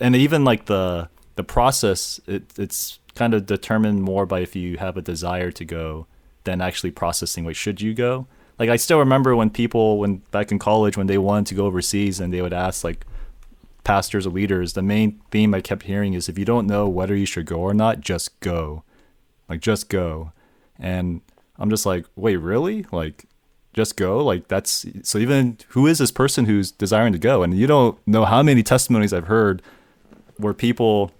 and 0.00 0.16
even 0.16 0.42
like 0.44 0.64
the 0.66 1.08
the 1.36 1.44
process, 1.44 2.20
it, 2.26 2.42
it's 2.58 2.98
kind 3.14 3.32
of 3.32 3.46
determined 3.46 4.02
more 4.02 4.26
by 4.26 4.40
if 4.40 4.56
you 4.56 4.76
have 4.78 4.96
a 4.96 5.02
desire 5.02 5.52
to 5.52 5.64
go 5.64 6.06
than 6.50 6.60
actually 6.60 6.90
processing. 6.90 7.44
Like, 7.44 7.56
should 7.56 7.80
you 7.80 7.94
go? 7.94 8.26
like 8.60 8.68
I 8.68 8.76
still 8.76 8.98
remember 8.98 9.34
when 9.34 9.48
people 9.48 9.98
when 9.98 10.16
back 10.30 10.52
in 10.52 10.58
college 10.58 10.96
when 10.96 11.06
they 11.06 11.18
wanted 11.18 11.46
to 11.46 11.54
go 11.54 11.64
overseas 11.64 12.20
and 12.20 12.32
they 12.32 12.42
would 12.42 12.52
ask 12.52 12.84
like 12.84 13.06
pastors 13.82 14.26
or 14.26 14.30
leaders, 14.30 14.74
the 14.74 14.82
main 14.82 15.18
theme 15.30 15.54
I 15.54 15.62
kept 15.62 15.84
hearing 15.84 16.12
is 16.12 16.28
if 16.28 16.38
you 16.38 16.44
don't 16.44 16.66
know 16.66 16.86
whether 16.86 17.16
you 17.16 17.24
should 17.24 17.46
go 17.46 17.56
or 17.56 17.72
not, 17.72 18.02
just 18.02 18.38
go. 18.40 18.84
Like 19.48 19.60
just 19.60 19.88
go. 19.88 20.32
And 20.78 21.22
I'm 21.58 21.70
just 21.70 21.86
like, 21.86 22.04
wait, 22.16 22.36
really? 22.36 22.84
Like 22.92 23.24
just 23.72 23.96
go? 23.96 24.22
Like 24.22 24.46
that's 24.48 24.84
so 25.02 25.18
even 25.18 25.56
who 25.68 25.86
is 25.86 25.98
this 25.98 26.10
person 26.10 26.44
who's 26.44 26.70
desiring 26.70 27.14
to 27.14 27.18
go? 27.18 27.42
And 27.42 27.56
you 27.56 27.66
don't 27.66 27.98
know 28.06 28.26
how 28.26 28.42
many 28.42 28.62
testimonies 28.62 29.14
I've 29.14 29.26
heard 29.26 29.62
where 30.36 30.52
people 30.52 31.12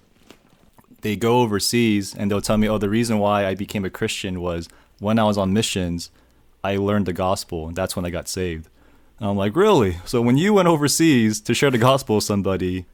they 1.01 1.17
go 1.17 1.41
overseas 1.41 2.15
and 2.15 2.31
they'll 2.31 2.43
tell 2.43 2.59
me, 2.59 2.69
oh, 2.69 2.77
the 2.77 2.91
reason 2.91 3.19
why 3.19 3.47
I 3.47 3.55
became 3.55 3.87
a 3.87 3.91
Christian 3.91 4.43
was 4.43 4.69
when 5.01 5.19
I 5.19 5.25
was 5.25 5.37
on 5.37 5.53
missions, 5.53 6.11
I 6.63 6.77
learned 6.77 7.07
the 7.07 7.13
gospel, 7.13 7.67
and 7.67 7.75
that's 7.75 7.97
when 7.97 8.05
I 8.05 8.11
got 8.11 8.29
saved. 8.29 8.69
And 9.19 9.29
I'm 9.29 9.37
like, 9.37 9.57
really? 9.57 9.97
So 10.05 10.23
when 10.23 10.37
you 10.37 10.55
went 10.55 10.69
overseas 10.69 11.41
to 11.43 11.55
share 11.55 11.71
the 11.71 11.79
gospel 11.79 12.17
with 12.17 12.25
somebody, 12.25 12.87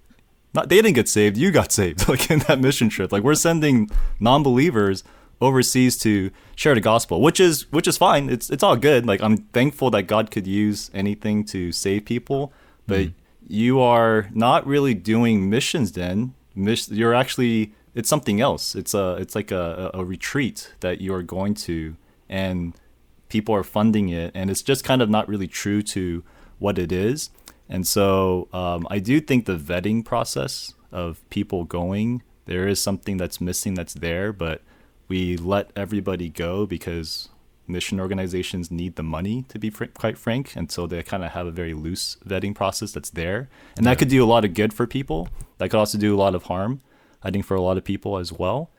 not 0.55 0.69
they 0.71 0.77
didn't 0.77 0.95
get 0.95 1.09
saved, 1.09 1.37
you 1.37 1.51
got 1.51 1.71
saved, 1.81 2.09
like 2.09 2.31
in 2.31 2.39
that 2.41 2.59
mission 2.59 2.89
trip. 2.89 3.13
Like 3.13 3.23
we're 3.23 3.35
sending 3.35 3.91
non-believers 4.19 5.05
overseas 5.41 5.99
to 5.99 6.31
share 6.55 6.75
the 6.75 6.81
gospel, 6.81 7.21
which 7.21 7.39
is 7.39 7.71
which 7.73 7.87
is 7.87 7.99
fine. 7.99 8.31
It's 8.31 8.49
it's 8.51 8.63
all 8.63 8.77
good. 8.77 9.05
Like 9.05 9.21
I'm 9.21 9.37
thankful 9.37 9.91
that 9.91 10.05
God 10.05 10.31
could 10.31 10.47
use 10.47 10.91
anything 10.95 11.45
to 11.47 11.73
save 11.73 12.05
people, 12.05 12.53
but 12.87 13.01
mm. 13.01 13.13
you 13.47 13.81
are 13.81 14.29
not 14.33 14.67
really 14.67 14.95
doing 14.95 15.51
missions 15.51 15.93
then. 15.93 16.35
You're 16.55 17.15
actually 17.15 17.75
it's 17.97 18.11
something 18.11 18.41
else. 18.43 18.77
It's 18.77 18.93
a 18.95 19.17
it's 19.19 19.35
like 19.35 19.51
a, 19.51 19.91
a 19.95 20.05
retreat 20.05 20.75
that 20.81 21.01
you 21.01 21.13
are 21.15 21.23
going 21.23 21.55
to 21.55 21.97
and 22.29 22.75
people 23.29 23.55
are 23.55 23.65
funding 23.65 24.11
it 24.11 24.31
and 24.35 24.51
it's 24.51 24.63
just 24.63 24.85
kind 24.85 25.01
of 25.03 25.09
not 25.09 25.27
really 25.29 25.49
true 25.49 25.83
to 25.83 26.23
what 26.59 26.79
it 26.79 26.93
is. 26.93 27.31
And 27.69 27.87
so 27.87 28.49
um, 28.53 28.87
I 28.91 28.99
do 29.01 29.21
think 29.21 29.47
the 29.47 29.57
vetting 29.57 30.05
process 30.05 30.75
of 30.93 31.29
people 31.31 31.65
going, 31.65 32.23
there 32.45 32.69
is 32.69 32.81
something 32.81 33.17
that's 33.17 33.41
missing 33.41 33.75
that's 33.75 33.95
there, 33.95 34.33
but 34.33 34.61
we 35.09 35.37
let 35.39 35.71
everybody 35.75 36.29
go 36.29 36.67
because 36.67 37.31
mission 37.67 37.99
organizations 37.99 38.71
need 38.71 38.97
the 38.97 39.03
money 39.03 39.45
to 39.49 39.59
be 39.59 39.71
fr- 39.71 39.87
quite 39.87 40.19
frank 40.19 40.55
and 40.55 40.71
so 40.71 40.87
they 40.87 41.03
kind 41.03 41.25
of 41.25 41.33
have 41.33 41.47
a 41.47 41.51
very 41.51 41.75
loose 41.75 42.17
vetting 42.25 42.55
process 42.55 42.93
that's 42.93 43.11
there 43.11 43.49
and 43.77 43.85
that 43.85 43.99
could 43.99 44.09
do 44.09 44.23
a 44.23 44.25
lot 44.25 44.45
of 44.45 44.55
good 44.55 44.73
for 44.73 44.87
people 44.87 45.29
that 45.59 45.69
could 45.69 45.79
also 45.79 45.99
do 45.99 46.15
a 46.15 46.17
lot 46.17 46.33
of 46.33 46.45
harm 46.45 46.81
i 47.27 47.31
think 47.31 47.45
for 47.45 47.57
a 47.57 47.61
lot 47.61 47.77
of 47.77 47.85
people 47.85 48.19
as 48.19 48.33
well. 48.33 48.71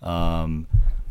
Um, 0.00 0.66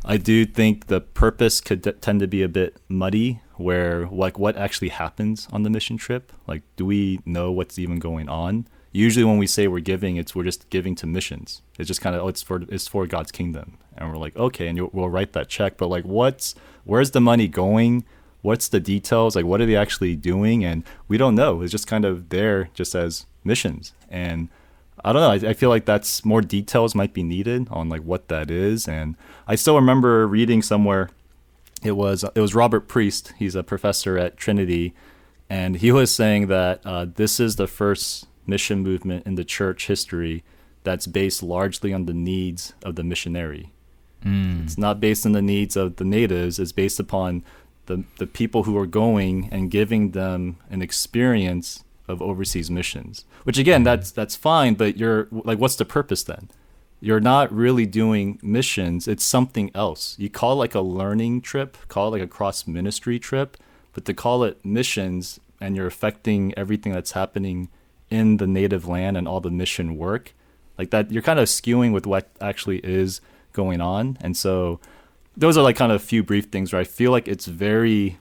i 0.05 0.17
do 0.17 0.45
think 0.45 0.87
the 0.87 1.01
purpose 1.01 1.59
could 1.59 1.81
tend 2.01 2.19
to 2.21 2.27
be 2.27 2.41
a 2.43 2.47
bit 2.47 2.77
muddy 2.87 3.41
where 3.57 4.07
like 4.07 4.37
what 4.37 4.55
actually 4.55 4.89
happens 4.89 5.47
on 5.51 5.63
the 5.63 5.69
mission 5.69 5.97
trip? 5.97 6.31
Like 6.47 6.63
do 6.77 6.85
we 6.85 7.19
know 7.25 7.51
what's 7.51 7.77
even 7.79 7.99
going 7.99 8.29
on? 8.29 8.67
Usually 8.91 9.25
when 9.25 9.37
we 9.37 9.47
say 9.47 9.67
we're 9.67 9.79
giving 9.93 10.15
it's 10.17 10.33
we're 10.35 10.43
just 10.43 10.69
giving 10.69 10.95
to 10.95 11.07
missions. 11.07 11.61
It's 11.77 11.87
just 11.87 12.01
kind 12.01 12.15
of 12.15 12.23
oh 12.23 12.27
it's 12.27 12.41
for 12.41 12.63
it's 12.69 12.87
for 12.87 13.07
god's 13.07 13.31
kingdom. 13.31 13.77
And 13.97 14.09
we're 14.09 14.17
like 14.17 14.35
okay 14.37 14.67
and 14.67 14.79
we'll 14.93 15.09
write 15.09 15.33
that 15.33 15.49
check. 15.49 15.77
But 15.77 15.89
like 15.89 16.05
what's 16.05 16.55
where's 16.83 17.11
the 17.11 17.21
money 17.21 17.47
going? 17.47 18.05
What's 18.41 18.67
the 18.67 18.79
details? 18.79 19.35
Like 19.35 19.45
what 19.45 19.59
are 19.59 19.65
they 19.65 19.75
actually 19.75 20.15
doing? 20.15 20.63
And 20.63 20.83
we 21.07 21.17
don't 21.17 21.35
know. 21.35 21.61
It's 21.61 21.71
just 21.71 21.87
kind 21.87 22.05
of 22.05 22.29
there 22.29 22.69
just 22.73 22.93
as 22.93 23.25
missions. 23.43 23.93
And 24.09 24.49
i 25.05 25.13
don't 25.13 25.21
know 25.21 25.47
I, 25.47 25.51
I 25.51 25.53
feel 25.53 25.69
like 25.69 25.85
that's 25.85 26.25
more 26.25 26.41
details 26.41 26.93
might 26.93 27.13
be 27.13 27.23
needed 27.23 27.67
on 27.71 27.87
like 27.87 28.01
what 28.01 28.27
that 28.27 28.51
is 28.51 28.87
and 28.87 29.15
i 29.47 29.55
still 29.55 29.75
remember 29.75 30.27
reading 30.27 30.61
somewhere 30.61 31.09
it 31.85 31.95
was 31.95 32.25
it 32.35 32.39
was 32.39 32.55
Robert 32.55 32.87
Priest. 32.87 33.33
He's 33.37 33.55
a 33.55 33.63
professor 33.63 34.17
at 34.17 34.37
Trinity, 34.37 34.93
and 35.49 35.77
he 35.77 35.91
was 35.91 36.13
saying 36.13 36.47
that 36.47 36.81
uh, 36.83 37.05
this 37.13 37.39
is 37.39 37.55
the 37.55 37.67
first 37.67 38.27
mission 38.47 38.79
movement 38.79 39.25
in 39.25 39.35
the 39.35 39.45
church 39.45 39.87
history 39.87 40.43
that's 40.83 41.07
based 41.07 41.41
largely 41.41 41.93
on 41.93 42.05
the 42.05 42.13
needs 42.13 42.73
of 42.83 42.95
the 42.95 43.03
missionary. 43.03 43.71
Mm. 44.23 44.63
It's 44.63 44.77
not 44.77 44.99
based 44.99 45.25
on 45.25 45.31
the 45.31 45.41
needs 45.41 45.75
of 45.75 45.97
the 45.97 46.03
natives. 46.03 46.59
It's 46.59 46.71
based 46.71 46.99
upon 46.99 47.43
the 47.85 48.03
the 48.17 48.27
people 48.27 48.63
who 48.63 48.77
are 48.77 48.87
going 48.87 49.49
and 49.51 49.69
giving 49.69 50.11
them 50.11 50.57
an 50.69 50.81
experience 50.81 51.83
of 52.07 52.21
overseas 52.21 52.69
missions. 52.69 53.25
Which 53.43 53.57
again, 53.57 53.83
that's 53.83 54.11
that's 54.11 54.35
fine, 54.35 54.75
but 54.75 54.97
you're 54.97 55.27
like, 55.31 55.59
what's 55.59 55.75
the 55.75 55.85
purpose 55.85 56.23
then? 56.23 56.49
You're 57.01 57.19
not 57.19 57.51
really 57.53 57.85
doing 57.85 58.39
missions. 58.41 59.07
It's 59.07 59.23
something 59.23 59.69
else. 59.75 60.15
You 60.17 60.29
call 60.29 60.53
it 60.53 60.55
like 60.55 60.75
a 60.75 60.81
learning 60.81 61.41
trip, 61.41 61.77
call 61.87 62.07
it 62.07 62.11
like 62.11 62.21
a 62.21 62.27
cross 62.27 62.65
ministry 62.65 63.19
trip, 63.19 63.57
but 63.93 64.05
to 64.05 64.13
call 64.13 64.43
it 64.43 64.63
missions 64.63 65.39
and 65.61 65.75
you're 65.75 65.87
affecting 65.87 66.53
everything 66.57 66.93
that's 66.93 67.11
happening 67.11 67.69
in 68.09 68.37
the 68.37 68.47
native 68.47 68.87
land 68.87 69.17
and 69.17 69.27
all 69.27 69.41
the 69.41 69.51
mission 69.51 69.97
work, 69.97 70.33
like 70.77 70.91
that, 70.91 71.11
you're 71.11 71.21
kind 71.21 71.39
of 71.39 71.47
skewing 71.47 71.91
with 71.91 72.05
what 72.05 72.29
actually 72.41 72.79
is 72.79 73.21
going 73.53 73.81
on. 73.81 74.17
And 74.21 74.35
so 74.35 74.79
those 75.37 75.57
are 75.57 75.63
like 75.63 75.75
kind 75.75 75.91
of 75.91 76.01
a 76.01 76.05
few 76.05 76.23
brief 76.23 76.45
things 76.45 76.71
where 76.71 76.81
I 76.81 76.85
feel 76.85 77.11
like 77.11 77.27
it's 77.27 77.45
very 77.45 78.17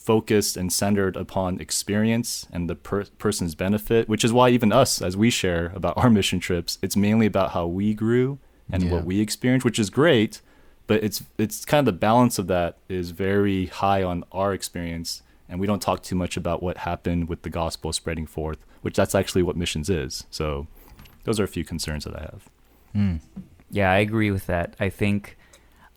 focused 0.00 0.56
and 0.56 0.72
centered 0.72 1.14
upon 1.16 1.60
experience 1.60 2.46
and 2.52 2.68
the 2.70 2.74
per- 2.74 3.04
person's 3.18 3.54
benefit, 3.54 4.08
which 4.08 4.24
is 4.24 4.32
why 4.32 4.48
even 4.48 4.72
us, 4.72 5.02
as 5.02 5.16
we 5.16 5.28
share 5.30 5.72
about 5.74 5.94
our 5.98 6.08
mission 6.10 6.40
trips, 6.40 6.78
it's 6.82 6.96
mainly 6.96 7.26
about 7.26 7.50
how 7.52 7.66
we 7.66 7.92
grew 7.94 8.38
and 8.72 8.82
Yeah. 8.84 8.92
what 8.92 9.04
we 9.04 9.20
experienced, 9.20 9.64
which 9.64 9.78
is 9.78 9.90
great. 9.90 10.40
But 10.86 11.04
it's 11.04 11.22
it's 11.38 11.64
kind 11.64 11.80
of 11.86 11.94
the 11.94 11.98
balance 11.98 12.38
of 12.38 12.46
that 12.48 12.78
is 12.88 13.10
very 13.12 13.66
high 13.66 14.02
on 14.02 14.24
our 14.32 14.52
experience, 14.52 15.22
and 15.48 15.60
we 15.60 15.66
don't 15.66 15.82
talk 15.82 16.02
too 16.02 16.16
much 16.16 16.36
about 16.36 16.62
what 16.62 16.78
happened 16.78 17.28
with 17.28 17.42
the 17.42 17.50
gospel 17.50 17.92
spreading 17.92 18.26
forth, 18.26 18.64
which 18.82 18.96
that's 18.96 19.14
actually 19.14 19.42
what 19.42 19.56
missions 19.56 19.88
is. 19.88 20.24
So, 20.30 20.66
those 21.24 21.38
are 21.38 21.44
a 21.44 21.48
few 21.48 21.64
concerns 21.64 22.04
that 22.04 22.16
I 22.16 22.22
have. 22.22 22.48
Mm. 22.96 23.20
Yeah, 23.70 23.90
I 23.92 23.98
agree 23.98 24.30
with 24.32 24.46
that. 24.46 24.74
I 24.80 24.88
think 24.88 25.36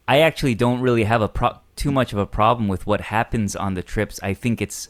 I 0.08 0.20
actually 0.20 0.56
don't 0.56 0.82
really 0.82 1.04
have 1.06 1.22
a 1.22 1.30
pro- 1.30 1.60
too 1.76 1.92
much 1.92 2.14
of 2.14 2.20
a 2.20 2.26
problem 2.26 2.68
with 2.68 2.86
what 2.86 3.02
happens 3.02 3.56
on 3.56 3.74
the 3.74 3.84
trips. 3.84 4.20
I 4.22 4.34
think 4.34 4.62
it's 4.62 4.90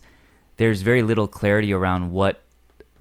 there's 0.57 0.81
very 0.81 1.01
little 1.01 1.27
clarity 1.27 1.73
around 1.73 2.11
what 2.11 2.41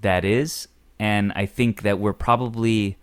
that 0.00 0.24
is, 0.24 0.68
and 0.98 1.32
I 1.34 1.46
think 1.46 1.82
that 1.82 1.98
we're 1.98 2.12
probably 2.12 2.96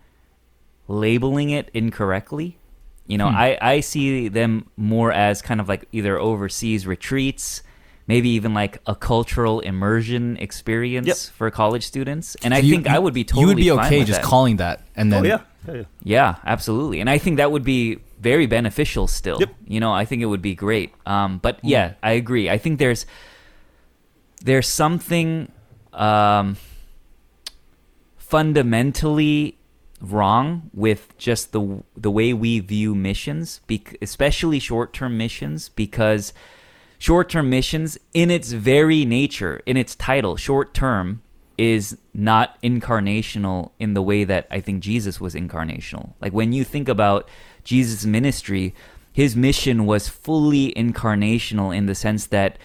labeling 0.88 1.50
it 1.50 1.70
incorrectly. 1.74 2.58
You 3.06 3.18
know, 3.18 3.28
Hmm. 3.28 3.36
I 3.36 3.58
I 3.60 3.80
see 3.80 4.28
them 4.28 4.68
more 4.76 5.12
as 5.12 5.42
kind 5.42 5.60
of 5.60 5.68
like 5.68 5.86
either 5.92 6.18
overseas 6.18 6.86
retreats, 6.86 7.62
maybe 8.12 8.30
even 8.38 8.52
like 8.62 8.74
a 8.86 8.94
cultural 8.94 9.56
immersion 9.72 10.36
experience 10.46 11.06
Yep. 11.06 11.16
for 11.38 11.46
college 11.62 11.84
students. 11.92 12.26
And 12.44 12.50
I 12.54 12.58
you- 12.58 12.72
think 12.74 12.86
I 12.96 12.98
would 13.04 13.14
be 13.14 13.24
totally 13.24 13.42
You 13.42 13.48
would 13.48 13.56
be 13.56 13.68
fine 13.70 13.86
okay 13.86 14.04
just 14.04 14.20
that. 14.22 14.30
calling 14.32 14.56
that, 14.64 14.76
and 14.98 15.06
then 15.12 15.24
yeah, 15.24 15.40
yeah. 15.68 15.84
Yeah, 16.16 16.30
absolutely. 16.54 16.98
And 17.02 17.08
I 17.16 17.18
think 17.18 17.34
that 17.40 17.50
would 17.52 17.64
be 17.64 17.98
very 18.30 18.46
beneficial 18.46 19.06
still. 19.06 19.38
Yep. 19.40 19.50
You 19.74 19.80
know, 19.80 19.92
I 20.02 20.04
think 20.08 20.22
it 20.22 20.26
would 20.32 20.42
be 20.42 20.54
great. 20.66 20.90
Um, 21.06 21.38
but 21.46 21.54
yeah, 21.62 21.86
I 22.02 22.12
agree. 22.22 22.46
I 22.54 22.58
think 22.58 22.78
there's 22.78 23.06
there's 24.48 24.68
something 24.68 25.52
um, 25.92 26.56
fundamentally 28.16 29.56
wrong 30.00 30.70
with 30.72 31.16
just 31.18 31.52
the 31.52 31.82
the 31.96 32.10
way 32.10 32.32
we 32.32 32.58
view 32.60 32.94
missions, 32.94 33.60
bec- 33.66 33.96
especially 34.00 34.58
short-term 34.58 35.16
missions 35.16 35.68
because 35.68 36.32
short-term 37.00 37.50
missions 37.50 37.98
in 38.14 38.30
its 38.30 38.52
very 38.52 39.04
nature, 39.04 39.62
in 39.66 39.76
its 39.76 39.96
title, 39.96 40.36
short-term 40.36 41.22
is 41.56 41.96
not 42.14 42.60
incarnational 42.62 43.70
in 43.78 43.94
the 43.94 44.02
way 44.02 44.22
that 44.24 44.46
I 44.50 44.60
think 44.60 44.82
Jesus 44.82 45.20
was 45.20 45.34
incarnational. 45.34 46.12
Like 46.20 46.32
when 46.32 46.52
you 46.52 46.62
think 46.62 46.88
about 46.88 47.28
Jesus' 47.64 48.04
ministry, 48.04 48.74
his 49.12 49.34
mission 49.34 49.86
was 49.86 50.08
fully 50.08 50.72
incarnational 50.74 51.74
in 51.76 51.86
the 51.86 51.94
sense 51.94 52.26
that 52.26 52.58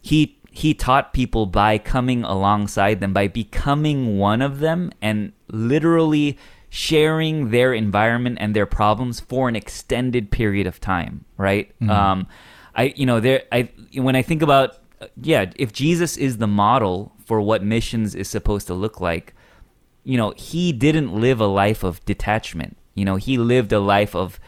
he 0.00 0.36
he 0.52 0.74
taught 0.74 1.12
people 1.12 1.46
by 1.46 1.78
coming 1.78 2.24
alongside 2.24 3.00
them, 3.00 3.12
by 3.12 3.28
becoming 3.28 4.18
one 4.18 4.42
of 4.42 4.58
them 4.58 4.90
and 5.00 5.32
literally 5.48 6.36
sharing 6.68 7.50
their 7.50 7.72
environment 7.72 8.38
and 8.40 8.54
their 8.54 8.66
problems 8.66 9.20
for 9.20 9.48
an 9.48 9.56
extended 9.56 10.30
period 10.30 10.66
of 10.66 10.80
time, 10.80 11.24
right? 11.36 11.72
Um 11.88 12.28
I 12.80 12.84
you 12.96 13.06
know 13.06 13.20
there 13.20 13.42
I 13.52 13.68
when 13.94 14.16
I 14.16 14.22
think 14.22 14.42
about 14.42 14.68
yeah, 15.20 15.50
if 15.56 15.72
Jesus 15.72 16.16
is 16.16 16.38
the 16.38 16.46
model 16.46 17.12
for 17.24 17.40
what 17.40 17.62
missions 17.62 18.14
is 18.14 18.28
supposed 18.28 18.66
to 18.66 18.74
look 18.74 19.00
like, 19.00 19.34
you 20.04 20.16
know, 20.16 20.32
he 20.36 20.72
didn't 20.72 21.12
live 21.12 21.40
a 21.40 21.46
life 21.46 21.82
of 21.82 22.04
detachment. 22.04 22.76
You 22.94 23.04
know, 23.04 23.16
he 23.16 23.38
lived 23.38 23.72
a 23.72 23.80
life 23.80 24.14
of 24.14 24.38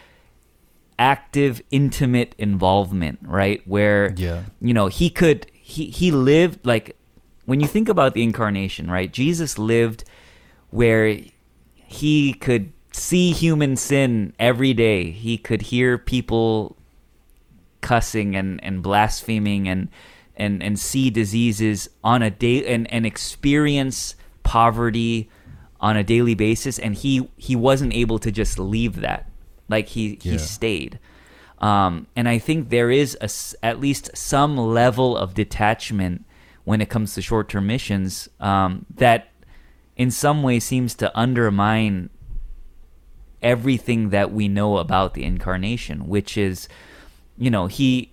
active, 0.99 1.63
intimate 1.71 2.35
involvement, 2.39 3.19
right? 3.23 3.63
Where 3.67 4.15
Yeah. 4.17 4.43
you 4.61 4.75
know, 4.75 4.89
he 4.89 5.11
could 5.11 5.47
he 5.53 5.87
he 5.87 6.11
lived 6.11 6.67
like 6.67 6.97
when 7.45 7.61
you 7.61 7.67
think 7.67 7.89
about 7.89 8.15
the 8.15 8.23
incarnation, 8.23 8.91
right? 8.91 9.13
Jesus 9.13 9.59
lived 9.59 10.05
where 10.71 11.19
he 11.75 12.35
could 12.35 12.73
see 12.93 13.33
human 13.33 13.77
sin 13.77 14.33
every 14.39 14.75
day. 14.75 15.11
He 15.11 15.39
could 15.39 15.63
hear 15.63 15.99
people 15.99 16.77
cussing 17.83 18.35
and, 18.35 18.63
and 18.65 18.83
blaspheming 18.83 19.69
and 19.69 19.89
and 20.37 20.63
and 20.63 20.79
see 20.79 21.11
diseases 21.11 21.91
on 22.03 22.23
a 22.23 22.31
day 22.31 22.65
and, 22.65 22.91
and 22.93 23.05
experience 23.05 24.15
poverty 24.43 25.29
on 25.81 25.97
a 25.97 26.05
daily 26.05 26.35
basis. 26.35 26.79
And 26.79 26.95
he 26.95 27.29
he 27.37 27.55
wasn't 27.55 27.93
able 27.93 28.19
to 28.21 28.31
just 28.31 28.59
leave 28.59 28.97
that. 29.01 29.31
Like 29.69 29.89
he 29.89 30.19
he 30.23 30.39
stayed. 30.39 30.99
Um, 31.59 32.09
and 32.17 32.29
I 32.29 32.39
think 32.39 32.71
there 32.71 32.91
is 32.91 33.17
a 33.21 33.25
s 33.25 33.55
at 33.63 33.79
least 33.79 34.11
some 34.17 34.57
level 34.57 35.17
of 35.17 35.35
detachment 35.35 36.25
when 36.65 36.81
it 36.81 36.89
comes 36.89 37.15
to 37.15 37.23
short-term 37.23 37.67
missions 37.67 38.29
um, 38.41 38.87
that 38.95 39.29
in 39.97 40.11
some 40.11 40.43
way 40.43 40.59
seems 40.61 40.95
to 40.95 41.17
undermine 41.19 42.11
everything 43.43 44.11
that 44.11 44.33
we 44.33 44.49
know 44.49 44.79
about 44.79 45.15
the 45.15 45.25
incarnation 45.25 46.07
which 46.07 46.39
is 46.39 46.69
you 47.39 47.51
know 47.51 47.67
he 47.67 48.13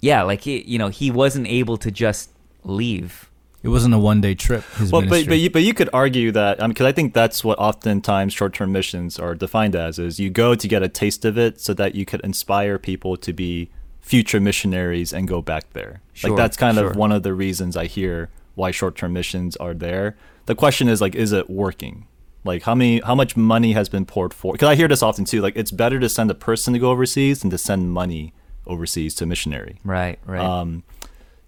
yeah 0.00 0.22
like 0.22 0.42
he 0.42 0.62
you 0.62 0.78
know 0.78 0.88
he 0.88 1.10
wasn't 1.10 1.46
able 1.46 1.76
to 1.76 1.90
just 1.90 2.30
leave 2.64 3.30
It 3.62 3.68
wasn't 3.70 3.94
a 3.94 3.98
one 3.98 4.20
day 4.20 4.34
trip. 4.34 4.62
His 4.78 4.92
Well, 4.92 5.02
but 5.02 5.10
ministry. 5.10 5.28
but 5.28 5.38
you, 5.38 5.50
but 5.50 5.62
you 5.62 5.74
could 5.74 5.90
argue 5.92 6.30
that 6.32 6.58
because 6.68 6.86
I 6.86 6.92
think 6.92 7.14
that's 7.14 7.42
what 7.42 7.58
oftentimes 7.58 8.32
short-term 8.32 8.70
missions 8.70 9.18
are 9.18 9.34
defined 9.34 9.74
as: 9.74 9.98
is 9.98 10.20
you 10.20 10.30
go 10.30 10.54
to 10.54 10.68
get 10.68 10.82
a 10.82 10.88
taste 10.88 11.24
of 11.24 11.36
it, 11.36 11.60
so 11.60 11.74
that 11.74 11.94
you 11.96 12.04
could 12.04 12.20
inspire 12.20 12.78
people 12.78 13.16
to 13.16 13.32
be 13.32 13.70
future 14.00 14.38
missionaries 14.40 15.12
and 15.12 15.26
go 15.26 15.42
back 15.42 15.72
there. 15.72 16.00
Sure, 16.12 16.30
like 16.30 16.36
that's 16.36 16.56
kind 16.56 16.76
sure. 16.76 16.90
of 16.90 16.96
one 16.96 17.10
of 17.10 17.22
the 17.24 17.34
reasons 17.34 17.76
I 17.76 17.86
hear 17.86 18.28
why 18.54 18.70
short-term 18.70 19.12
missions 19.12 19.56
are 19.56 19.74
there. 19.74 20.16
The 20.46 20.54
question 20.54 20.88
is 20.88 21.00
like, 21.00 21.16
is 21.16 21.32
it 21.32 21.50
working? 21.50 22.06
Like 22.46 22.62
how 22.62 22.74
many 22.74 23.00
how 23.00 23.14
much 23.14 23.36
money 23.36 23.72
has 23.72 23.88
been 23.88 24.06
poured 24.06 24.32
for? 24.32 24.52
Because 24.52 24.68
I 24.68 24.74
hear 24.76 24.88
this 24.88 25.02
often 25.02 25.24
too. 25.24 25.40
Like 25.40 25.56
it's 25.56 25.70
better 25.70 25.98
to 26.00 26.08
send 26.08 26.30
a 26.30 26.34
person 26.34 26.72
to 26.74 26.78
go 26.78 26.90
overseas 26.90 27.40
than 27.40 27.50
to 27.50 27.58
send 27.58 27.90
money 27.92 28.32
overseas 28.66 29.14
to 29.16 29.24
a 29.24 29.26
missionary. 29.26 29.78
right 29.84 30.18
right 30.26 30.40
Um, 30.40 30.82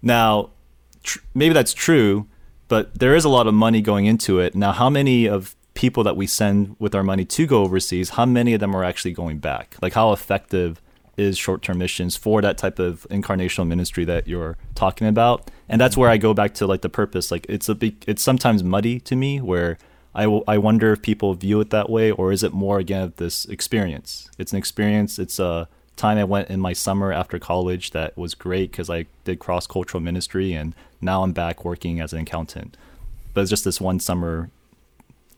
now, 0.02 0.50
tr- 1.02 1.18
maybe 1.34 1.52
that's 1.52 1.72
true, 1.72 2.26
but 2.68 2.98
there 2.98 3.14
is 3.16 3.24
a 3.24 3.28
lot 3.28 3.46
of 3.46 3.54
money 3.54 3.80
going 3.80 4.06
into 4.06 4.38
it. 4.38 4.54
Now, 4.54 4.72
how 4.72 4.88
many 4.90 5.26
of 5.26 5.56
people 5.74 6.04
that 6.04 6.16
we 6.16 6.26
send 6.26 6.76
with 6.78 6.94
our 6.94 7.02
money 7.02 7.24
to 7.24 7.46
go 7.46 7.62
overseas, 7.62 8.11
how 8.11 8.26
many 8.26 8.54
of 8.54 8.61
them 8.61 8.74
are 8.76 8.84
actually 8.84 9.12
going 9.12 9.38
back? 9.38 9.76
Like, 9.82 9.94
how 9.94 10.12
effective 10.12 10.80
is 11.16 11.37
short-term 11.37 11.78
missions 11.78 12.16
for 12.16 12.40
that 12.40 12.56
type 12.58 12.78
of 12.78 13.06
incarnational 13.11 13.66
ministry 13.66 14.04
that 14.04 14.28
you're 14.28 14.56
talking 14.76 15.09
about? 15.09 15.51
And 15.68 15.80
that's 15.80 15.96
where 15.96 16.11
I 16.11 16.16
go 16.16 16.32
back 16.34 16.55
to 16.55 16.66
like 16.66 16.82
the 16.82 16.88
purpose. 16.88 17.30
Like, 17.32 17.46
it's 17.49 17.68
a 17.68 17.74
big, 17.74 18.05
it's 18.07 18.22
sometimes 18.22 18.62
muddy 18.62 19.01
to 19.01 19.16
me 19.16 19.40
where. 19.40 19.78
I, 20.18 20.24
w- 20.24 20.42
I 20.48 20.58
wonder 20.58 20.92
if 20.92 21.00
people 21.00 21.32
view 21.34 21.60
it 21.60 21.70
that 21.70 21.88
way, 21.88 22.10
or 22.10 22.32
is 22.32 22.42
it 22.42 22.52
more 22.52 22.78
again 22.80 23.02
of 23.02 23.16
this 23.16 23.44
experience? 23.44 24.28
It's 24.36 24.52
an 24.52 24.58
experience. 24.58 25.18
It's 25.18 25.38
a 25.38 25.68
time 25.94 26.18
I 26.18 26.24
went 26.24 26.50
in 26.50 26.58
my 26.60 26.72
summer 26.72 27.12
after 27.12 27.38
college 27.38 27.92
that 27.92 28.16
was 28.18 28.34
great 28.34 28.72
because 28.72 28.90
I 28.90 29.06
did 29.24 29.38
cross 29.38 29.66
cultural 29.68 30.02
ministry, 30.02 30.54
and 30.54 30.74
now 31.00 31.22
I'm 31.22 31.32
back 31.32 31.64
working 31.64 32.00
as 32.00 32.12
an 32.12 32.18
accountant. 32.18 32.76
But 33.32 33.42
it's 33.42 33.50
just 33.50 33.64
this 33.64 33.80
one 33.80 34.00
summer 34.00 34.50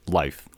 life. 0.06 0.48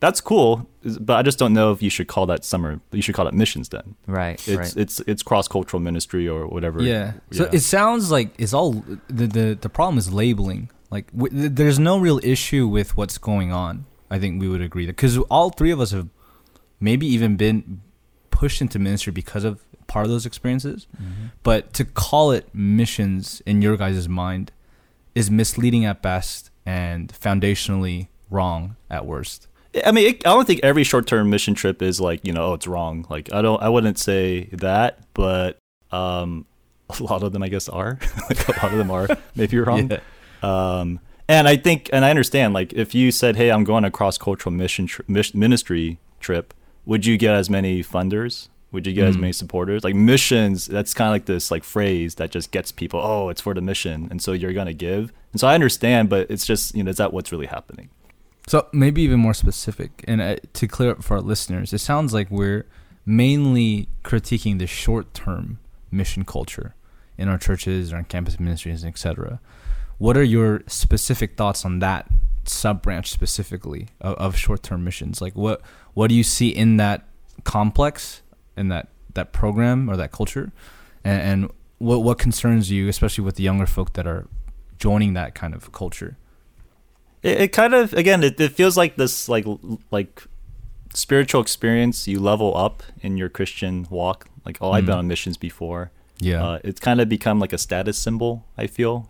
That's 0.00 0.20
cool, 0.20 0.66
but 0.82 1.16
I 1.16 1.22
just 1.22 1.38
don't 1.38 1.52
know 1.52 1.72
if 1.72 1.82
you 1.82 1.90
should 1.90 2.08
call 2.08 2.26
that 2.26 2.44
summer. 2.44 2.80
You 2.90 3.02
should 3.02 3.14
call 3.14 3.26
it 3.28 3.34
missions 3.34 3.68
then. 3.70 3.96
right 4.06 4.36
It's 4.48 4.48
right 4.48 4.76
it's 4.76 5.00
it's 5.06 5.22
cross 5.22 5.46
cultural 5.46 5.80
ministry 5.80 6.26
or 6.28 6.46
whatever. 6.46 6.82
Yeah. 6.82 7.12
So 7.32 7.48
it 7.52 7.60
sounds 7.60 8.10
like 8.10 8.28
it's 8.38 8.54
all 8.54 8.72
the 9.08 9.26
the, 9.26 9.58
the 9.60 9.68
problem 9.68 9.98
is 9.98 10.10
labeling. 10.12 10.70
Like 10.90 11.10
w- 11.12 11.30
th- 11.32 11.52
there's 11.54 11.78
no 11.78 11.98
real 11.98 12.20
issue 12.22 12.66
with 12.66 12.96
what's 12.96 13.18
going 13.18 13.52
on. 13.52 13.86
I 14.10 14.18
think 14.18 14.40
we 14.40 14.48
would 14.48 14.60
agree 14.60 14.86
that 14.86 14.96
because 14.96 15.16
all 15.30 15.50
three 15.50 15.70
of 15.70 15.80
us 15.80 15.92
have 15.92 16.08
maybe 16.80 17.06
even 17.06 17.36
been 17.36 17.80
pushed 18.30 18.60
into 18.60 18.78
ministry 18.78 19.12
because 19.12 19.44
of 19.44 19.60
part 19.86 20.04
of 20.04 20.10
those 20.10 20.26
experiences. 20.26 20.86
But 21.42 21.72
to 21.74 21.84
call 21.84 22.30
it 22.32 22.48
missions 22.54 23.42
in 23.46 23.62
your 23.62 23.76
guys' 23.76 24.08
mind 24.08 24.52
is 25.14 25.30
misleading 25.30 25.84
at 25.84 26.00
best 26.02 26.50
and 26.66 27.12
foundationally 27.12 28.08
wrong 28.30 28.76
at 28.88 29.06
worst. 29.06 29.48
I 29.84 29.92
mean, 29.92 30.08
it, 30.08 30.26
I 30.26 30.30
don't 30.30 30.46
think 30.46 30.60
every 30.62 30.82
short-term 30.84 31.30
mission 31.30 31.54
trip 31.54 31.82
is 31.82 32.00
like 32.00 32.26
you 32.26 32.32
know, 32.32 32.46
oh, 32.46 32.54
it's 32.54 32.66
wrong. 32.66 33.06
Like 33.08 33.32
I 33.32 33.42
don't, 33.42 33.62
I 33.62 33.68
wouldn't 33.68 33.98
say 33.98 34.48
that, 34.52 35.00
but 35.14 35.58
um, 35.92 36.46
a 36.98 37.02
lot 37.02 37.22
of 37.22 37.32
them, 37.32 37.42
I 37.42 37.48
guess, 37.48 37.68
are. 37.68 37.98
like 38.28 38.48
a 38.48 38.52
lot 38.52 38.72
of 38.72 38.78
them 38.78 38.90
are 38.90 39.08
maybe 39.36 39.58
wrong. 39.66 39.90
Yeah. 39.90 40.00
Um, 40.42 41.00
and 41.28 41.46
I 41.46 41.56
think, 41.56 41.88
and 41.92 42.04
I 42.04 42.10
understand, 42.10 42.54
like 42.54 42.72
if 42.72 42.94
you 42.94 43.12
said, 43.12 43.36
"Hey, 43.36 43.50
I'm 43.50 43.64
going 43.64 43.84
on 43.84 43.84
a 43.84 43.90
cross-cultural 43.90 44.52
mission 44.52 44.86
tri- 44.86 45.04
ministry 45.34 45.98
trip," 46.20 46.54
would 46.86 47.06
you 47.06 47.16
get 47.16 47.34
as 47.34 47.48
many 47.48 47.82
funders? 47.84 48.48
Would 48.72 48.86
you 48.86 48.92
get 48.92 49.06
as 49.08 49.16
Mm. 49.16 49.20
many 49.20 49.32
supporters? 49.32 49.82
Like 49.84 49.94
missions, 49.96 50.66
that's 50.66 50.94
kind 50.94 51.08
of 51.08 51.12
like 51.12 51.24
this 51.26 51.50
like 51.50 51.64
phrase 51.64 52.14
that 52.16 52.30
just 52.30 52.50
gets 52.52 52.70
people, 52.72 53.00
oh, 53.02 53.28
it's 53.28 53.40
for 53.40 53.52
the 53.54 53.60
mission, 53.60 54.08
and 54.10 54.22
so 54.22 54.32
you're 54.32 54.52
gonna 54.52 54.72
give. 54.72 55.12
And 55.32 55.40
so 55.40 55.46
I 55.48 55.54
understand, 55.54 56.08
but 56.08 56.30
it's 56.30 56.46
just 56.46 56.74
you 56.74 56.82
know, 56.84 56.90
is 56.90 56.96
that 56.96 57.12
what's 57.12 57.30
really 57.32 57.46
happening? 57.46 57.90
So 58.48 58.66
maybe 58.72 59.02
even 59.02 59.20
more 59.20 59.34
specific, 59.34 60.04
and 60.08 60.20
uh, 60.20 60.36
to 60.54 60.66
clear 60.66 60.90
up 60.92 61.04
for 61.04 61.14
our 61.16 61.20
listeners, 61.20 61.72
it 61.72 61.78
sounds 61.78 62.12
like 62.12 62.28
we're 62.30 62.66
mainly 63.06 63.88
critiquing 64.04 64.58
the 64.58 64.66
short-term 64.66 65.58
mission 65.90 66.24
culture 66.24 66.74
in 67.18 67.28
our 67.28 67.38
churches, 67.38 67.92
or 67.92 67.96
our 67.96 68.02
campus 68.04 68.40
ministries, 68.40 68.84
etc. 68.84 69.40
What 70.00 70.16
are 70.16 70.22
your 70.24 70.62
specific 70.66 71.36
thoughts 71.36 71.64
on 71.64 71.78
that 71.80 72.08
sub 72.44 72.80
branch 72.80 73.10
specifically 73.10 73.88
of, 74.00 74.14
of 74.16 74.36
short-term 74.36 74.82
missions? 74.82 75.20
Like, 75.20 75.34
what 75.36 75.60
what 75.92 76.08
do 76.08 76.14
you 76.14 76.22
see 76.24 76.48
in 76.48 76.78
that 76.78 77.06
complex, 77.44 78.22
in 78.56 78.68
that 78.68 78.88
that 79.14 79.32
program 79.32 79.90
or 79.90 79.96
that 79.98 80.10
culture, 80.10 80.52
and, 81.04 81.20
and 81.22 81.50
what 81.78 82.02
what 82.02 82.18
concerns 82.18 82.70
you, 82.70 82.88
especially 82.88 83.24
with 83.24 83.34
the 83.36 83.42
younger 83.42 83.66
folk 83.66 83.92
that 83.92 84.06
are 84.06 84.26
joining 84.78 85.12
that 85.12 85.34
kind 85.34 85.52
of 85.54 85.70
culture? 85.70 86.16
It, 87.22 87.40
it 87.42 87.48
kind 87.52 87.74
of 87.74 87.92
again, 87.92 88.24
it, 88.24 88.40
it 88.40 88.52
feels 88.52 88.78
like 88.78 88.96
this 88.96 89.28
like 89.28 89.44
like 89.90 90.22
spiritual 90.94 91.42
experience. 91.42 92.08
You 92.08 92.20
level 92.20 92.56
up 92.56 92.82
in 93.02 93.18
your 93.18 93.28
Christian 93.28 93.86
walk. 93.90 94.28
Like, 94.46 94.56
oh, 94.62 94.70
I've 94.72 94.86
been 94.86 94.94
Mhm. 94.94 95.00
on 95.00 95.08
missions 95.08 95.36
before. 95.36 95.90
Yeah. 96.18 96.42
Uh, 96.42 96.58
it's 96.64 96.80
kind 96.80 97.02
of 97.02 97.10
become 97.10 97.38
like 97.38 97.52
a 97.52 97.58
status 97.58 97.98
symbol. 97.98 98.46
I 98.56 98.66
feel 98.66 99.09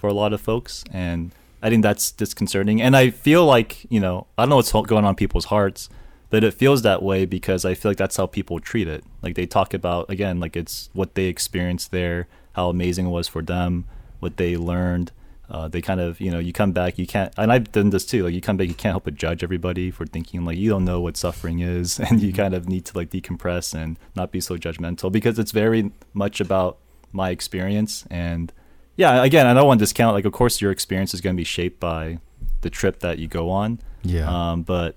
for 0.00 0.08
a 0.08 0.14
lot 0.14 0.32
of 0.32 0.40
folks, 0.40 0.82
and 0.90 1.30
I 1.62 1.68
think 1.68 1.82
that's 1.82 2.10
disconcerting. 2.10 2.80
And 2.80 2.96
I 2.96 3.10
feel 3.10 3.44
like 3.44 3.86
you 3.90 4.00
know, 4.00 4.26
I 4.38 4.42
don't 4.42 4.50
know 4.50 4.56
what's 4.56 4.72
going 4.72 5.04
on 5.04 5.10
in 5.10 5.14
people's 5.14 5.46
hearts, 5.46 5.90
but 6.30 6.42
it 6.42 6.54
feels 6.54 6.82
that 6.82 7.02
way 7.02 7.26
because 7.26 7.64
I 7.64 7.74
feel 7.74 7.90
like 7.90 7.98
that's 7.98 8.16
how 8.16 8.26
people 8.26 8.58
treat 8.60 8.88
it. 8.88 9.04
Like 9.22 9.34
they 9.34 9.46
talk 9.46 9.74
about 9.74 10.08
again, 10.08 10.40
like 10.40 10.56
it's 10.56 10.88
what 10.94 11.14
they 11.14 11.26
experienced 11.26 11.90
there, 11.90 12.28
how 12.54 12.70
amazing 12.70 13.06
it 13.06 13.10
was 13.10 13.28
for 13.28 13.42
them, 13.42 13.84
what 14.20 14.38
they 14.38 14.56
learned. 14.56 15.12
Uh, 15.50 15.66
they 15.66 15.82
kind 15.82 16.00
of, 16.00 16.20
you 16.20 16.30
know, 16.30 16.38
you 16.38 16.52
come 16.52 16.70
back, 16.70 16.96
you 16.96 17.08
can't, 17.08 17.34
and 17.36 17.52
I've 17.52 17.72
done 17.72 17.90
this 17.90 18.06
too. 18.06 18.22
Like 18.22 18.34
you 18.34 18.40
come 18.40 18.56
back, 18.56 18.68
you 18.68 18.74
can't 18.74 18.92
help 18.92 19.04
but 19.04 19.16
judge 19.16 19.42
everybody 19.42 19.90
for 19.90 20.06
thinking 20.06 20.44
like 20.44 20.56
you 20.56 20.70
don't 20.70 20.84
know 20.84 21.00
what 21.00 21.16
suffering 21.16 21.58
is, 21.58 21.98
and 22.08 22.22
you 22.22 22.32
kind 22.32 22.54
of 22.54 22.68
need 22.68 22.84
to 22.86 22.96
like 22.96 23.10
decompress 23.10 23.74
and 23.74 23.98
not 24.14 24.30
be 24.30 24.40
so 24.40 24.56
judgmental 24.56 25.10
because 25.10 25.38
it's 25.38 25.50
very 25.50 25.90
much 26.14 26.40
about 26.40 26.78
my 27.12 27.30
experience. 27.30 28.04
And 28.10 28.52
yeah, 29.00 29.24
again, 29.24 29.46
I 29.46 29.54
don't 29.54 29.66
want 29.66 29.78
to 29.80 29.82
discount. 29.84 30.14
Like, 30.14 30.24
of 30.26 30.32
course, 30.32 30.60
your 30.60 30.70
experience 30.70 31.12
is 31.14 31.20
going 31.20 31.34
to 31.36 31.40
be 31.40 31.44
shaped 31.58 31.80
by 31.80 32.18
the 32.60 32.70
trip 32.70 33.00
that 33.00 33.18
you 33.18 33.26
go 33.28 33.50
on. 33.50 33.78
yeah. 34.02 34.28
Um, 34.52 34.62
but 34.62 34.96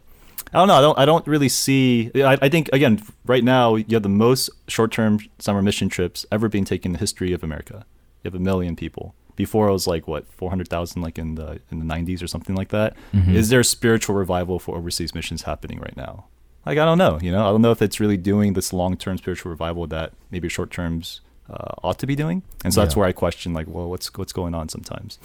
I 0.54 0.58
don't 0.60 0.68
know. 0.68 0.76
I 0.76 0.82
don't. 0.82 1.00
I 1.00 1.06
don't 1.06 1.26
really 1.34 1.50
see. 1.50 2.12
I, 2.16 2.38
I 2.46 2.50
think 2.50 2.70
again, 2.74 3.02
right 3.26 3.44
now 3.44 3.76
you 3.76 3.94
have 3.98 4.04
the 4.04 4.10
most 4.28 4.50
short-term 4.68 5.20
summer 5.40 5.62
mission 5.62 5.90
trips 5.90 6.26
ever 6.32 6.48
being 6.50 6.66
taken 6.66 6.90
in 6.90 6.94
the 6.94 7.00
history 7.00 7.34
of 7.34 7.44
America. 7.44 7.86
You 8.24 8.30
have 8.32 8.36
a 8.36 8.44
million 8.44 8.76
people. 8.76 9.16
Before 9.36 9.68
it 9.68 9.72
was 9.74 9.88
like 9.88 10.08
what 10.08 10.28
four 10.32 10.50
hundred 10.52 10.68
thousand, 10.68 11.02
like 11.02 11.18
in 11.18 11.34
the 11.36 11.60
in 11.72 11.80
the 11.80 11.86
nineties 11.86 12.22
or 12.22 12.28
something 12.28 12.56
like 12.56 12.70
that. 12.70 12.94
Is 13.14 13.48
Mhm. 13.48 13.50
there 13.50 13.64
spiritual 13.64 14.16
revival 14.16 14.60
for 14.60 14.78
overseas 14.78 15.16
missions 15.16 15.42
happening 15.44 15.80
right 15.80 15.98
now? 15.98 16.26
Like 16.68 16.78
I 16.78 16.86
don't 16.86 17.00
know. 17.00 17.18
You 17.20 17.32
know, 17.32 17.42
I 17.48 17.50
don't 17.52 17.64
know 17.64 17.72
if 17.72 17.82
it's 17.82 18.00
really 18.00 18.18
doing 18.18 18.54
this 18.54 18.72
long-term 18.72 19.18
spiritual 19.18 19.50
revival 19.50 19.88
that 19.88 20.12
maybe 20.30 20.50
short-terms 20.50 21.22
uh, 21.50 21.76
ought 21.84 22.00
to 22.00 22.08
be 22.08 22.16
doing. 22.16 22.44
And 22.64 22.74
so 22.74 22.82
that's 22.82 22.96
where 22.96 23.08
I 23.08 23.12
question, 23.12 23.54
like, 23.54 23.68
well, 23.68 23.90
what's 23.90 24.14
what's 24.18 24.34
going 24.34 24.54
on 24.56 24.70
sometimes. 24.70 25.20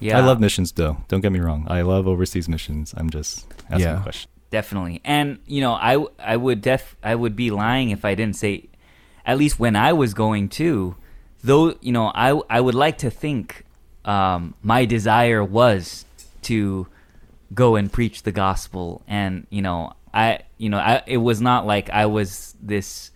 Yeah, 0.00 0.18
I 0.18 0.20
love 0.20 0.40
missions, 0.40 0.72
though. 0.72 0.98
Don't 1.08 1.20
get 1.22 1.32
me 1.32 1.40
wrong. 1.40 1.66
I 1.68 1.82
love 1.82 2.06
overseas 2.06 2.48
missions. 2.48 2.92
I'm 2.96 3.08
just 3.10 3.46
asking 3.70 3.80
Yeah. 3.80 4.00
a 4.00 4.02
question. 4.02 4.30
definitely. 4.50 5.00
And 5.04 5.38
you 5.46 5.60
know, 5.60 5.72
I 5.72 6.04
I 6.18 6.36
would 6.36 6.60
def 6.60 6.96
I 7.02 7.14
would 7.14 7.34
be 7.36 7.50
lying 7.50 7.90
if 7.90 8.04
I 8.04 8.14
didn't 8.14 8.36
say, 8.36 8.68
at 9.26 9.38
least 9.38 9.58
when 9.58 9.74
I 9.76 9.92
was 9.92 10.12
going 10.14 10.48
to, 10.60 10.94
though 11.42 11.74
you 11.80 11.92
know, 11.92 12.12
I 12.14 12.38
I 12.50 12.60
would 12.60 12.74
like 12.74 12.98
to 12.98 13.10
think 13.10 13.64
um, 14.04 14.54
my 14.62 14.84
desire 14.84 15.42
was 15.42 16.04
to 16.42 16.86
go 17.54 17.76
and 17.76 17.90
preach 17.90 18.22
the 18.24 18.32
gospel, 18.32 19.02
and 19.08 19.46
you 19.50 19.62
know, 19.62 19.94
I 20.12 20.40
you 20.58 20.68
know, 20.68 20.78
I 20.78 21.02
it 21.06 21.18
was 21.18 21.40
not 21.40 21.66
like 21.66 21.88
I 21.90 22.06
was 22.06 22.54
this 22.62 23.10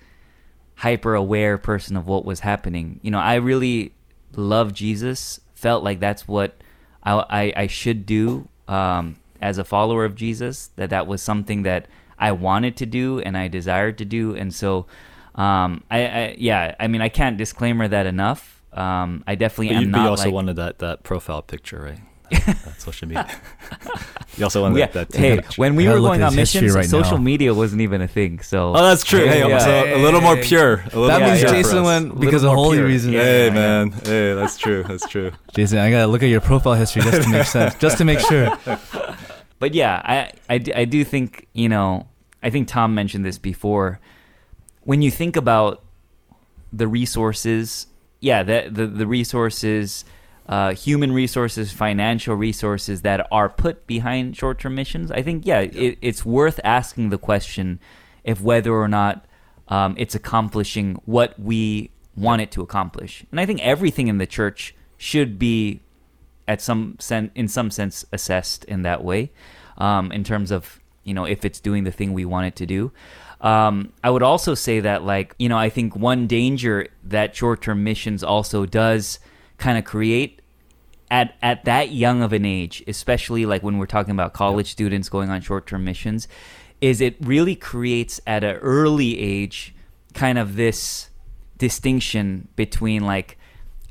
hyper 0.79 1.15
aware 1.15 1.59
person 1.59 1.97
of 1.97 2.07
what 2.07 2.25
was 2.25 2.41
happening. 2.41 3.01
You 3.03 3.11
know, 3.11 3.19
I 3.19 3.35
really 3.37 3.93
love 4.35 4.73
Jesus. 4.73 5.41
Felt 5.55 5.83
like 5.83 6.01
that's 6.01 6.27
what 6.29 6.55
I 7.03 7.13
I, 7.13 7.53
I 7.57 7.67
should 7.67 8.07
do 8.07 8.49
um, 8.69 9.17
as 9.41 9.59
a 9.59 9.65
follower 9.65 10.05
of 10.05 10.15
Jesus. 10.15 10.71
That 10.77 10.91
that 10.91 11.07
was 11.07 11.21
something 11.21 11.65
that 11.65 11.87
I 12.19 12.33
wanted 12.33 12.77
to 12.79 12.87
do 12.87 13.21
and 13.21 13.37
I 13.37 13.49
desired 13.49 13.99
to 13.99 14.05
do. 14.05 14.35
And 14.35 14.55
so, 14.55 14.87
um, 15.35 15.83
I, 15.91 16.07
I 16.07 16.37
yeah, 16.39 16.75
I 16.79 16.87
mean, 16.89 17.01
I 17.01 17.09
can't 17.09 17.37
disclaimer 17.37 17.89
that 17.89 18.07
enough. 18.07 18.63
Um, 18.73 19.25
I 19.27 19.35
definitely 19.35 19.69
But 19.69 19.77
am 19.77 19.83
you, 19.83 19.91
but 19.91 19.99
not 19.99 20.05
you 20.05 20.11
also 20.11 20.25
like, 20.25 20.35
wanted 20.35 20.57
that, 20.57 20.79
that 20.79 21.03
profile 21.03 21.43
picture, 21.43 21.81
right? 21.81 22.01
That, 22.31 22.45
that 22.65 22.81
social 22.81 23.09
media. 23.09 23.27
you 24.37 24.45
also 24.45 24.63
wanted 24.63 24.79
yeah, 24.79 24.87
that, 24.89 25.09
that 25.11 25.19
hey, 25.19 25.37
picture. 25.37 25.61
when 25.61 25.75
we 25.77 25.89
were 25.89 25.99
going 26.01 26.23
on 26.23 26.33
his 26.33 26.53
history 26.53 26.63
missions, 26.69 26.77
right 26.77 26.89
social 26.89 27.19
now. 27.19 27.25
media 27.25 27.55
wasn't 27.55 27.81
even 27.83 28.01
a 28.03 28.09
thing. 28.09 28.41
So 28.41 28.71
Oh, 28.75 28.83
that's 28.83 29.05
true. 29.05 29.27
Hey, 29.27 29.49
Yeah. 29.49 29.59
so 29.59 29.97
a 29.97 30.01
little 30.03 30.21
more 30.21 30.37
pure. 30.37 30.75
A 30.81 30.85
little 30.87 31.07
that 31.09 31.21
more 31.21 31.29
means 31.31 31.41
pure 31.41 31.49
for 31.51 31.55
Jason 31.57 31.83
went 31.85 32.21
because 32.21 32.43
of 32.45 32.51
Little 32.51 32.65
holy 32.65 32.77
pure. 32.79 32.87
reasons. 32.87 33.15
Yeah. 33.15 33.23
Hey, 33.23 33.51
man. 33.51 33.91
Hey, 33.93 34.35
that's 34.35 34.57
true. 34.59 34.83
That's 34.85 35.07
true. 35.09 35.33
Jason, 35.55 35.79
I 35.79 35.91
gotta 35.91 36.07
look 36.07 36.23
at 36.23 36.29
your 36.29 36.41
profile 36.41 36.75
history 36.75 37.03
just 37.03 37.23
to 37.23 37.29
make 37.29 37.47
sense, 37.57 37.75
just 37.77 37.99
to 37.99 38.05
make 38.05 38.21
sure. 38.21 38.57
but 39.59 39.75
yeah, 39.75 40.01
I, 40.05 40.33
I, 40.49 40.59
d- 40.59 40.75
I 40.75 40.85
do 40.85 41.05
think, 41.05 41.49
you 41.53 41.69
know, 41.69 42.07
I 42.43 42.51
think 42.51 42.69
Tom 42.69 42.95
mentioned 42.95 43.25
this 43.25 43.39
before. 43.39 43.99
When 44.83 45.03
you 45.03 45.11
think 45.11 45.37
about 45.37 45.83
the 46.73 46.87
resources, 46.87 47.87
yeah, 48.21 48.43
the, 48.43 48.69
the, 48.71 48.87
the 48.87 49.07
resources, 49.07 50.05
uh, 50.49 50.75
human 50.75 51.13
resources, 51.13 51.73
financial 51.73 52.35
resources 52.35 53.03
that 53.03 53.27
are 53.31 53.49
put 53.49 53.87
behind 53.87 54.37
short 54.37 54.59
term 54.59 54.75
missions, 54.75 55.11
I 55.11 55.23
think, 55.23 55.47
yeah, 55.47 55.61
it, 55.61 55.99
it's 56.01 56.25
worth 56.25 56.59
asking 56.65 57.11
the 57.11 57.19
question 57.19 57.81
if 58.25 58.41
whether 58.41 58.73
or 58.73 58.89
not 58.89 59.27
um, 59.69 59.95
it's 59.99 60.15
accomplishing 60.15 61.01
what 61.05 61.39
we 61.39 61.91
want 62.17 62.43
it 62.43 62.51
to 62.53 62.63
accomplish. 62.63 63.25
And 63.31 63.39
I 63.39 63.47
think 63.47 63.61
everything 63.61 64.09
in 64.09 64.19
the 64.19 64.27
church 64.27 64.75
should 64.97 65.39
be 65.39 65.81
at 66.49 66.63
some 66.63 66.97
sen- 66.99 67.31
in 67.35 67.47
some 67.47 67.71
sense 67.71 68.05
assessed 68.13 68.65
in 68.65 68.83
that 68.83 69.05
way 69.05 69.31
um, 69.77 70.11
in 70.11 70.25
terms 70.25 70.51
of 70.51 70.81
you 71.05 71.15
know 71.15 71.25
if 71.25 71.45
it's 71.45 71.61
doing 71.61 71.85
the 71.85 71.93
thing 71.93 72.13
we 72.13 72.25
want 72.25 72.47
it 72.47 72.57
to 72.57 72.67
do 72.67 72.91
um, 73.41 73.93
i 74.03 74.11
would 74.11 74.23
also 74.23 74.55
say 74.55 74.81
that 74.81 75.05
like 75.05 75.35
you 75.39 75.49
know 75.49 75.59
i 75.59 75.69
think 75.69 75.95
one 75.95 76.27
danger 76.27 76.89
that 77.05 77.37
short-term 77.37 77.85
missions 77.85 78.25
also 78.25 78.67
does 78.67 79.21
kind 79.59 79.79
of 79.79 79.85
create 79.85 80.41
at 81.11 81.35
at 81.43 81.65
that 81.65 81.91
young 81.91 82.23
of 82.23 82.33
an 82.33 82.45
age 82.45 82.83
especially 82.87 83.47
like 83.47 83.63
when 83.63 83.79
we're 83.79 83.87
talking 83.87 84.13
about 84.13 84.33
college 84.33 84.71
students 84.71 85.09
going 85.09 85.31
on 85.31 85.41
short-term 85.41 85.85
missions 85.85 86.29
is 86.81 87.01
it 87.01 87.17
really 87.21 87.57
creates 87.57 88.21
at 88.27 88.45
an 88.45 88.57
early 88.57 89.19
age 89.19 89.75
kind 90.15 90.39
of 90.39 90.57
this 90.57 91.11
distinction 91.57 92.49
between 92.57 93.05
like 93.05 93.37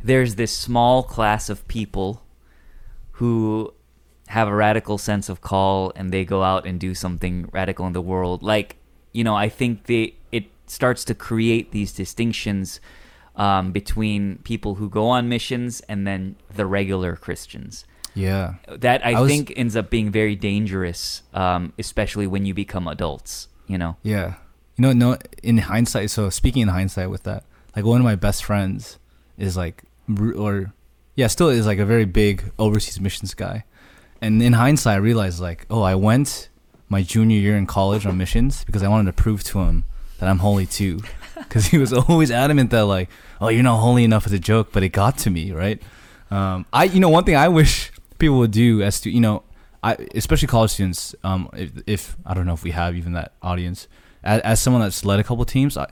there's 0.04 0.36
this 0.36 0.56
small 0.56 1.04
class 1.04 1.50
of 1.50 1.68
people 1.68 2.24
who 3.14 3.74
have 4.28 4.48
a 4.48 4.54
radical 4.54 4.98
sense 4.98 5.28
of 5.28 5.42
call 5.42 5.92
and 5.96 6.12
they 6.12 6.24
go 6.24 6.44
out 6.44 6.66
and 6.66 6.80
do 6.80 6.94
something 6.94 7.50
radical 7.52 7.88
in 7.88 7.94
the 7.94 8.02
world. 8.02 8.44
Like 8.44 8.78
you 9.18 9.24
know 9.24 9.36
i 9.36 9.50
think 9.50 9.88
they 9.88 10.14
it 10.32 10.46
starts 10.68 11.04
to 11.04 11.16
create 11.16 11.72
these 11.72 11.92
distinctions 11.92 12.80
um, 13.38 13.72
between 13.72 14.38
people 14.44 14.76
who 14.76 14.90
go 14.90 15.08
on 15.08 15.30
missions 15.30 15.80
and 15.88 16.06
then 16.06 16.36
the 16.56 16.66
regular 16.66 17.16
christians 17.16 17.86
Yeah. 18.16 18.56
that 18.68 19.06
i, 19.06 19.12
I 19.14 19.22
was- 19.22 19.32
think 19.32 19.54
ends 19.56 19.76
up 19.76 19.90
being 19.90 20.12
very 20.12 20.36
dangerous 20.36 21.22
um, 21.34 21.72
especially 21.80 22.28
when 22.28 22.46
you 22.46 22.54
become 22.54 22.88
adults 22.88 23.48
you 23.68 23.78
know 23.78 23.96
Yeah. 24.04 24.36
You 24.80 24.84
know, 24.84 24.94
no. 24.94 25.18
In 25.42 25.58
hindsight, 25.58 26.12
so 26.12 26.30
speaking 26.30 26.62
in 26.62 26.68
hindsight 26.68 27.10
with 27.10 27.24
that, 27.24 27.44
like 27.76 27.84
one 27.84 28.00
of 28.00 28.06
my 28.06 28.14
best 28.16 28.44
friends 28.46 29.00
is 29.36 29.58
like, 29.58 29.82
or 30.36 30.72
yeah, 31.16 31.26
still 31.26 31.50
is 31.50 31.66
like 31.66 31.80
a 31.80 31.86
very 31.86 32.06
big 32.06 32.52
overseas 32.60 33.02
missions 33.02 33.34
guy. 33.34 33.64
And 34.22 34.40
in 34.44 34.54
hindsight, 34.54 34.94
I 34.94 34.98
realized 34.98 35.40
like, 35.40 35.66
oh, 35.72 35.82
I 35.82 35.96
went 35.96 36.50
my 36.90 37.02
junior 37.02 37.40
year 37.40 37.58
in 37.58 37.66
college 37.66 38.06
on 38.06 38.20
missions 38.20 38.64
because 38.66 38.84
I 38.84 38.88
wanted 38.88 39.08
to 39.10 39.14
prove 39.24 39.44
to 39.46 39.62
him 39.62 39.84
that 40.20 40.30
I'm 40.30 40.40
holy 40.40 40.66
too. 40.66 41.00
Because 41.38 41.68
he 41.68 41.78
was 41.78 41.94
always 41.94 42.32
adamant 42.32 42.72
that 42.72 42.86
like, 42.86 43.10
oh, 43.40 43.50
you're 43.50 43.62
not 43.62 43.78
holy 43.78 44.04
enough 44.04 44.26
as 44.26 44.34
a 44.34 44.40
joke, 44.40 44.72
but 44.72 44.82
it 44.82 44.90
got 44.90 45.20
to 45.20 45.30
me, 45.30 45.52
right? 45.52 45.80
Um, 46.32 46.66
I, 46.74 46.86
you 46.86 47.00
know, 47.00 47.10
one 47.10 47.26
thing 47.26 47.36
I 47.36 47.48
wish 47.60 47.92
people 48.18 48.40
would 48.40 48.50
do 48.50 48.82
as 48.82 49.00
to, 49.02 49.12
you 49.12 49.22
know, 49.22 49.44
I 49.84 49.94
especially 50.16 50.48
college 50.48 50.72
students. 50.72 51.16
Um, 51.24 51.50
if, 51.54 51.72
if 51.86 52.18
I 52.26 52.34
don't 52.34 52.46
know 52.46 52.54
if 52.54 52.64
we 52.64 52.72
have 52.72 52.96
even 52.96 53.14
that 53.14 53.34
audience, 53.42 53.88
as, 54.24 54.42
as 54.42 54.60
someone 54.60 54.82
that's 54.82 55.06
led 55.06 55.20
a 55.20 55.24
couple 55.24 55.46
teams, 55.46 55.78
I, 55.78 55.88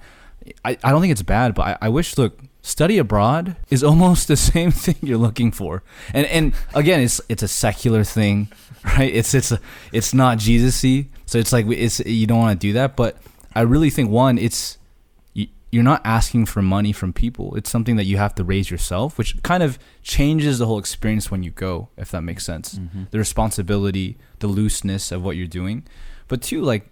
I, 0.64 0.78
I 0.84 0.92
don't 0.92 1.02
think 1.02 1.12
it's 1.12 1.22
bad, 1.22 1.56
but 1.56 1.64
I, 1.64 1.78
I 1.84 1.90
wish 1.90 2.18
look 2.18 2.40
study 2.62 2.98
abroad 2.98 3.56
is 3.70 3.84
almost 3.92 4.28
the 4.28 4.36
same 4.38 4.72
thing 4.72 4.96
you're 5.02 5.18
looking 5.18 5.52
for, 5.52 5.84
and 6.14 6.26
and 6.28 6.54
again, 6.74 7.02
it's 7.02 7.22
it's 7.30 7.44
a 7.44 7.48
secular 7.48 8.04
thing, 8.04 8.50
right? 8.84 9.14
It's 9.14 9.34
it's 9.34 9.52
a, 9.52 9.60
it's 9.92 10.14
not 10.14 10.40
Jesusy, 10.40 11.08
so 11.26 11.38
it's 11.38 11.54
like 11.54 11.68
it's 11.68 12.00
you 12.02 12.28
don't 12.28 12.40
want 12.40 12.60
to 12.60 12.68
do 12.68 12.74
that, 12.74 12.96
but 12.96 13.18
I 13.56 13.62
really 13.62 13.90
think 13.90 14.10
one, 14.10 14.38
it's 14.38 14.78
you, 15.34 15.48
you're 15.72 15.84
not 15.84 16.02
asking 16.06 16.46
for 16.48 16.62
money 16.62 16.92
from 16.92 17.14
people. 17.14 17.56
It's 17.56 17.70
something 17.70 17.96
that 17.96 18.06
you 18.06 18.18
have 18.18 18.36
to 18.36 18.44
raise 18.44 18.70
yourself, 18.70 19.18
which 19.18 19.42
kind 19.44 19.64
of 19.64 19.80
changes 20.04 20.60
the 20.60 20.66
whole 20.66 20.80
experience 20.80 21.32
when 21.32 21.44
you 21.44 21.52
go, 21.52 21.90
if 21.98 22.12
that 22.12 22.22
makes 22.22 22.46
sense. 22.46 22.76
Mm-hmm. 22.76 23.04
The 23.12 23.18
responsibility, 23.18 24.18
the 24.40 24.48
looseness 24.48 25.12
of 25.12 25.24
what 25.24 25.36
you're 25.38 25.48
doing. 25.48 25.86
But 26.28 26.42
two, 26.42 26.62
like, 26.62 26.90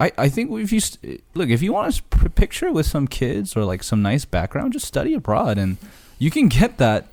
I, 0.00 0.12
I 0.16 0.28
think 0.28 0.50
if 0.52 0.72
you 0.72 0.80
st- 0.80 1.22
look, 1.34 1.48
if 1.50 1.60
you 1.62 1.72
want 1.72 1.92
to 1.94 2.02
p- 2.04 2.28
picture 2.28 2.70
with 2.72 2.86
some 2.86 3.08
kids 3.08 3.56
or 3.56 3.64
like 3.64 3.82
some 3.82 4.00
nice 4.02 4.24
background, 4.24 4.72
just 4.72 4.86
study 4.86 5.12
abroad, 5.14 5.58
and 5.58 5.76
you 6.18 6.30
can 6.30 6.48
get 6.48 6.78
that 6.78 7.08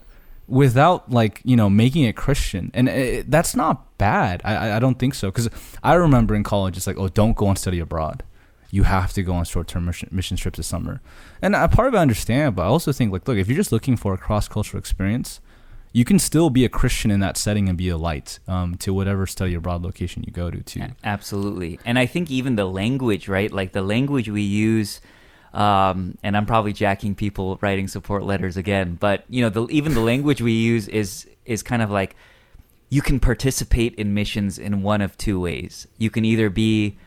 without 0.48 1.10
like 1.10 1.42
you 1.44 1.56
know 1.56 1.70
making 1.70 2.04
it 2.04 2.16
Christian, 2.16 2.70
and 2.76 2.88
it, 2.88 3.32
that's 3.32 3.56
not 3.56 3.98
bad. 3.98 4.42
I 4.46 4.56
I- 4.56 4.76
I 4.76 4.80
don't 4.80 5.00
think 5.00 5.16
so 5.16 5.30
because 5.32 5.50
I 5.84 5.96
remember 5.96 6.36
in 6.36 6.44
college 6.44 6.78
it's 6.78 6.86
like 6.88 6.98
oh 7.00 7.08
don't 7.08 7.36
go 7.36 7.50
and 7.50 7.58
study 7.58 7.80
abroad 7.80 8.22
you 8.76 8.84
have 8.84 9.14
to 9.14 9.24
go 9.24 9.34
on 9.34 9.46
short-term 9.46 9.86
mission, 9.86 10.10
mission 10.12 10.36
trips 10.36 10.58
this 10.58 10.68
summer. 10.68 11.00
And 11.42 11.56
a 11.56 11.70
part 11.70 11.88
of 11.88 11.94
it 11.94 11.98
I 11.98 12.02
understand, 12.02 12.58
but 12.58 12.64
I 12.64 12.66
also 12.66 12.92
think 12.92 13.14
like, 13.14 13.26
look, 13.26 13.38
if 13.38 13.48
you're 13.48 13.56
just 13.56 13.72
looking 13.72 13.96
for 13.96 14.14
a 14.14 14.18
cross-cultural 14.18 14.78
experience, 14.78 15.40
you 15.94 16.04
can 16.04 16.20
still 16.20 16.50
be 16.50 16.66
a 16.66 16.70
Christian 16.70 17.10
in 17.10 17.22
that 17.22 17.38
setting 17.38 17.70
and 17.70 17.78
be 17.78 17.88
a 17.88 17.96
light 17.96 18.40
um, 18.50 18.76
to 18.84 18.94
whatever 18.94 19.26
study 19.26 19.54
abroad 19.56 19.82
location 19.82 20.26
you 20.28 20.34
go 20.34 20.52
to. 20.52 20.62
Too. 20.62 20.88
Absolutely. 21.06 21.80
And 21.86 21.98
I 21.98 22.06
think 22.06 22.30
even 22.30 22.58
the 22.58 22.66
language, 22.66 23.30
right? 23.30 23.50
Like 23.50 23.72
the 23.72 23.82
language 23.82 24.28
we 24.28 24.42
use, 24.42 25.00
um, 25.54 26.18
and 26.22 26.36
I'm 26.36 26.46
probably 26.46 26.74
jacking 26.74 27.16
people 27.16 27.58
writing 27.62 27.88
support 27.88 28.24
letters 28.24 28.58
again, 28.58 28.98
but 29.00 29.24
you 29.30 29.42
know, 29.42 29.50
the, 29.50 29.68
even 29.70 29.94
the 29.94 30.02
language 30.02 30.42
we 30.42 30.52
use 30.52 30.90
is 30.90 31.30
is 31.46 31.64
kind 31.64 31.82
of 31.82 31.90
like 31.90 32.18
you 32.90 33.02
can 33.02 33.22
participate 33.22 33.96
in 33.96 34.14
missions 34.14 34.60
in 34.60 34.82
one 34.82 35.00
of 35.00 35.18
two 35.18 35.40
ways. 35.40 35.88
You 35.98 36.10
can 36.10 36.26
either 36.26 36.50
be 36.50 36.98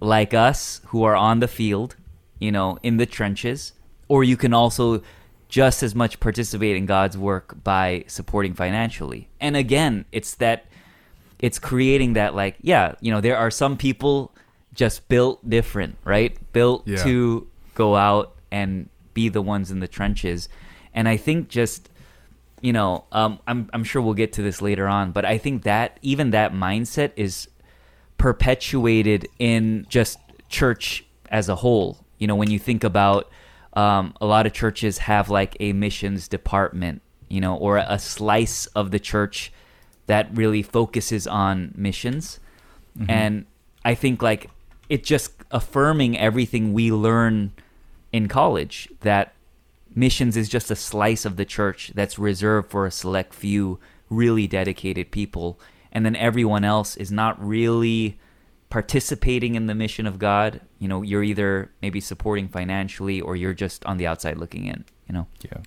like 0.00 0.34
us 0.34 0.80
who 0.86 1.02
are 1.02 1.16
on 1.16 1.40
the 1.40 1.48
field, 1.48 1.96
you 2.38 2.50
know, 2.52 2.78
in 2.82 2.96
the 2.96 3.06
trenches, 3.06 3.72
or 4.08 4.24
you 4.24 4.36
can 4.36 4.52
also 4.54 5.02
just 5.48 5.82
as 5.82 5.94
much 5.94 6.20
participate 6.20 6.76
in 6.76 6.86
God's 6.86 7.18
work 7.18 7.62
by 7.64 8.04
supporting 8.06 8.54
financially. 8.54 9.28
And 9.40 9.56
again, 9.56 10.04
it's 10.12 10.34
that 10.36 10.66
it's 11.40 11.58
creating 11.58 12.12
that 12.12 12.34
like 12.34 12.54
yeah 12.60 12.94
you 13.00 13.10
know 13.10 13.18
there 13.22 13.34
are 13.36 13.50
some 13.50 13.74
people 13.76 14.30
just 14.74 15.08
built 15.08 15.40
different 15.48 15.96
right 16.04 16.36
built 16.52 16.86
Yeah. 16.86 17.02
to 17.02 17.48
go 17.74 17.96
out 17.96 18.36
and 18.52 18.90
be 19.14 19.30
the 19.30 19.40
ones 19.40 19.70
in 19.70 19.80
the 19.80 19.88
trenches 19.88 20.50
and 20.92 21.08
i 21.08 21.16
think 21.16 21.48
just 21.48 21.88
you 22.60 22.74
know 22.74 23.04
um, 23.10 23.38
I'm, 23.46 23.70
I'm 23.72 23.84
sure 23.84 24.02
we'll 24.02 24.12
get 24.12 24.34
to 24.34 24.42
this 24.42 24.60
later 24.60 24.86
on 24.86 25.12
but 25.12 25.24
i 25.24 25.38
think 25.38 25.62
that 25.62 25.98
even 26.02 26.28
that 26.32 26.52
mindset 26.52 27.12
is 27.16 27.48
perpetuated 28.20 29.26
in 29.38 29.86
just 29.88 30.18
church 30.50 31.04
as 31.30 31.48
a 31.48 31.56
whole. 31.56 31.98
You 32.18 32.26
know 32.26 32.36
when 32.36 32.50
you 32.50 32.58
think 32.58 32.84
about 32.84 33.30
um, 33.72 34.14
a 34.20 34.26
lot 34.26 34.46
of 34.46 34.52
churches 34.52 34.98
have 34.98 35.30
like 35.30 35.56
a 35.58 35.72
missions 35.72 36.28
department 36.28 37.00
you 37.28 37.40
know 37.40 37.56
or 37.56 37.78
a 37.78 37.98
slice 37.98 38.66
of 38.66 38.90
the 38.90 38.98
church 38.98 39.52
that 40.06 40.28
really 40.36 40.62
focuses 40.62 41.26
on 41.26 41.72
missions. 41.74 42.40
And 43.08 43.46
i 43.82 43.94
think 43.94 44.20
like 44.20 44.50
it 44.90 45.02
just 45.04 45.32
affirming 45.50 46.18
everything 46.18 46.74
we 46.74 46.92
learn 46.92 47.52
in 48.12 48.28
college 48.28 48.88
that 49.00 49.32
missions 49.94 50.36
is 50.36 50.50
just 50.50 50.70
a 50.70 50.76
slice 50.76 51.24
of 51.24 51.36
the 51.36 51.46
church 51.46 51.92
that's 51.94 52.18
reserved 52.18 52.70
for 52.70 52.84
a 52.84 52.90
select 52.90 53.32
few 53.32 53.78
really 54.10 54.46
dedicated 54.46 55.10
people 55.10 55.58
and 55.92 56.04
then 56.04 56.16
everyone 56.16 56.64
else 56.64 56.96
is 56.96 57.10
not 57.10 57.42
really 57.44 58.18
participating 58.68 59.56
in 59.56 59.66
the 59.66 59.74
mission 59.74 60.06
of 60.06 60.18
god 60.18 60.60
you 60.78 60.86
know 60.86 61.02
you're 61.02 61.24
either 61.24 61.70
maybe 61.82 62.00
supporting 62.00 62.48
financially 62.48 63.20
or 63.20 63.34
you're 63.34 63.54
just 63.54 63.84
on 63.84 63.96
the 63.96 64.06
outside 64.06 64.36
looking 64.36 64.66
in 64.66 64.84
you 65.08 65.14
know 65.14 65.26
Yeah. 65.42 65.58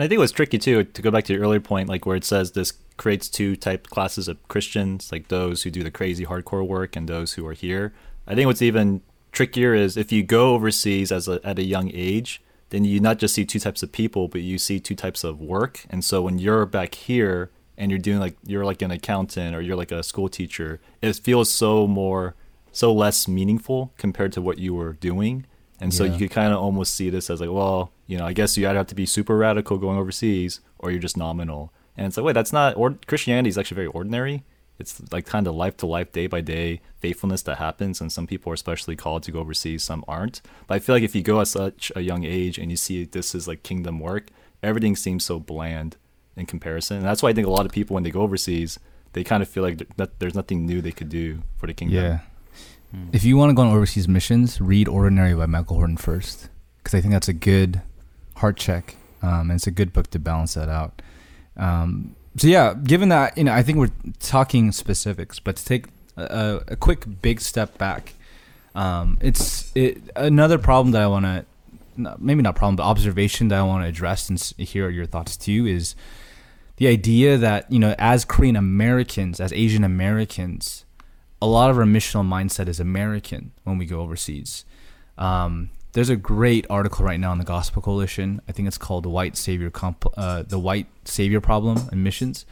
And 0.00 0.06
I 0.06 0.08
think 0.08 0.18
what's 0.18 0.32
tricky 0.32 0.56
too, 0.56 0.84
to 0.84 1.02
go 1.02 1.10
back 1.10 1.24
to 1.24 1.34
your 1.34 1.42
earlier 1.42 1.60
point, 1.60 1.90
like 1.90 2.06
where 2.06 2.16
it 2.16 2.24
says 2.24 2.52
this 2.52 2.72
creates 2.96 3.28
two 3.28 3.54
type 3.54 3.88
classes 3.88 4.28
of 4.28 4.48
Christians, 4.48 5.12
like 5.12 5.28
those 5.28 5.62
who 5.62 5.70
do 5.70 5.82
the 5.82 5.90
crazy 5.90 6.24
hardcore 6.24 6.66
work 6.66 6.96
and 6.96 7.06
those 7.06 7.34
who 7.34 7.46
are 7.46 7.52
here. 7.52 7.92
I 8.26 8.34
think 8.34 8.46
what's 8.46 8.62
even 8.62 9.02
trickier 9.30 9.74
is 9.74 9.98
if 9.98 10.10
you 10.10 10.22
go 10.22 10.54
overseas 10.54 11.12
as 11.12 11.28
a, 11.28 11.38
at 11.44 11.58
a 11.58 11.64
young 11.64 11.90
age, 11.92 12.40
then 12.70 12.84
you 12.84 12.98
not 12.98 13.18
just 13.18 13.34
see 13.34 13.44
two 13.44 13.58
types 13.58 13.82
of 13.82 13.92
people, 13.92 14.26
but 14.26 14.40
you 14.40 14.56
see 14.56 14.80
two 14.80 14.94
types 14.94 15.22
of 15.22 15.38
work. 15.38 15.84
And 15.90 16.02
so 16.02 16.22
when 16.22 16.38
you're 16.38 16.64
back 16.64 16.94
here 16.94 17.50
and 17.80 17.90
you're 17.90 17.98
doing 17.98 18.20
like 18.20 18.36
you're 18.46 18.64
like 18.64 18.82
an 18.82 18.90
accountant 18.92 19.56
or 19.56 19.60
you're 19.60 19.76
like 19.76 19.90
a 19.90 20.02
school 20.02 20.28
teacher, 20.28 20.80
it 21.02 21.16
feels 21.16 21.50
so 21.50 21.86
more 21.88 22.34
so 22.72 22.92
less 22.92 23.26
meaningful 23.26 23.92
compared 23.98 24.32
to 24.34 24.40
what 24.40 24.58
you 24.58 24.72
were 24.74 24.92
doing. 24.92 25.44
And 25.80 25.92
so 25.92 26.04
Yeah. 26.04 26.12
you 26.12 26.18
could 26.18 26.30
kind 26.30 26.52
of 26.52 26.60
almost 26.60 26.94
see 26.94 27.10
this 27.10 27.30
as 27.30 27.40
like, 27.40 27.50
well, 27.50 27.90
you 28.06 28.16
know, 28.18 28.26
I 28.26 28.32
guess 28.32 28.56
you 28.56 28.68
either 28.68 28.78
have 28.78 28.86
to 28.88 28.94
be 28.94 29.06
super 29.06 29.36
radical 29.36 29.76
going 29.78 29.98
overseas 29.98 30.60
or 30.78 30.90
you're 30.92 31.00
just 31.00 31.16
nominal. 31.16 31.72
And 31.96 32.06
it's 32.06 32.16
like, 32.16 32.24
wait, 32.26 32.34
that's 32.34 32.52
not, 32.52 32.76
or 32.76 32.96
Christianity 33.06 33.48
is 33.48 33.58
actually 33.58 33.76
very 33.76 33.86
ordinary. 33.88 34.44
It's 34.78 35.00
like 35.12 35.26
kind 35.26 35.46
of 35.48 35.54
life 35.54 35.76
to 35.78 35.86
life, 35.86 36.12
day 36.12 36.26
by 36.26 36.40
day 36.42 36.80
faithfulness 37.00 37.42
that 37.42 37.58
happens. 37.58 38.00
And 38.00 38.12
some 38.12 38.26
people 38.26 38.50
are 38.52 38.54
especially 38.54 38.94
called 38.94 39.22
to 39.24 39.32
go 39.32 39.40
overseas, 39.40 39.82
some 39.82 40.04
aren't. 40.06 40.40
But 40.66 40.74
I 40.76 40.78
feel 40.78 40.94
like 40.94 41.02
if 41.02 41.14
you 41.14 41.22
go 41.22 41.40
at 41.40 41.48
such 41.48 41.90
a 41.96 42.02
young 42.02 42.24
age 42.24 42.56
and 42.58 42.70
you 42.70 42.76
see 42.76 43.04
this 43.04 43.34
is 43.34 43.48
like 43.48 43.62
kingdom 43.62 43.98
work, 44.00 44.28
everything 44.62 44.94
seems 44.96 45.24
so 45.24 45.40
bland 45.40 45.96
in 46.40 46.46
comparison. 46.46 46.98
And 46.98 47.06
that's 47.06 47.22
why 47.22 47.28
I 47.28 47.32
think 47.32 47.46
a 47.46 47.50
lot 47.50 47.66
of 47.66 47.72
people, 47.72 47.94
when 47.94 48.02
they 48.02 48.10
go 48.10 48.22
overseas, 48.22 48.78
they 49.12 49.22
kind 49.24 49.42
of 49.42 49.48
feel 49.48 49.62
like 49.62 49.96
that 49.96 50.18
there's 50.18 50.34
nothing 50.34 50.66
new 50.66 50.80
they 50.80 50.92
could 50.92 51.08
do 51.08 51.42
for 51.58 51.66
the 51.66 51.74
kingdom. 51.74 52.02
Yeah. 52.02 52.18
If 53.12 53.22
you 53.22 53.36
want 53.36 53.50
to 53.50 53.54
go 53.54 53.62
on 53.62 53.68
overseas 53.68 54.08
missions, 54.08 54.60
read 54.60 54.88
Ordinary 54.88 55.34
by 55.34 55.46
Michael 55.46 55.76
Horton 55.76 55.96
first, 55.96 56.48
because 56.78 56.92
I 56.98 57.00
think 57.00 57.12
that's 57.12 57.28
a 57.28 57.32
good 57.32 57.82
heart 58.36 58.56
check, 58.56 58.96
um, 59.22 59.42
and 59.42 59.52
it's 59.52 59.68
a 59.68 59.70
good 59.70 59.92
book 59.92 60.10
to 60.10 60.18
balance 60.18 60.54
that 60.54 60.68
out. 60.68 61.00
Um, 61.56 62.16
so 62.36 62.48
yeah, 62.48 62.74
given 62.74 63.08
that 63.10 63.38
you 63.38 63.44
know, 63.44 63.52
I 63.52 63.62
think 63.62 63.78
we're 63.78 63.92
talking 64.18 64.72
specifics, 64.72 65.38
but 65.38 65.54
to 65.56 65.64
take 65.64 65.86
a, 66.16 66.62
a 66.66 66.74
quick 66.76 67.04
big 67.22 67.40
step 67.40 67.78
back, 67.78 68.14
um, 68.74 69.18
it's 69.20 69.70
it, 69.76 70.02
another 70.16 70.58
problem 70.58 70.90
that 70.92 71.02
I 71.02 71.06
want 71.06 71.26
to, 71.26 71.44
maybe 72.18 72.42
not 72.42 72.56
problem, 72.56 72.74
but 72.74 72.84
observation 72.84 73.48
that 73.48 73.58
I 73.60 73.62
want 73.62 73.84
to 73.84 73.88
address 73.88 74.28
and 74.28 74.36
s- 74.38 74.54
hear 74.58 74.90
your 74.90 75.06
thoughts 75.06 75.36
too 75.36 75.64
is 75.66 75.94
the 76.80 76.88
idea 76.88 77.36
that 77.36 77.70
you 77.70 77.78
know, 77.78 77.94
as 77.98 78.24
Korean 78.24 78.56
Americans, 78.56 79.38
as 79.38 79.52
Asian 79.52 79.84
Americans, 79.84 80.84
a 81.40 81.46
lot 81.46 81.70
of 81.70 81.76
our 81.78 81.84
missional 81.84 82.26
mindset 82.26 82.66
is 82.68 82.80
American 82.80 83.52
when 83.64 83.78
we 83.78 83.84
go 83.86 84.00
overseas. 84.00 84.64
Um, 85.18 85.70
there's 85.92 86.08
a 86.08 86.16
great 86.16 86.66
article 86.70 87.04
right 87.04 87.20
now 87.20 87.30
on 87.32 87.38
the 87.38 87.44
Gospel 87.44 87.82
Coalition. 87.82 88.40
I 88.48 88.52
think 88.52 88.66
it's 88.68 88.78
called 88.78 89.04
"The 89.04 89.10
White 89.10 89.36
Savior 89.36 89.70
Comp- 89.70 90.06
uh, 90.16 90.42
The 90.42 90.58
White 90.58 90.86
Savior 91.04 91.40
Problem 91.40 91.76
and 91.92 92.02
Missions." 92.02 92.46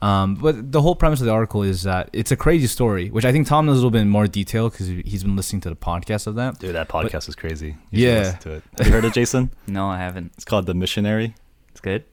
Um, 0.00 0.34
but 0.34 0.70
the 0.72 0.82
whole 0.82 0.94
premise 0.94 1.20
of 1.20 1.26
the 1.26 1.32
article 1.32 1.62
is 1.62 1.82
that 1.84 2.10
it's 2.12 2.30
a 2.30 2.36
crazy 2.36 2.66
story, 2.66 3.08
which 3.10 3.24
I 3.24 3.32
think 3.32 3.46
Tom 3.46 3.64
knows 3.66 3.74
a 3.76 3.78
little 3.78 3.90
bit 3.90 4.04
more 4.04 4.26
detail 4.26 4.68
because 4.68 4.86
he's 4.88 5.22
been 5.24 5.34
listening 5.36 5.60
to 5.62 5.70
the 5.70 5.76
podcast 5.76 6.26
of 6.26 6.34
that. 6.34 6.58
Dude, 6.58 6.74
that 6.74 6.88
podcast 6.88 7.28
is 7.28 7.34
crazy. 7.34 7.76
You 7.90 8.08
Yeah. 8.08 8.32
to 8.32 8.52
it. 8.54 8.62
Have 8.78 8.86
you 8.86 8.92
heard 8.92 9.04
it, 9.06 9.14
Jason? 9.14 9.50
no 9.66 9.86
i 9.88 9.98
haven't 9.98 10.32
It's 10.36 10.44
called 10.44 10.66
The 10.66 10.74
Missionary. 10.74 11.34
it's 11.70 11.80
good 11.80 12.04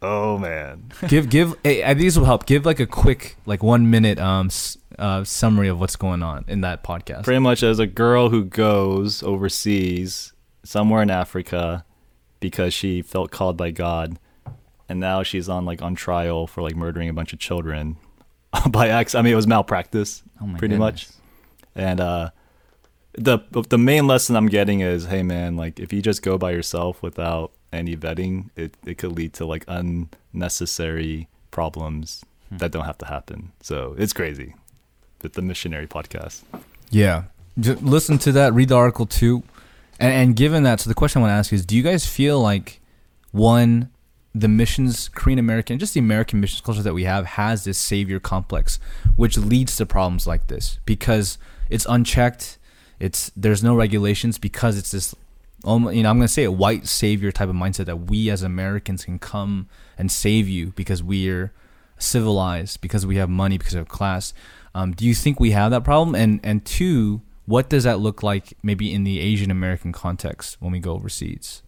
Oh 0.00 0.38
man. 0.38 0.90
give 1.08 1.28
give 1.28 1.56
hey, 1.64 1.82
I 1.82 1.88
think 1.88 2.00
this 2.00 2.16
will 2.16 2.24
help. 2.24 2.46
Give 2.46 2.64
like 2.64 2.80
a 2.80 2.86
quick 2.86 3.36
like 3.46 3.62
one 3.62 3.90
minute 3.90 4.18
um 4.18 4.50
uh, 4.98 5.22
summary 5.24 5.68
of 5.68 5.78
what's 5.78 5.96
going 5.96 6.22
on 6.22 6.44
in 6.48 6.60
that 6.62 6.82
podcast. 6.82 7.24
Pretty 7.24 7.40
much 7.40 7.62
as 7.62 7.78
a 7.78 7.86
girl 7.86 8.30
who 8.30 8.44
goes 8.44 9.22
overseas 9.22 10.32
somewhere 10.64 11.02
in 11.02 11.10
Africa 11.10 11.84
because 12.40 12.74
she 12.74 13.02
felt 13.02 13.30
called 13.30 13.56
by 13.56 13.70
God 13.70 14.18
and 14.88 15.00
now 15.00 15.22
she's 15.22 15.48
on 15.48 15.64
like 15.64 15.82
on 15.82 15.94
trial 15.94 16.46
for 16.46 16.62
like 16.62 16.76
murdering 16.76 17.08
a 17.08 17.12
bunch 17.12 17.32
of 17.32 17.38
children 17.38 17.96
by 18.70 18.88
acts. 18.88 19.14
I 19.14 19.22
mean 19.22 19.32
it 19.32 19.36
was 19.36 19.46
malpractice 19.46 20.22
oh 20.40 20.46
my 20.46 20.58
pretty 20.58 20.76
much. 20.76 21.08
And 21.74 22.00
uh 22.00 22.30
the 23.18 23.38
the 23.68 23.78
main 23.78 24.06
lesson 24.06 24.36
I'm 24.36 24.48
getting 24.48 24.80
is 24.80 25.06
hey 25.06 25.22
man, 25.22 25.56
like 25.56 25.78
if 25.80 25.92
you 25.92 26.00
just 26.02 26.22
go 26.22 26.38
by 26.38 26.50
yourself 26.52 27.02
without 27.02 27.52
any 27.72 27.96
vetting, 27.96 28.50
it, 28.56 28.74
it 28.86 28.96
could 28.98 29.12
lead 29.12 29.32
to 29.34 29.44
like 29.44 29.64
unnecessary 29.68 31.28
problems 31.50 32.24
Hmm. 32.50 32.56
that 32.58 32.70
don't 32.72 32.84
have 32.84 32.98
to 32.98 33.06
happen. 33.06 33.52
So 33.60 33.94
it's 33.98 34.12
crazy. 34.12 34.54
But 35.18 35.34
the 35.34 35.42
missionary 35.42 35.86
podcast. 35.86 36.42
Yeah. 36.90 37.24
Just 37.60 37.82
listen 37.82 38.18
to 38.18 38.32
that, 38.32 38.54
read 38.54 38.68
the 38.68 38.76
article 38.76 39.04
too. 39.06 39.42
And, 40.00 40.12
and 40.12 40.36
given 40.36 40.62
that, 40.62 40.80
so 40.80 40.88
the 40.88 40.94
question 40.94 41.20
I 41.20 41.22
want 41.24 41.30
to 41.32 41.34
ask 41.34 41.52
is 41.52 41.66
do 41.66 41.76
you 41.76 41.82
guys 41.82 42.06
feel 42.06 42.40
like, 42.40 42.80
one, 43.32 43.90
the 44.34 44.48
missions, 44.48 45.08
Korean 45.08 45.38
American, 45.38 45.78
just 45.78 45.92
the 45.94 46.00
American 46.00 46.40
missions 46.40 46.60
culture 46.62 46.82
that 46.82 46.94
we 46.94 47.04
have 47.04 47.26
has 47.26 47.64
this 47.64 47.78
savior 47.78 48.20
complex, 48.20 48.78
which 49.16 49.36
leads 49.36 49.76
to 49.76 49.84
problems 49.84 50.26
like 50.26 50.46
this 50.46 50.78
because 50.86 51.36
it's 51.68 51.84
unchecked. 51.88 52.57
It's 53.00 53.30
there's 53.36 53.62
no 53.62 53.74
regulations 53.74 54.38
because 54.38 54.76
it's 54.76 54.90
this, 54.90 55.14
almost, 55.64 55.96
you 55.96 56.02
know, 56.02 56.10
I'm 56.10 56.18
gonna 56.18 56.28
say 56.28 56.44
a 56.44 56.52
white 56.52 56.86
savior 56.86 57.30
type 57.32 57.48
of 57.48 57.54
mindset 57.54 57.86
that 57.86 58.10
we 58.10 58.30
as 58.30 58.42
Americans 58.42 59.04
can 59.04 59.18
come 59.18 59.68
and 59.96 60.10
save 60.10 60.48
you 60.48 60.72
because 60.76 61.02
we're 61.02 61.52
civilized, 61.98 62.80
because 62.80 63.06
we 63.06 63.16
have 63.16 63.28
money, 63.28 63.58
because 63.58 63.74
of 63.74 63.88
class. 63.88 64.32
Um, 64.74 64.92
do 64.92 65.04
you 65.06 65.14
think 65.14 65.40
we 65.40 65.52
have 65.52 65.70
that 65.70 65.84
problem? 65.84 66.14
And 66.14 66.40
and 66.42 66.64
two, 66.64 67.22
what 67.46 67.68
does 67.68 67.84
that 67.84 68.00
look 68.00 68.22
like 68.22 68.54
maybe 68.62 68.92
in 68.92 69.04
the 69.04 69.20
Asian 69.20 69.50
American 69.50 69.92
context 69.92 70.56
when 70.60 70.72
we 70.72 70.78
go 70.78 70.92
overseas? 70.92 71.62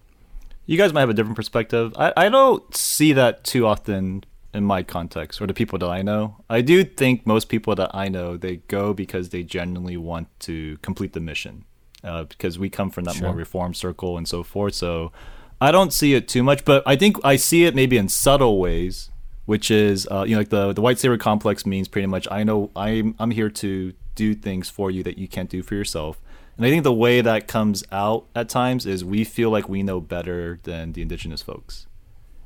You 0.67 0.77
guys 0.77 0.93
might 0.93 1.01
have 1.01 1.11
a 1.11 1.15
different 1.15 1.37
perspective. 1.37 1.95
I, 1.97 2.13
I 2.17 2.29
don't 2.29 2.77
see 2.77 3.13
that 3.15 3.43
too 3.45 3.67
often 3.67 4.25
in 4.53 4.65
my 4.65 4.83
context 4.83 5.41
or 5.41 5.47
the 5.47 5.55
people 5.55 5.79
that 5.79 5.89
I 5.89 6.03
know. 6.03 6.37
I 6.49 6.61
do 6.61 6.83
think 6.85 7.27
most 7.27 7.49
people 7.49 7.75
that 7.77 7.91
I 7.95 8.09
know 8.09 8.37
they 8.37 8.57
go 8.69 8.93
because 8.93 9.29
they 9.29 9.43
genuinely 9.43 9.97
want 9.97 10.29
to 10.41 10.77
complete 10.79 11.13
the 11.13 11.21
mission. 11.21 11.65
Uh, 12.03 12.25
because 12.25 12.59
we 12.59 12.71
come 12.71 12.91
from 12.91 13.05
that 13.05 13.17
Sure. 13.17 13.29
more 13.29 13.37
reform 13.37 13.75
circle 13.75 14.17
and 14.17 14.27
so 14.27 14.43
forth. 14.43 14.75
So 14.75 15.13
I 15.61 15.71
don't 15.71 15.93
see 15.93 16.15
it 16.15 16.27
too 16.29 16.43
much, 16.43 16.65
but 16.65 16.83
I 16.87 16.97
think 16.97 17.19
I 17.23 17.37
see 17.37 17.65
it 17.67 17.75
maybe 17.75 17.99
in 17.99 18.09
subtle 18.09 18.59
ways, 18.59 19.11
which 19.45 19.71
is 19.71 20.09
uh, 20.11 20.25
you 20.27 20.33
know 20.35 20.39
like 20.39 20.49
the 20.49 20.73
the 20.73 20.81
white 20.81 20.99
savior 20.99 21.19
complex 21.19 21.67
means 21.67 21.89
pretty 21.89 22.07
much 22.07 22.27
I 22.31 22.43
know 22.43 22.71
I'm 22.75 23.15
I'm 23.19 23.31
here 23.31 23.51
to 23.51 23.93
do 24.15 24.35
things 24.35 24.71
for 24.71 24.91
you 24.91 25.03
that 25.03 25.19
you 25.19 25.29
can't 25.29 25.51
do 25.51 25.63
for 25.63 25.75
yourself. 25.75 26.23
And 26.57 26.65
I 26.65 26.71
think 26.71 26.85
the 26.85 26.93
way 26.93 27.21
that 27.21 27.47
comes 27.47 27.85
out 27.93 28.25
at 28.35 28.49
times 28.49 28.87
is 28.87 29.05
we 29.05 29.25
feel 29.25 29.51
like 29.51 29.69
we 29.69 29.83
know 29.83 30.01
better 30.01 30.59
than 30.63 30.93
the 30.95 31.03
indigenous 31.03 31.43
folks. 31.43 31.87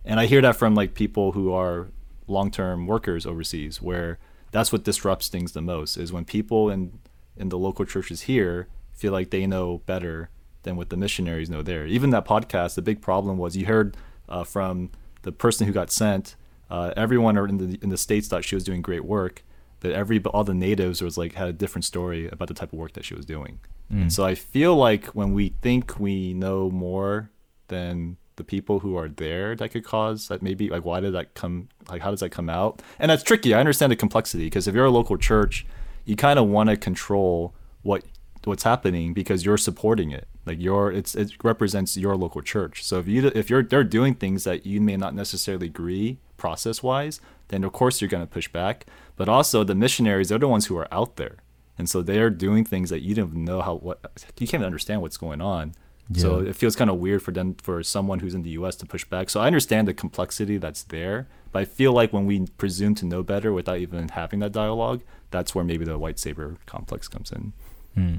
And 0.05 0.21
I 0.21 0.27
hear 0.27 0.43
that 0.43 0.57
from 0.57 0.75
like 0.75 0.95
people 0.95 1.33
who 1.33 1.53
are 1.53 1.89
long-term 2.27 2.87
workers 2.87 3.27
overseas 3.27 3.83
where 3.83 4.19
that's 4.51 4.73
what 4.73 4.85
disrupts 4.85 5.29
things 5.29 5.53
the 5.53 5.61
most 5.61 5.97
is 5.97 6.13
when 6.13 6.25
people 6.25 6.71
in 6.71 6.99
in 7.37 7.49
the 7.49 7.59
local 7.59 7.85
churches 7.85 8.23
here 8.23 8.69
feel 8.93 9.13
like 9.13 9.31
they 9.31 9.47
know 9.47 9.79
better 9.87 10.31
than 10.63 10.77
what 10.77 10.89
the 10.89 10.97
missionaries 10.97 11.51
know 11.51 11.63
there. 11.63 11.87
Even 11.87 12.11
that 12.11 12.25
podcast, 12.25 12.75
the 12.77 12.83
big 12.83 13.01
problem 13.03 13.37
was 13.37 13.57
you 13.57 13.67
heard 13.67 13.97
uh, 14.29 14.45
from 14.45 14.91
the 15.23 15.33
person 15.33 15.67
who 15.67 15.73
got 15.73 15.91
sent. 15.91 16.37
Uh, 16.71 16.93
everyone 16.97 17.37
in 17.37 17.59
the 17.59 17.79
in 17.83 17.91
the 17.91 17.99
states 17.99 18.29
thought 18.29 18.45
she 18.45 18.55
was 18.55 18.65
doing 18.65 18.81
great 18.83 19.05
work, 19.05 19.43
but 19.81 19.93
every 19.93 20.23
all 20.25 20.45
the 20.45 20.55
natives 20.55 21.03
was 21.03 21.19
like 21.19 21.35
had 21.35 21.49
a 21.49 21.53
different 21.53 21.85
story 21.85 22.29
about 22.29 22.49
the 22.49 22.55
type 22.55 22.73
of 22.73 22.79
work 22.79 22.93
that 22.93 23.05
she 23.05 23.15
was 23.15 23.27
doing. 23.27 23.61
And 23.91 24.13
so 24.13 24.25
I 24.25 24.35
feel 24.35 24.75
like 24.75 25.07
when 25.09 25.35
we 25.35 25.51
think 25.61 26.01
we 26.01 26.33
know 26.33 26.71
more 26.71 27.31
than 27.69 28.17
the 28.37 28.45
people 28.45 28.81
who 28.81 28.97
are 28.97 29.09
there, 29.09 29.55
that 29.57 29.71
could 29.71 29.85
cause 29.85 30.29
that 30.29 30.43
maybe 30.43 30.69
like 30.69 30.85
why 30.85 31.01
did 31.01 31.13
that 31.15 31.35
come 31.35 31.69
like 31.89 32.03
how 32.03 32.11
does 32.11 32.21
that 32.21 32.31
come 32.31 32.49
out? 32.49 32.83
And 32.99 33.11
that's 33.11 33.23
tricky. 33.23 33.55
I 33.55 33.61
understand 33.61 33.93
the 33.93 33.97
complexity 33.97 34.45
because 34.45 34.67
if 34.67 34.75
you're 34.75 34.85
a 34.85 34.91
local 34.91 35.17
church, 35.17 35.67
you 36.05 36.17
kind 36.17 36.39
of 36.39 36.47
want 36.49 36.71
to 36.71 36.77
control 36.77 37.55
what 37.83 38.05
what's 38.45 38.65
happening 38.65 39.15
because 39.15 39.45
you're 39.45 39.57
supporting 39.57 40.11
it. 40.11 40.29
Like 40.47 40.61
your 40.61 40.93
it's 40.93 41.15
it 41.15 41.33
represents 41.43 41.97
your 41.97 42.17
local 42.17 42.43
church. 42.43 42.85
So 42.85 42.99
if 42.99 43.09
you 43.09 43.31
if 43.35 43.49
you're 43.49 43.63
they're 43.63 43.85
doing 43.85 44.15
things 44.15 44.45
that 44.45 44.67
you 44.67 44.81
may 44.81 44.97
not 44.97 45.15
necessarily 45.15 45.67
agree 45.67 46.19
process 46.37 46.83
wise, 46.83 47.21
then 47.49 47.65
of 47.65 47.73
course 47.73 48.01
you're 48.01 48.11
going 48.11 48.27
to 48.27 48.33
push 48.33 48.49
back. 48.49 48.87
But 49.17 49.29
also 49.29 49.65
the 49.65 49.75
missionaries, 49.75 50.29
they're 50.29 50.39
the 50.39 50.49
ones 50.49 50.67
who 50.67 50.77
are 50.77 50.93
out 50.93 51.17
there, 51.17 51.37
and 51.79 51.89
so 51.89 52.03
they're 52.03 52.31
doing 52.31 52.65
things 52.65 52.91
that 52.91 53.03
you 53.03 53.15
don't 53.15 53.35
know 53.35 53.63
how 53.63 53.77
what 53.77 54.01
you 54.39 54.47
can't 54.47 54.61
even 54.61 54.67
understand 54.67 55.03
what's 55.03 55.17
going 55.17 55.41
on. 55.41 55.75
So 56.13 56.41
it 56.41 56.55
feels 56.55 56.77
kind 56.77 56.91
of 56.91 56.99
weird 56.99 57.23
for 57.23 57.33
them 57.33 57.55
for 57.55 57.83
someone 57.83 58.21
who's 58.21 58.35
in 58.35 58.43
the 58.43 58.51
U.S. 58.51 58.77
to 58.77 58.87
push 58.87 59.05
back. 59.05 59.31
So 59.31 59.41
I 59.41 59.47
understand 59.47 59.89
the 59.89 59.95
complexity 59.95 60.59
that's 60.59 60.83
there, 60.83 61.29
but 61.51 61.61
I 61.61 61.65
feel 61.65 61.93
like 61.93 62.13
when 62.13 62.27
we 62.27 62.47
presume 62.59 62.95
to 62.97 63.07
know 63.07 63.23
better 63.23 63.53
without 63.53 63.79
even 63.79 64.09
having 64.11 64.41
that 64.41 64.53
dialogue, 64.53 65.03
that's 65.31 65.55
where 65.55 65.65
maybe 65.65 65.85
the 65.85 65.99
white 65.99 66.19
saber 66.19 66.57
complex 66.67 67.09
comes 67.09 67.33
in. 67.33 67.53
Hmm. 67.95 68.17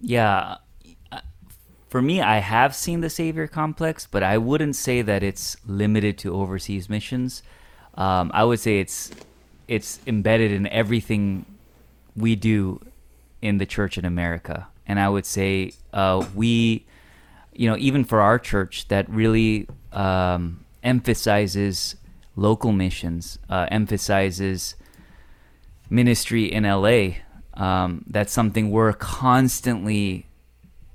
Yeah. 0.00 0.56
For 1.88 2.02
me, 2.02 2.20
I 2.20 2.38
have 2.38 2.74
seen 2.74 3.02
the 3.02 3.10
savior 3.10 3.46
complex, 3.46 4.08
but 4.10 4.22
I 4.22 4.38
wouldn't 4.38 4.74
say 4.76 5.02
that 5.02 5.22
it's 5.22 5.56
limited 5.66 6.18
to 6.18 6.34
overseas 6.34 6.88
missions. 6.88 7.42
Um, 7.94 8.30
I 8.34 8.44
would 8.44 8.58
say 8.58 8.80
it's 8.80 9.12
it's 9.68 10.00
embedded 10.06 10.52
in 10.52 10.66
everything 10.68 11.46
we 12.16 12.34
do 12.34 12.80
in 13.40 13.58
the 13.58 13.66
church 13.66 13.96
in 13.96 14.04
America, 14.04 14.66
and 14.86 15.00
I 15.00 15.08
would 15.08 15.26
say 15.26 15.72
uh, 15.92 16.26
we, 16.34 16.86
you 17.52 17.68
know, 17.68 17.76
even 17.78 18.04
for 18.04 18.20
our 18.20 18.38
church, 18.38 18.88
that 18.88 19.08
really 19.08 19.68
um, 19.92 20.64
emphasizes 20.82 21.96
local 22.36 22.72
missions, 22.72 23.38
uh, 23.48 23.66
emphasizes 23.70 24.74
ministry 25.88 26.44
in 26.44 26.64
LA. 26.64 27.16
Um, 27.54 28.04
that's 28.06 28.32
something 28.32 28.70
we're 28.70 28.92
constantly 28.92 30.26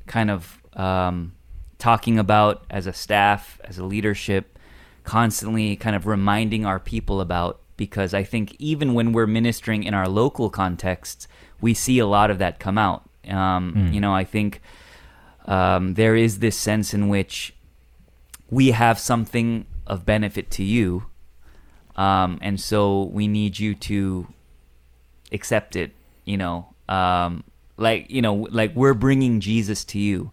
kind 0.07 0.29
of 0.29 0.61
um, 0.73 1.33
talking 1.77 2.19
about 2.19 2.65
as 2.69 2.85
a 2.85 2.93
staff, 2.93 3.59
as 3.63 3.77
a 3.77 3.85
leadership, 3.85 4.59
constantly 5.03 5.75
kind 5.75 5.95
of 5.95 6.05
reminding 6.05 6.65
our 6.65 6.79
people 6.79 7.21
about 7.21 7.61
because 7.77 8.13
I 8.13 8.23
think 8.23 8.55
even 8.59 8.93
when 8.93 9.13
we're 9.13 9.25
ministering 9.25 9.83
in 9.83 9.93
our 9.93 10.07
local 10.07 10.49
contexts, 10.49 11.29
we 11.61 11.73
see 11.73 11.97
a 11.97 12.05
lot 12.05 12.29
of 12.29 12.37
that 12.37 12.59
come 12.59 12.77
out. 12.77 13.08
Um, 13.27 13.89
You 13.93 14.01
know, 14.01 14.13
I 14.13 14.23
think 14.23 14.61
um, 15.45 15.95
there 15.95 16.15
is 16.15 16.39
this 16.39 16.55
sense 16.57 16.93
in 16.93 17.09
which 17.09 17.53
we 18.49 18.71
have 18.71 18.99
something 18.99 19.65
of 19.87 20.05
benefit 20.05 20.51
to 20.51 20.63
you, 20.63 21.05
um, 21.95 22.37
and 22.41 22.59
so 22.59 23.03
we 23.03 23.27
need 23.27 23.59
you 23.59 23.75
to 23.75 24.27
accept 25.31 25.75
it 25.75 25.91
you 26.25 26.35
know 26.37 26.67
um 26.87 27.43
like 27.77 28.09
you 28.09 28.21
know 28.21 28.47
like 28.49 28.75
we're 28.75 28.93
bringing 28.95 29.39
jesus 29.39 29.83
to 29.85 29.99
you. 29.99 30.31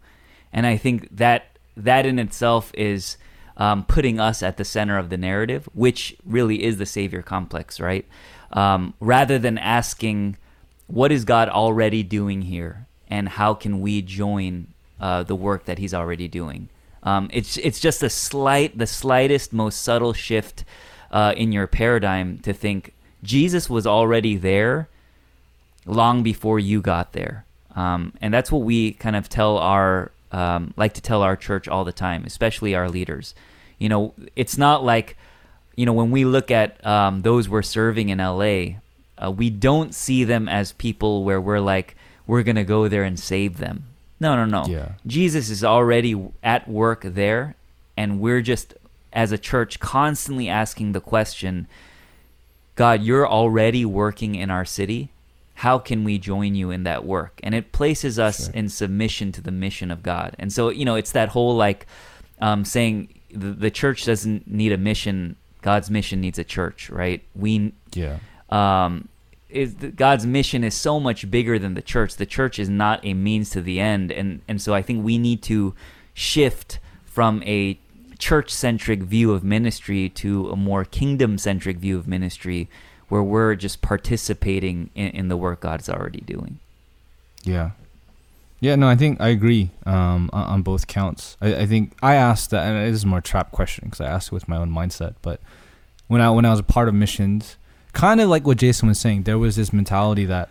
And 0.52 0.66
i 0.66 0.76
think 0.78 1.14
that 1.14 1.58
that 1.76 2.06
in 2.06 2.18
itself 2.18 2.72
is 2.74 3.18
um, 3.58 3.84
putting 3.84 4.18
us 4.20 4.42
at 4.42 4.56
the 4.56 4.64
center 4.64 4.96
of 4.98 5.08
the 5.10 5.16
narrative 5.16 5.68
which 5.74 6.16
really 6.24 6.62
is 6.62 6.76
the 6.78 6.86
savior 6.86 7.22
complex 7.22 7.78
right? 7.80 8.06
Um, 8.52 8.94
rather 9.00 9.38
than 9.38 9.58
asking 9.58 10.36
what 10.86 11.12
is 11.12 11.24
god 11.24 11.48
already 11.48 12.02
doing 12.02 12.42
here 12.42 12.86
and 13.08 13.28
how 13.28 13.54
can 13.54 13.80
we 13.80 14.02
join 14.02 14.66
uh, 15.00 15.22
the 15.22 15.36
work 15.36 15.64
that 15.64 15.78
he's 15.78 15.94
already 15.94 16.28
doing 16.28 16.68
um, 17.02 17.28
it's 17.32 17.56
it's 17.58 17.78
just 17.80 18.02
a 18.02 18.10
slight 18.10 18.76
the 18.78 18.86
slightest 18.86 19.52
most 19.52 19.82
subtle 19.82 20.12
shift 20.12 20.64
uh, 21.10 21.34
in 21.36 21.52
your 21.52 21.66
paradigm 21.66 22.38
to 22.38 22.52
think 22.52 22.92
jesus 23.22 23.68
was 23.70 23.86
already 23.86 24.36
there 24.36 24.88
long 25.86 26.22
before 26.22 26.58
you 26.58 26.82
got 26.82 27.12
there. 27.12 27.44
Um, 27.74 28.12
and 28.20 28.34
that's 28.34 28.50
what 28.50 28.62
we 28.62 28.92
kind 28.92 29.16
of 29.16 29.28
tell 29.28 29.58
our, 29.58 30.10
um, 30.32 30.74
like 30.76 30.94
to 30.94 31.00
tell 31.00 31.22
our 31.22 31.36
church 31.36 31.68
all 31.68 31.84
the 31.84 31.92
time, 31.92 32.24
especially 32.26 32.74
our 32.74 32.88
leaders. 32.88 33.34
You 33.78 33.88
know, 33.88 34.14
it's 34.34 34.58
not 34.58 34.84
like, 34.84 35.16
you 35.76 35.86
know, 35.86 35.92
when 35.92 36.10
we 36.10 36.24
look 36.24 36.50
at 36.50 36.84
um, 36.86 37.22
those 37.22 37.48
we're 37.48 37.62
serving 37.62 38.08
in 38.08 38.18
LA, 38.18 38.78
uh, 39.22 39.30
we 39.30 39.50
don't 39.50 39.94
see 39.94 40.24
them 40.24 40.48
as 40.48 40.72
people 40.72 41.24
where 41.24 41.40
we're 41.40 41.60
like, 41.60 41.96
we're 42.26 42.42
going 42.42 42.56
to 42.56 42.64
go 42.64 42.88
there 42.88 43.04
and 43.04 43.18
save 43.18 43.58
them. 43.58 43.84
No, 44.18 44.34
no, 44.34 44.44
no. 44.44 44.66
Yeah. 44.70 44.92
Jesus 45.06 45.50
is 45.50 45.62
already 45.62 46.20
at 46.42 46.68
work 46.68 47.02
there, 47.04 47.54
and 47.96 48.20
we're 48.20 48.40
just, 48.40 48.74
as 49.12 49.32
a 49.32 49.38
church, 49.38 49.78
constantly 49.80 50.48
asking 50.48 50.92
the 50.92 51.00
question 51.00 51.66
God, 52.74 53.02
you're 53.02 53.26
already 53.26 53.84
working 53.86 54.34
in 54.34 54.50
our 54.50 54.64
city. 54.66 55.08
How 55.54 55.78
can 55.78 56.04
we 56.04 56.18
join 56.18 56.54
you 56.54 56.70
in 56.70 56.82
that 56.82 57.06
work? 57.06 57.40
And 57.42 57.54
it 57.54 57.72
places 57.72 58.18
us 58.18 58.44
Sure. 58.46 58.54
in 58.54 58.68
submission 58.68 59.32
to 59.32 59.40
the 59.40 59.50
mission 59.50 59.90
of 59.90 60.02
God. 60.02 60.36
And 60.38 60.52
so, 60.52 60.68
you 60.68 60.84
know, 60.84 60.94
it's 60.96 61.12
that 61.12 61.30
whole 61.30 61.56
like 61.56 61.86
um, 62.42 62.66
saying 62.66 63.08
the, 63.30 63.52
the 63.52 63.70
church 63.70 64.04
doesn't 64.04 64.46
need 64.46 64.72
a 64.72 64.76
mission, 64.76 65.36
God's 65.62 65.90
mission 65.90 66.20
needs 66.20 66.38
a 66.38 66.44
church, 66.44 66.90
right? 66.90 67.22
We, 67.34 67.72
Yeah. 67.94 68.18
Um, 68.50 69.08
is 69.48 69.74
God's 69.74 70.26
mission 70.26 70.64
is 70.64 70.74
so 70.74 70.98
much 71.00 71.30
bigger 71.30 71.58
than 71.58 71.74
the 71.74 71.82
church. 71.82 72.16
The 72.16 72.26
church 72.26 72.58
is 72.58 72.68
not 72.68 73.04
a 73.04 73.14
means 73.14 73.50
to 73.50 73.60
the 73.60 73.80
end, 73.80 74.10
and 74.12 74.42
and 74.48 74.60
so 74.60 74.74
I 74.74 74.82
think 74.82 75.04
we 75.04 75.18
need 75.18 75.42
to 75.44 75.74
shift 76.14 76.78
from 77.04 77.42
a 77.44 77.78
church 78.18 78.50
centric 78.50 79.02
view 79.02 79.32
of 79.32 79.44
ministry 79.44 80.08
to 80.08 80.50
a 80.50 80.56
more 80.56 80.84
kingdom 80.84 81.38
centric 81.38 81.76
view 81.78 81.98
of 81.98 82.08
ministry, 82.08 82.68
where 83.08 83.22
we're 83.22 83.54
just 83.54 83.82
participating 83.82 84.90
in, 84.94 85.08
in 85.08 85.28
the 85.28 85.36
work 85.36 85.60
God's 85.60 85.88
already 85.88 86.20
doing. 86.20 86.58
Yeah. 87.44 87.70
Yeah, 88.58 88.74
no, 88.74 88.88
I 88.88 88.96
think 88.96 89.20
I 89.20 89.28
agree 89.28 89.70
um, 89.84 90.30
on, 90.32 90.62
both 90.62 90.86
counts. 90.86 91.36
I, 91.42 91.54
I 91.56 91.66
think 91.66 91.92
I 92.02 92.14
asked 92.14 92.50
that, 92.50 92.66
and 92.66 92.88
it 92.88 92.90
is 92.90 93.04
more 93.04 93.20
trap 93.20 93.52
question 93.52 93.84
because 93.84 94.00
I 94.00 94.06
asked 94.06 94.28
it 94.28 94.32
with 94.32 94.48
my 94.48 94.56
own 94.56 94.72
mindset. 94.72 95.14
But 95.20 95.40
when 96.08 96.22
I 96.22 96.30
when 96.30 96.46
I 96.46 96.50
was 96.50 96.60
a 96.60 96.64
part 96.64 96.88
of 96.88 96.94
missions, 96.94 97.56
kind 97.96 98.20
of 98.20 98.28
like 98.28 98.46
what 98.46 98.58
Jason 98.58 98.88
was 98.88 99.00
saying, 99.00 99.22
there 99.22 99.38
was 99.38 99.56
this 99.56 99.72
mentality 99.72 100.26
that 100.26 100.50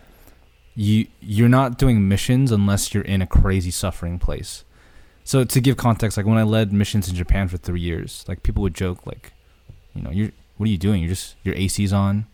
you 0.74 1.06
you're 1.20 1.48
not 1.48 1.78
doing 1.78 2.08
missions 2.08 2.50
unless 2.50 2.92
you're 2.92 3.04
in 3.04 3.22
a 3.22 3.26
crazy 3.26 3.70
suffering 3.70 4.18
place. 4.18 4.64
So 5.22 5.44
to 5.44 5.60
give 5.60 5.76
context, 5.76 6.16
like 6.16 6.26
when 6.26 6.38
I 6.38 6.42
led 6.42 6.72
missions 6.72 7.08
in 7.08 7.14
Japan 7.14 7.46
for 7.48 7.56
three 7.56 7.80
years, 7.80 8.24
like 8.28 8.42
people 8.42 8.62
would 8.64 8.74
joke, 8.74 9.06
like, 9.06 9.32
you 9.94 10.02
know, 10.02 10.10
you're 10.10 10.32
what 10.56 10.66
are 10.68 10.70
you 10.70 10.76
doing? 10.78 11.00
You're 11.02 11.10
just 11.10 11.36
your 11.44 11.54
AC's 11.54 11.92
on, 11.92 12.26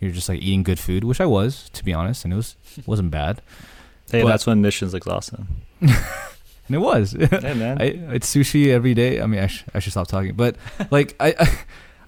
you're 0.00 0.10
just 0.10 0.28
like 0.28 0.40
eating 0.40 0.62
good 0.62 0.78
food, 0.78 1.04
which 1.04 1.20
I 1.20 1.26
was, 1.26 1.68
to 1.74 1.84
be 1.84 1.92
honest, 1.92 2.24
and 2.24 2.32
it 2.32 2.36
was 2.36 2.56
wasn't 2.86 3.10
bad. 3.10 3.42
Hey, 4.08 4.22
But- 4.22 4.28
that's 4.28 4.46
when 4.46 4.62
missions 4.62 4.94
looks 4.94 5.08
awesome. 5.08 5.48
And 5.80 5.90
it 6.70 6.78
was. 6.78 7.10
Hey 7.10 7.54
man. 7.54 7.76
I, 7.82 7.86
it's 8.14 8.32
sushi 8.32 8.68
every 8.68 8.94
day. 8.94 9.20
I 9.20 9.26
mean, 9.26 9.40
I, 9.40 9.48
sh- 9.48 9.64
I 9.74 9.80
should 9.80 9.90
stop 9.92 10.06
talking, 10.06 10.34
but 10.34 10.54
like 10.92 11.16
I, 11.18 11.34
I, 11.40 11.58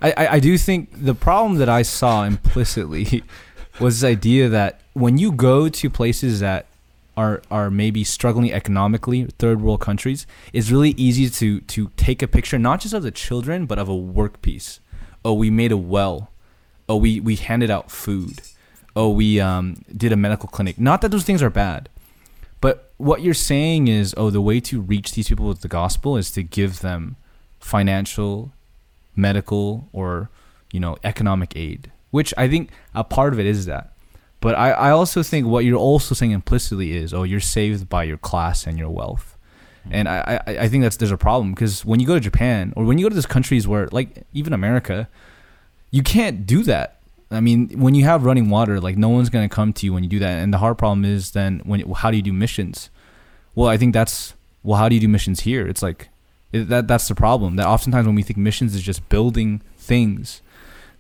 I, 0.01 0.29
I 0.33 0.41
do 0.41 0.57
think 0.57 0.91
the 0.93 1.15
problem 1.15 1.59
that 1.59 1.69
I 1.69 1.83
saw 1.83 2.25
implicitly 2.25 3.23
was 3.81 4.01
this 4.01 4.09
idea 4.09 4.49
that 4.49 4.81
when 4.93 5.19
you 5.19 5.33
go 5.33 5.69
to 5.69 5.91
places 5.91 6.41
that 6.41 6.67
are 7.17 7.43
are 7.51 7.69
maybe 7.69 8.05
struggling 8.05 8.53
economically, 8.53 9.25
third 9.39 9.61
world 9.61 9.81
countries, 9.81 10.27
it's 10.53 10.71
really 10.71 10.91
easy 10.91 11.29
to 11.29 11.61
to 11.63 11.91
take 11.97 12.23
a 12.23 12.29
picture 12.29 12.59
not 12.59 12.81
just 12.81 12.95
of 12.95 13.03
the 13.03 13.11
children 13.11 13.67
but 13.67 13.79
of 13.79 13.89
a 13.89 13.97
work 13.97 14.41
piece. 14.41 14.81
Oh, 15.25 15.35
we 15.35 15.51
made 15.51 15.73
a 15.73 15.77
well. 15.77 16.31
Oh, 16.89 16.97
we 16.97 17.19
we 17.19 17.35
handed 17.35 17.71
out 17.71 17.91
food. 17.91 18.41
Oh, 18.95 19.11
we 19.11 19.41
um, 19.41 19.83
did 19.97 20.13
a 20.13 20.17
medical 20.17 20.49
clinic. 20.49 20.79
Not 20.79 21.03
that 21.03 21.11
those 21.11 21.25
things 21.25 21.43
are 21.43 21.51
bad, 21.51 21.89
but 22.61 22.93
what 22.97 23.23
you're 23.23 23.35
saying 23.35 23.89
is, 23.89 24.15
oh, 24.17 24.31
the 24.31 24.41
way 24.41 24.61
to 24.61 24.81
reach 24.81 25.13
these 25.13 25.29
people 25.29 25.47
with 25.47 25.61
the 25.61 25.69
gospel 25.69 26.17
is 26.17 26.31
to 26.33 26.43
give 26.43 26.81
them 26.81 27.17
financial, 27.61 28.53
medical, 29.19 29.89
or 29.93 30.31
you 30.73 30.81
know, 30.81 30.97
economic 31.05 31.57
aid. 31.57 31.93
Which 32.11 32.33
I 32.39 32.49
think 32.49 32.71
a 32.95 33.05
part 33.05 33.33
of 33.35 33.41
it 33.41 33.47
is 33.47 33.67
that. 33.67 33.93
But 34.41 34.55
I, 34.55 34.71
I 34.71 34.91
also 34.91 35.23
think 35.23 35.47
what 35.47 35.65
you're 35.65 35.79
also 35.79 36.15
saying 36.15 36.31
implicitly 36.31 36.97
is, 36.97 37.13
oh, 37.13 37.25
you're 37.25 37.41
saved 37.41 37.89
by 37.89 38.05
your 38.05 38.17
class 38.17 38.67
and 38.67 38.79
your 38.79 38.89
wealth. 38.89 39.37
Mm-hmm. 39.81 39.95
And 39.95 40.09
I, 40.09 40.43
I, 40.47 40.59
I 40.61 40.69
think 40.69 40.85
that's 40.85 40.97
there's 40.97 41.11
a 41.11 41.17
problem 41.17 41.53
because 41.53 41.85
when 41.85 42.01
you 42.01 42.07
go 42.07 42.15
to 42.15 42.21
Japan 42.21 42.73
or 42.77 42.85
when 42.85 42.99
you 42.99 43.05
go 43.05 43.09
to 43.09 43.15
those 43.15 43.27
countries 43.27 43.67
where 43.67 43.89
like 43.91 44.25
even 44.33 44.53
America, 44.53 45.09
you 45.91 46.03
can't 46.03 46.47
do 46.47 46.63
that. 46.65 47.01
I 47.31 47.41
mean, 47.41 47.69
when 47.79 47.95
you 47.95 48.05
have 48.05 48.25
running 48.25 48.49
water, 48.49 48.81
like 48.81 48.97
no 48.97 49.09
one's 49.09 49.29
gonna 49.29 49.49
come 49.49 49.73
to 49.75 49.87
you 49.87 49.93
when 49.93 50.03
you 50.03 50.09
do 50.09 50.19
that. 50.21 50.43
And 50.43 50.55
the 50.55 50.59
hard 50.59 50.79
problem 50.79 51.05
is 51.05 51.33
then 51.33 51.61
when 51.65 51.81
how 51.93 52.11
do 52.11 52.17
you 52.17 52.23
do 52.23 52.33
missions? 52.33 52.91
Well, 53.55 53.69
I 53.69 53.77
think 53.77 53.93
that's 53.93 54.35
well, 54.63 54.79
how 54.79 54.89
do 54.89 54.95
you 54.95 55.01
do 55.01 55.09
missions 55.09 55.41
here? 55.41 55.67
It's 55.67 55.83
like 55.83 56.09
it, 56.53 56.69
that 56.69 56.89
that's 56.89 57.09
the 57.09 57.15
problem. 57.15 57.57
That 57.57 57.67
oftentimes 57.67 58.07
when 58.07 58.15
we 58.15 58.23
think 58.23 58.37
missions 58.39 58.75
is 58.75 58.83
just 58.83 59.09
building 59.09 59.61
things, 59.77 60.41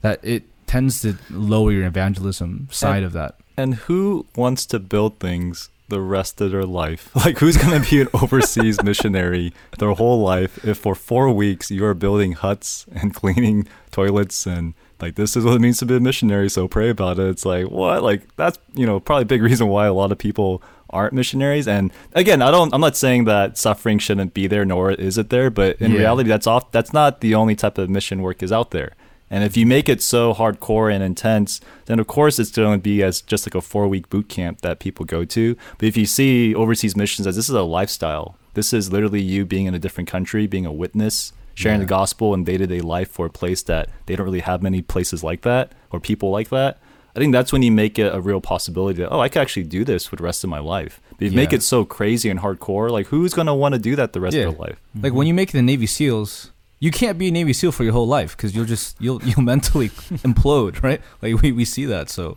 that 0.03 0.21
it 0.23 0.45
tends 0.67 1.01
to 1.03 1.17
lower 1.31 1.73
your 1.73 1.87
evangelism 1.87 2.69
side 2.71 2.99
And- 2.99 3.07
of 3.07 3.13
that. 3.13 3.37
And 3.57 3.75
who 3.75 4.27
wants 4.37 4.67
to 4.67 4.79
build 4.79 5.19
things 5.19 5.69
the 5.89 6.01
rest 6.01 6.41
of 6.41 6.53
their 6.53 6.63
life? 6.65 7.11
Like, 7.17 7.39
who's 7.39 7.57
going 7.57 7.83
to 7.83 7.91
be 7.91 8.01
an 8.03 8.09
overseas 8.15 8.81
missionary 8.85 9.53
their 9.79 9.91
whole 9.93 10.21
life 10.23 10.65
if 10.65 10.79
for 10.79 10.95
four 10.95 11.33
weeks 11.33 11.69
you 11.71 11.85
are 11.85 11.95
building 11.95 12.33
huts 12.33 12.87
and 12.95 13.13
cleaning 13.21 13.67
toilets 13.91 14.47
and 14.47 14.75
like 15.01 15.15
this 15.15 15.37
is 15.37 15.45
what 15.45 15.55
it 15.55 15.61
means 15.61 15.79
to 15.79 15.87
be 15.87 15.97
a 15.97 16.01
missionary? 16.01 16.49
So 16.49 16.69
pray 16.69 16.89
about 16.91 17.19
it. 17.19 17.29
It's 17.29 17.45
like 17.45 17.67
what? 17.71 18.03
Like 18.03 18.23
that's 18.37 18.59
you 18.75 18.87
know 18.87 19.01
probably 19.01 19.23
a 19.23 19.27
big 19.27 19.43
reason 19.43 19.67
why 19.69 19.87
a 19.87 19.93
lot 19.93 20.13
of 20.13 20.19
people 20.19 20.63
aren't 20.91 21.13
missionaries. 21.13 21.69
And 21.69 21.93
again, 22.15 22.41
I 22.43 22.51
don't. 22.51 22.73
I'm 22.75 22.81
not 22.81 22.97
saying 22.97 23.25
that 23.25 23.59
suffering 23.59 23.99
shouldn't 23.99 24.35
be 24.35 24.47
there, 24.47 24.65
nor 24.65 24.91
is 24.93 25.19
it 25.19 25.31
there. 25.31 25.51
But 25.51 25.81
in 25.81 25.93
Yeah. 25.93 25.99
reality, 25.99 26.29
that's 26.29 26.47
off. 26.47 26.71
That's 26.73 26.93
not 26.93 27.21
the 27.21 27.35
only 27.35 27.55
type 27.57 27.79
of 27.79 27.91
mission 27.91 28.23
work 28.23 28.43
is 28.43 28.53
out 28.53 28.71
there. 28.71 28.93
And 29.31 29.45
if 29.45 29.59
you 29.59 29.67
make 29.67 29.91
it 29.91 30.01
so 30.01 30.33
hardcore 30.33 30.91
and 30.91 31.05
intense, 31.05 31.61
then 31.85 31.99
of 32.01 32.07
course 32.07 32.39
it's 32.39 32.51
going 32.51 32.79
to 32.79 32.83
be 32.83 33.03
as 33.03 33.21
just 33.21 33.47
like 33.47 33.55
a 33.55 33.61
four 33.61 33.87
week 33.87 34.09
boot 34.09 34.29
camp 34.31 34.63
that 34.63 34.79
people 34.81 35.05
go 35.05 35.25
to. 35.27 35.55
But 35.77 35.87
if 35.89 35.97
you 35.99 36.07
see 36.07 36.55
overseas 36.55 36.97
missions 36.97 37.27
as 37.27 37.37
this 37.37 37.51
is 37.51 37.55
a 37.55 37.63
lifestyle, 37.63 38.37
this 38.55 38.73
is 38.73 38.91
literally 38.91 39.21
you 39.21 39.45
being 39.45 39.67
in 39.67 39.75
a 39.75 39.79
different 39.79 40.09
country, 40.09 40.47
being 40.47 40.65
a 40.65 40.73
witness, 40.73 41.35
sharing 41.55 41.81
Yeah. 41.81 41.85
the 41.85 41.91
gospel 41.91 42.33
in 42.33 42.45
day 42.45 42.57
to 42.57 42.67
day 42.67 42.81
life 42.81 43.11
for 43.11 43.27
a 43.27 43.31
place 43.31 43.61
that 43.65 43.91
they 44.07 44.17
don't 44.17 44.25
really 44.25 44.41
have 44.41 44.63
many 44.63 44.81
places 44.81 45.23
like 45.23 45.43
that 45.43 45.73
or 45.93 46.01
people 46.01 46.31
like 46.31 46.49
that. 46.49 46.79
I 47.19 47.21
think 47.21 47.33
that's 47.33 47.53
when 47.53 47.63
you 47.65 47.73
make 47.73 47.99
it 47.99 48.15
a 48.15 48.21
real 48.21 48.41
possibility 48.41 49.03
that, 49.03 49.11
oh, 49.11 49.19
I 49.19 49.29
could 49.29 49.43
actually 49.43 49.65
do 49.65 49.85
this 49.85 50.07
for 50.07 50.15
the 50.15 50.23
rest 50.23 50.45
of 50.45 50.51
my 50.51 50.61
life. 50.61 51.01
But 51.19 51.23
you 51.27 51.33
make 51.33 51.53
it 51.53 51.65
so 51.65 51.85
crazy 51.85 52.31
and 52.31 52.39
hardcore, 52.39 52.91
like 52.91 53.09
who's 53.09 53.35
going 53.35 53.49
to 53.49 53.55
want 53.55 53.75
to 53.75 53.81
do 53.81 53.97
that 53.97 54.13
the 54.13 54.21
rest 54.21 54.37
Yeah. 54.37 54.45
of 54.45 54.53
their 54.57 54.67
life? 54.69 54.81
Like 55.03 55.13
when 55.15 55.27
you 55.27 55.35
make 55.35 55.51
the 55.51 55.61
Navy 55.63 55.87
SEALs, 55.87 56.53
you 56.79 56.93
can't 56.93 57.19
be 57.19 57.27
a 57.27 57.31
Navy 57.33 57.53
SEAL 57.53 57.73
for 57.73 57.83
your 57.83 57.93
whole 57.93 58.07
life 58.07 58.37
because 58.37 58.55
you'll 58.55 58.65
just 58.67 58.97
you'll 59.01 59.21
you'll 59.25 59.43
mentally 59.55 59.89
implode, 59.89 60.81
right? 60.85 61.01
Like 61.21 61.43
we, 61.43 61.51
we 61.51 61.65
see 61.65 61.87
that. 61.87 62.09
So 62.09 62.37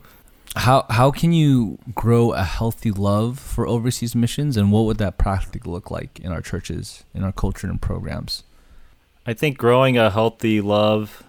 how 0.55 0.85
how 0.89 1.11
can 1.11 1.31
you 1.31 1.77
grow 1.93 2.31
a 2.33 2.43
healthy 2.43 2.89
love 2.91 3.37
for 3.39 3.67
overseas 3.67 4.15
missions 4.15 4.57
and 4.57 4.71
what 4.71 4.85
would 4.85 4.97
that 4.97 5.19
practically 5.19 5.71
look 5.71 5.91
like 5.91 6.19
in 6.19 6.31
our 6.31 6.41
churches, 6.41 7.03
in 7.13 7.23
our 7.23 7.31
culture 7.31 7.67
and 7.67 7.79
programs? 7.79 8.43
I 9.27 9.33
think 9.33 9.59
growing 9.59 9.95
a 9.99 10.09
healthy 10.09 10.59
love, 10.59 11.23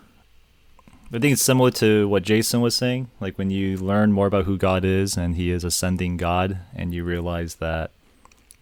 I 1.15 1.19
think 1.19 1.35
it's 1.35 1.43
similar 1.43 1.71
to 1.73 2.09
what 2.09 2.23
Jason 2.23 2.63
was 2.63 2.75
saying. 2.75 3.11
Like 3.21 3.37
when 3.37 3.51
you 3.51 3.77
learn 3.77 4.13
more 4.13 4.27
about 4.27 4.47
who 4.47 4.57
God 4.57 4.83
is 4.83 5.19
and 5.19 5.37
He 5.37 5.51
is 5.51 5.63
ascending 5.63 6.17
God, 6.17 6.61
and 6.75 6.95
you 6.95 7.05
realize 7.05 7.57
that 7.57 7.91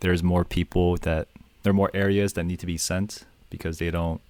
there's 0.01 0.23
more 0.23 0.45
people 0.45 0.97
that 0.99 1.29
there 1.63 1.71
are 1.71 1.75
more 1.75 1.93
areas 1.95 2.33
that 2.33 2.45
need 2.45 2.59
to 2.61 2.67
be 2.67 2.77
sent 2.77 3.25
because 3.51 3.79
they 3.79 3.91
don't 3.91 4.21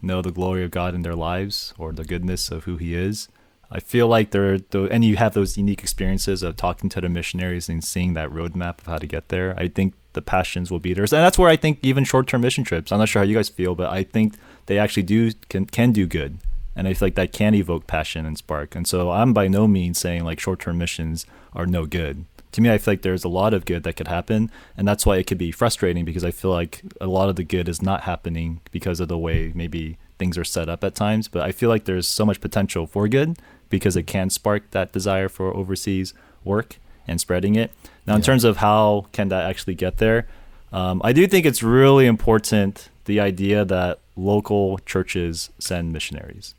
know 0.00 0.22
the 0.22 0.32
glory 0.32 0.64
of 0.64 0.70
God 0.70 0.94
in 0.94 1.02
their 1.02 1.14
lives 1.14 1.74
or 1.76 1.92
the 1.92 2.04
goodness 2.04 2.50
of 2.50 2.64
who 2.64 2.78
He 2.78 2.94
is. 2.94 3.28
I 3.70 3.80
feel 3.80 4.06
like 4.06 4.30
there, 4.30 4.58
though, 4.58 4.86
and 4.86 5.04
you 5.04 5.16
have 5.16 5.34
those 5.34 5.58
unique 5.58 5.82
experiences 5.82 6.42
of 6.42 6.56
talking 6.56 6.88
to 6.90 7.00
the 7.00 7.08
missionaries 7.08 7.68
and 7.68 7.82
seeing 7.84 8.14
that 8.14 8.30
roadmap 8.30 8.80
of 8.80 8.86
how 8.86 8.98
to 8.98 9.06
get 9.06 9.28
there. 9.28 9.54
I 9.58 9.68
think 9.68 9.94
the 10.12 10.22
passions 10.22 10.70
will 10.70 10.78
be 10.78 10.92
there, 10.92 11.04
and 11.04 11.10
that's 11.10 11.38
where 11.38 11.50
I 11.50 11.56
think 11.56 11.78
even 11.82 12.04
short-term 12.04 12.42
mission 12.42 12.64
trips. 12.64 12.92
I'm 12.92 12.98
not 12.98 13.08
sure 13.08 13.22
how 13.22 13.28
you 13.28 13.34
guys 13.34 13.48
feel, 13.48 13.74
but 13.74 13.90
I 13.90 14.04
think 14.04 14.34
they 14.66 14.78
actually 14.78 15.04
do 15.04 15.32
can 15.48 15.64
can 15.66 15.92
do 15.92 16.06
good, 16.06 16.38
and 16.74 16.88
I 16.88 16.94
feel 16.94 17.06
like 17.06 17.14
that 17.16 17.32
can 17.32 17.54
evoke 17.54 17.86
passion 17.86 18.24
and 18.26 18.36
spark. 18.38 18.74
And 18.74 18.86
so 18.86 19.10
I'm 19.10 19.32
by 19.32 19.48
no 19.48 19.66
means 19.68 19.98
saying 19.98 20.24
like 20.24 20.40
short-term 20.40 20.78
missions 20.78 21.26
are 21.52 21.66
no 21.66 21.86
good. 21.86 22.24
To 22.52 22.60
me, 22.60 22.70
I 22.70 22.76
feel 22.78 22.92
like 22.92 23.02
there's 23.02 23.24
a 23.24 23.28
lot 23.28 23.54
of 23.54 23.64
good 23.64 23.82
that 23.84 23.94
could 23.96 24.08
happen, 24.08 24.50
and 24.76 24.86
that's 24.86 25.06
why 25.06 25.16
it 25.16 25.26
could 25.26 25.38
be 25.38 25.52
frustrating 25.52 26.04
because 26.04 26.22
I 26.24 26.30
feel 26.30 26.50
like 26.50 26.82
a 27.00 27.06
lot 27.06 27.30
of 27.30 27.36
the 27.36 27.44
good 27.44 27.66
is 27.66 27.80
not 27.80 28.02
happening 28.02 28.60
because 28.70 29.00
of 29.00 29.08
the 29.08 29.16
way 29.16 29.52
maybe 29.54 29.96
things 30.18 30.36
are 30.36 30.44
set 30.44 30.68
up 30.68 30.84
at 30.84 30.94
times. 30.94 31.28
But 31.28 31.42
I 31.42 31.52
feel 31.52 31.70
like 31.70 31.84
there's 31.84 32.06
so 32.06 32.26
much 32.26 32.42
potential 32.42 32.86
for 32.86 33.08
good 33.08 33.38
because 33.70 33.96
it 33.96 34.06
can 34.06 34.28
spark 34.28 34.70
that 34.72 34.92
desire 34.92 35.30
for 35.30 35.54
overseas 35.56 36.12
work 36.44 36.76
and 37.08 37.18
spreading 37.18 37.54
it. 37.54 37.72
Now, 38.06 38.14
in 38.16 38.20
Yeah. 38.20 38.26
terms 38.26 38.44
of 38.44 38.58
how 38.58 39.06
can 39.12 39.28
that 39.28 39.48
actually 39.48 39.74
get 39.74 39.96
there, 39.96 40.26
um, 40.74 41.00
I 41.02 41.12
do 41.14 41.26
think 41.26 41.46
it's 41.46 41.62
really 41.62 42.04
important 42.06 42.90
the 43.06 43.18
idea 43.18 43.64
that 43.64 43.98
local 44.14 44.78
churches 44.84 45.48
send 45.58 45.90
missionaries. 45.92 46.54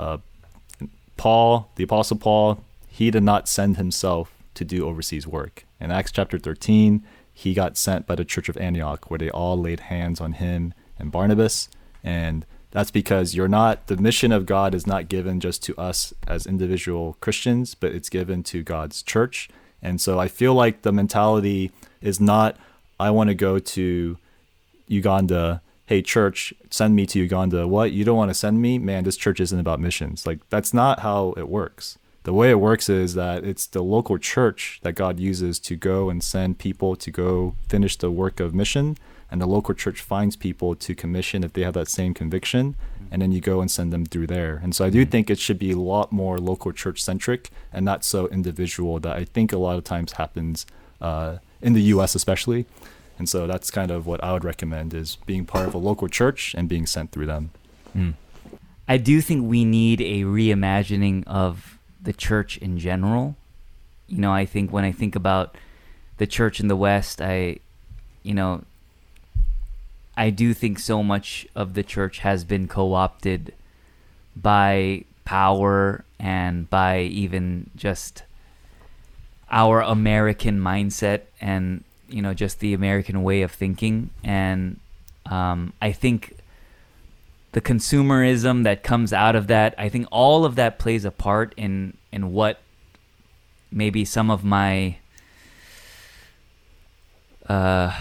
Uh, 0.00 0.16
Paul, 1.18 1.70
the 1.76 1.84
Apostle 1.84 2.16
Paul, 2.16 2.64
he 2.88 3.10
did 3.10 3.22
not 3.22 3.48
send 3.48 3.76
himself 3.76 4.32
to 4.54 4.64
do 4.64 4.86
overseas 4.86 5.26
work. 5.26 5.64
In 5.78 5.90
Acts 5.90 6.10
chapter 6.10 6.38
13, 6.38 7.04
he 7.34 7.52
got 7.52 7.76
sent 7.76 8.06
by 8.06 8.14
the 8.14 8.24
church 8.24 8.48
of 8.48 8.56
Antioch, 8.56 9.10
where 9.10 9.18
they 9.18 9.28
all 9.28 9.58
laid 9.58 9.80
hands 9.80 10.18
on 10.18 10.32
him 10.32 10.72
and 10.98 11.12
Barnabas. 11.12 11.68
And 12.02 12.46
that's 12.70 12.90
because 12.90 13.34
you're 13.34 13.46
not, 13.46 13.88
the 13.88 13.98
mission 13.98 14.32
of 14.32 14.46
God 14.46 14.74
is 14.74 14.86
not 14.86 15.08
given 15.08 15.38
just 15.38 15.62
to 15.64 15.76
us 15.76 16.14
as 16.26 16.46
individual 16.46 17.18
Christians, 17.20 17.74
but 17.74 17.92
it's 17.92 18.08
given 18.08 18.42
to 18.44 18.62
God's 18.62 19.02
church. 19.02 19.50
And 19.82 20.00
so 20.00 20.18
I 20.18 20.28
feel 20.28 20.54
like 20.54 20.80
the 20.80 20.92
mentality 20.92 21.72
is 22.00 22.18
not, 22.20 22.56
I 22.98 23.10
want 23.10 23.28
to 23.28 23.34
go 23.34 23.58
to 23.58 24.16
Uganda. 24.88 25.60
Hey, 25.90 26.02
church, 26.02 26.54
send 26.70 26.94
me 26.94 27.04
to 27.06 27.18
Uganda. 27.18 27.66
What? 27.66 27.90
You 27.90 28.04
don't 28.04 28.16
want 28.16 28.30
to 28.30 28.34
send 28.34 28.62
me? 28.62 28.78
Man, 28.78 29.02
this 29.02 29.16
church 29.16 29.40
isn't 29.40 29.58
about 29.58 29.80
missions. 29.80 30.24
Like, 30.24 30.38
that's 30.48 30.72
not 30.72 31.00
how 31.00 31.34
it 31.36 31.48
works. 31.48 31.98
The 32.22 32.32
way 32.32 32.48
it 32.50 32.60
works 32.60 32.88
is 32.88 33.14
that 33.14 33.42
it's 33.42 33.66
the 33.66 33.82
local 33.82 34.16
church 34.16 34.78
that 34.84 34.92
God 34.92 35.18
uses 35.18 35.58
to 35.58 35.74
go 35.74 36.08
and 36.08 36.22
send 36.22 36.58
people 36.58 36.94
to 36.94 37.10
go 37.10 37.56
finish 37.68 37.96
the 37.96 38.08
work 38.08 38.38
of 38.38 38.54
mission. 38.54 38.98
And 39.32 39.40
the 39.40 39.48
local 39.48 39.74
church 39.74 40.00
finds 40.00 40.36
people 40.36 40.76
to 40.76 40.94
commission 40.94 41.42
if 41.42 41.54
they 41.54 41.62
have 41.62 41.74
that 41.74 41.88
same 41.88 42.14
conviction. 42.14 42.76
And 43.10 43.20
then 43.20 43.32
you 43.32 43.40
go 43.40 43.60
and 43.60 43.68
send 43.68 43.92
them 43.92 44.06
through 44.06 44.28
there. 44.28 44.60
And 44.62 44.76
so 44.76 44.84
I 44.84 44.90
do 44.90 45.04
think 45.04 45.28
it 45.28 45.40
should 45.40 45.58
be 45.58 45.72
a 45.72 45.76
lot 45.76 46.12
more 46.12 46.38
local 46.38 46.70
church 46.70 47.02
centric 47.02 47.50
and 47.72 47.84
not 47.84 48.04
so 48.04 48.28
individual 48.28 49.00
that 49.00 49.16
I 49.16 49.24
think 49.24 49.52
a 49.52 49.58
lot 49.58 49.76
of 49.76 49.82
times 49.82 50.12
happens 50.12 50.66
uh, 51.00 51.38
in 51.60 51.72
the 51.72 51.82
US, 51.94 52.14
especially. 52.14 52.66
And 53.20 53.28
so 53.28 53.46
that's 53.46 53.70
kind 53.70 53.90
of 53.90 54.06
what 54.06 54.24
I 54.24 54.32
would 54.32 54.44
recommend 54.44 54.94
is 54.94 55.16
being 55.26 55.44
part 55.44 55.68
of 55.68 55.74
a 55.74 55.78
local 55.78 56.08
church 56.08 56.54
and 56.54 56.70
being 56.70 56.86
sent 56.86 57.12
through 57.12 57.26
them. 57.26 57.50
Mm. 57.94 58.14
I 58.88 58.96
do 58.96 59.20
think 59.20 59.46
we 59.46 59.62
need 59.62 60.00
a 60.00 60.22
reimagining 60.22 61.24
of 61.26 61.78
the 62.00 62.14
church 62.14 62.56
in 62.56 62.78
general. 62.78 63.36
You 64.08 64.16
know, 64.22 64.32
I 64.32 64.46
think 64.46 64.72
when 64.72 64.84
I 64.84 64.92
think 64.92 65.14
about 65.16 65.54
the 66.16 66.26
church 66.26 66.60
in 66.60 66.68
the 66.68 66.76
West, 66.76 67.20
I, 67.20 67.58
you 68.22 68.32
know, 68.32 68.64
I 70.16 70.30
do 70.30 70.54
think 70.54 70.78
so 70.78 71.02
much 71.02 71.46
of 71.54 71.74
the 71.74 71.82
church 71.82 72.20
has 72.20 72.42
been 72.44 72.68
co 72.68 72.94
opted 72.94 73.52
by 74.34 75.04
power 75.26 76.06
and 76.18 76.70
by 76.70 77.00
even 77.00 77.68
just 77.76 78.22
our 79.50 79.82
American 79.82 80.58
mindset. 80.58 81.24
And, 81.38 81.84
you 82.10 82.22
know 82.22 82.34
just 82.34 82.60
the 82.60 82.74
American 82.74 83.22
way 83.22 83.42
of 83.42 83.52
thinking, 83.52 84.10
and 84.22 84.78
um, 85.26 85.72
I 85.80 85.92
think 85.92 86.36
the 87.52 87.60
consumerism 87.60 88.64
that 88.64 88.82
comes 88.82 89.12
out 89.12 89.34
of 89.34 89.48
that, 89.48 89.74
I 89.76 89.88
think 89.88 90.06
all 90.10 90.44
of 90.44 90.54
that 90.56 90.78
plays 90.78 91.04
a 91.04 91.10
part 91.10 91.54
in 91.56 91.96
in 92.12 92.32
what 92.32 92.60
maybe 93.70 94.04
some 94.04 94.30
of 94.30 94.44
my 94.44 94.98
uh, 97.48 97.96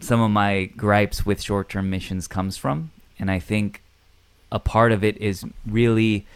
some 0.00 0.20
of 0.20 0.30
my 0.30 0.64
gripes 0.76 1.24
with 1.24 1.40
short-term 1.40 1.90
missions 1.90 2.26
comes 2.26 2.56
from, 2.56 2.90
and 3.18 3.30
I 3.30 3.38
think 3.38 3.82
a 4.52 4.58
part 4.58 4.92
of 4.92 5.04
it 5.04 5.16
is 5.18 5.44
really 5.66 6.26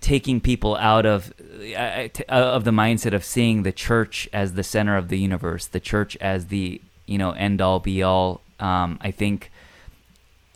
taking 0.00 0.40
people 0.40 0.76
out 0.76 1.04
of 1.06 1.32
uh, 1.76 2.08
t- 2.12 2.24
uh, 2.28 2.34
of 2.56 2.64
the 2.64 2.70
mindset 2.70 3.12
of 3.12 3.24
seeing 3.24 3.62
the 3.62 3.72
church 3.72 4.28
as 4.32 4.54
the 4.54 4.62
center 4.62 4.96
of 4.96 5.08
the 5.08 5.18
universe, 5.18 5.66
the 5.66 5.80
church 5.80 6.16
as 6.18 6.46
the 6.46 6.80
you 7.06 7.18
know 7.18 7.32
end 7.32 7.60
all 7.60 7.80
be 7.80 8.02
all. 8.02 8.40
Um, 8.60 8.98
I 9.00 9.10
think 9.10 9.50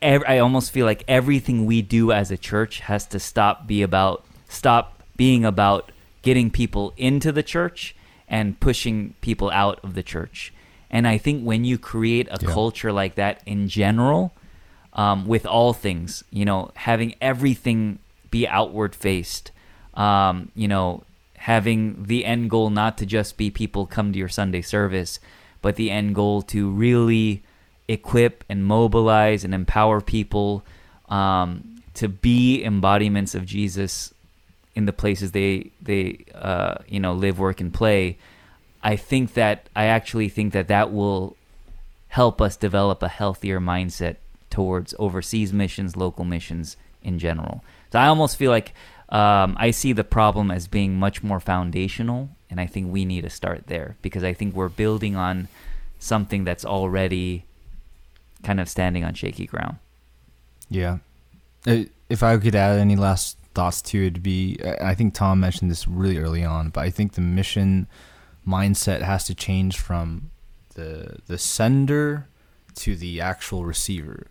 ev- 0.00 0.24
I 0.26 0.38
almost 0.38 0.70
feel 0.70 0.86
like 0.86 1.04
everything 1.08 1.66
we 1.66 1.82
do 1.82 2.12
as 2.12 2.30
a 2.30 2.36
church 2.36 2.80
has 2.80 3.06
to 3.08 3.18
stop 3.20 3.66
be 3.66 3.82
about 3.82 4.24
stop 4.48 5.02
being 5.16 5.44
about 5.44 5.90
getting 6.22 6.50
people 6.50 6.92
into 6.96 7.32
the 7.32 7.42
church 7.42 7.94
and 8.28 8.58
pushing 8.60 9.14
people 9.20 9.50
out 9.50 9.78
of 9.82 9.94
the 9.94 10.02
church. 10.02 10.52
And 10.90 11.06
I 11.08 11.18
think 11.18 11.42
when 11.42 11.64
you 11.64 11.78
create 11.78 12.28
a 12.30 12.38
Yeah. 12.40 12.48
culture 12.48 12.92
like 12.92 13.14
that 13.16 13.42
in 13.46 13.68
general, 13.68 14.32
um, 14.92 15.26
with 15.26 15.46
all 15.46 15.72
things, 15.72 16.22
you 16.30 16.44
know, 16.44 16.70
having 16.74 17.14
everything 17.20 17.98
be 18.32 18.48
outward 18.48 18.96
faced, 18.96 19.52
um, 19.94 20.50
you 20.56 20.66
know, 20.66 21.04
having 21.36 22.02
the 22.04 22.24
end 22.24 22.50
goal 22.50 22.70
not 22.70 22.98
to 22.98 23.06
just 23.06 23.36
be 23.36 23.50
people 23.50 23.86
come 23.86 24.12
to 24.12 24.18
your 24.18 24.28
Sunday 24.28 24.62
service, 24.62 25.20
but 25.60 25.76
the 25.76 25.92
end 25.92 26.16
goal 26.16 26.42
to 26.42 26.68
really 26.68 27.44
equip 27.86 28.42
and 28.48 28.64
mobilize 28.64 29.44
and 29.44 29.54
empower 29.54 30.00
people 30.00 30.64
um, 31.08 31.82
to 31.94 32.08
be 32.08 32.64
embodiments 32.64 33.34
of 33.36 33.46
Jesus 33.46 34.12
in 34.74 34.86
the 34.86 34.92
places 34.92 35.32
they 35.32 35.70
they 35.80 36.24
uh, 36.34 36.76
you 36.88 36.98
know 36.98 37.12
live, 37.12 37.38
work, 37.38 37.60
and 37.60 37.72
play. 37.72 38.16
I 38.82 38.96
think 38.96 39.34
that 39.34 39.68
I 39.76 39.84
actually 39.84 40.28
think 40.28 40.52
that 40.54 40.68
that 40.68 40.92
will 40.92 41.36
help 42.08 42.40
us 42.40 42.56
develop 42.56 43.02
a 43.02 43.08
healthier 43.08 43.60
mindset 43.60 44.16
towards 44.50 44.94
overseas 44.98 45.52
missions, 45.52 45.96
local 45.96 46.24
missions 46.24 46.76
in 47.02 47.18
general. 47.18 47.62
So 47.92 47.98
I 47.98 48.06
almost 48.06 48.36
feel 48.36 48.50
like 48.50 48.72
um, 49.10 49.56
I 49.60 49.70
see 49.70 49.92
the 49.92 50.04
problem 50.04 50.50
as 50.50 50.66
being 50.66 50.94
much 50.96 51.22
more 51.22 51.40
foundational, 51.40 52.30
and 52.50 52.58
I 52.58 52.66
think 52.66 52.90
we 52.90 53.04
need 53.04 53.22
to 53.22 53.30
start 53.30 53.66
there 53.66 53.96
because 54.00 54.24
I 54.24 54.32
think 54.32 54.54
we're 54.54 54.70
building 54.70 55.14
on 55.14 55.48
something 55.98 56.44
that's 56.44 56.64
already 56.64 57.44
kind 58.42 58.58
of 58.60 58.68
standing 58.68 59.04
on 59.04 59.14
shaky 59.14 59.46
ground. 59.46 59.76
Yeah. 60.70 60.98
Uh, 61.66 61.84
If 62.08 62.22
I 62.22 62.36
could 62.38 62.54
add 62.54 62.78
any 62.78 62.96
last 62.96 63.36
thoughts 63.54 63.82
to 63.82 63.98
it, 63.98 64.06
it'd 64.06 64.22
be 64.22 64.58
I 64.64 64.90
I 64.90 64.94
think 64.94 65.14
Tom 65.14 65.40
mentioned 65.40 65.70
this 65.70 65.86
really 65.86 66.18
early 66.18 66.44
on, 66.44 66.70
but 66.70 66.80
I 66.80 66.90
think 66.90 67.12
the 67.12 67.20
mission 67.20 67.86
mindset 68.46 69.02
has 69.02 69.24
to 69.24 69.34
change 69.34 69.78
from 69.78 70.30
the 70.74 71.18
the 71.26 71.38
sender 71.38 72.26
to 72.76 72.96
the 72.96 73.20
actual 73.20 73.64
receiver. 73.64 74.26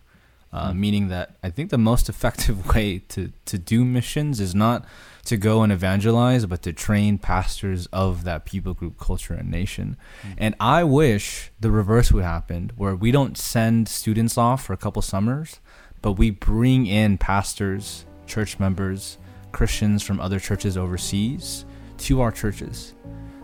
Uh. 0.54 0.74
Meaning 0.74 1.08
that 1.08 1.38
I 1.42 1.50
think 1.50 1.70
the 1.70 1.78
most 1.78 2.10
effective 2.10 2.68
way 2.76 3.00
to, 3.10 3.32
to 3.46 3.58
do 3.58 3.86
missions 3.86 4.42
is 4.42 4.54
not 4.54 4.86
to 5.26 5.38
go 5.38 5.64
and 5.64 5.72
evangelize, 5.72 6.46
but 6.46 6.62
to 6.64 6.74
train 6.74 7.18
pastors 7.18 7.86
of 7.88 8.24
that 8.24 8.44
people 8.46 8.74
group, 8.74 8.98
culture, 9.00 9.34
and 9.34 9.50
nation. 9.50 9.96
And 10.38 10.56
I 10.60 10.84
wish 10.84 11.52
the 11.60 11.72
reverse 11.72 12.12
would 12.12 12.24
happen, 12.24 12.72
where 12.76 12.96
we 12.96 13.12
don't 13.12 13.38
send 13.38 13.88
students 13.88 14.38
off 14.38 14.66
for 14.66 14.74
a 14.74 14.78
couple 14.78 15.02
summers, 15.02 15.60
but 16.02 16.14
we 16.14 16.32
bring 16.32 16.88
in 16.88 17.18
pastors, 17.18 18.06
church 18.26 18.60
members, 18.60 19.18
Christians 19.52 20.02
from 20.04 20.20
other 20.20 20.40
churches 20.40 20.78
overseas 20.78 21.66
to 22.00 22.22
our 22.22 22.32
churches. 22.32 22.94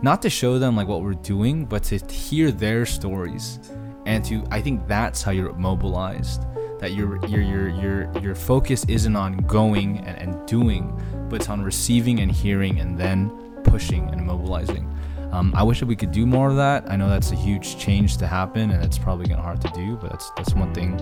Not 0.02 0.22
to 0.24 0.30
show 0.30 0.60
them 0.60 0.76
like 0.76 0.88
what 0.88 1.02
we're 1.02 1.14
doing, 1.14 1.66
but 1.66 1.84
to 1.84 1.98
hear 1.98 2.52
their 2.52 2.86
stories. 2.86 3.60
And 4.06 4.24
to 4.26 4.46
I 4.52 4.62
think 4.62 4.88
that's 4.88 5.22
how 5.22 5.32
you're 5.32 5.54
mobilized. 5.54 6.44
That 6.80 6.94
your 6.94 7.24
your 7.26 7.42
your 7.42 7.70
your 7.70 8.20
your 8.20 8.36
focus 8.36 8.86
isn't 8.88 9.16
on 9.16 9.38
going 9.38 10.00
and, 10.00 10.18
and 10.18 10.48
doing, 10.48 10.94
but 11.30 11.38
it's 11.38 11.50
on 11.50 11.64
receiving 11.64 12.20
and 12.20 12.32
hearing 12.32 12.80
and 12.80 12.98
then 12.98 13.32
pushing 13.64 14.10
and 14.12 14.26
mobilizing. 14.26 14.94
Um, 15.32 15.54
I 15.56 15.64
wish 15.64 15.80
that 15.82 15.88
we 15.88 15.96
could 15.96 16.12
do 16.12 16.26
more 16.26 16.50
of 16.50 16.56
that. 16.56 16.90
I 16.90 16.96
know 16.96 17.10
that's 17.10 17.32
a 17.32 17.36
huge 17.36 17.78
change 17.78 18.18
to 18.18 18.28
happen, 18.28 18.72
and 18.72 18.84
it's 18.84 18.98
probably 18.98 19.28
gonna 19.28 19.42
hard 19.42 19.60
to 19.62 19.70
do. 19.70 19.98
But 19.98 20.12
that's 20.12 20.32
that's 20.32 20.54
one 20.54 20.74
thing 20.74 20.98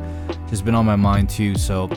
that's 0.48 0.62
been 0.62 0.76
on 0.76 0.86
my 0.86 0.96
mind 0.96 1.30
too. 1.30 1.56
So, 1.56 1.90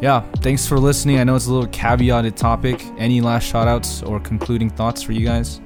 yeah, 0.00 0.20
thanks 0.36 0.66
for 0.66 0.78
listening. 0.78 1.18
I 1.18 1.24
know 1.24 1.34
it's 1.34 1.46
a 1.46 1.52
little 1.52 1.70
caveated 1.70 2.36
topic. 2.36 2.84
Any 2.98 3.20
last 3.20 3.44
shout 3.44 3.66
outs 3.66 4.02
or 4.02 4.20
concluding 4.20 4.70
thoughts 4.70 5.02
for 5.02 5.12
you 5.12 5.26
guys? 5.26 5.60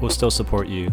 We'll 0.00 0.10
still 0.10 0.30
support 0.30 0.68
you 0.68 0.90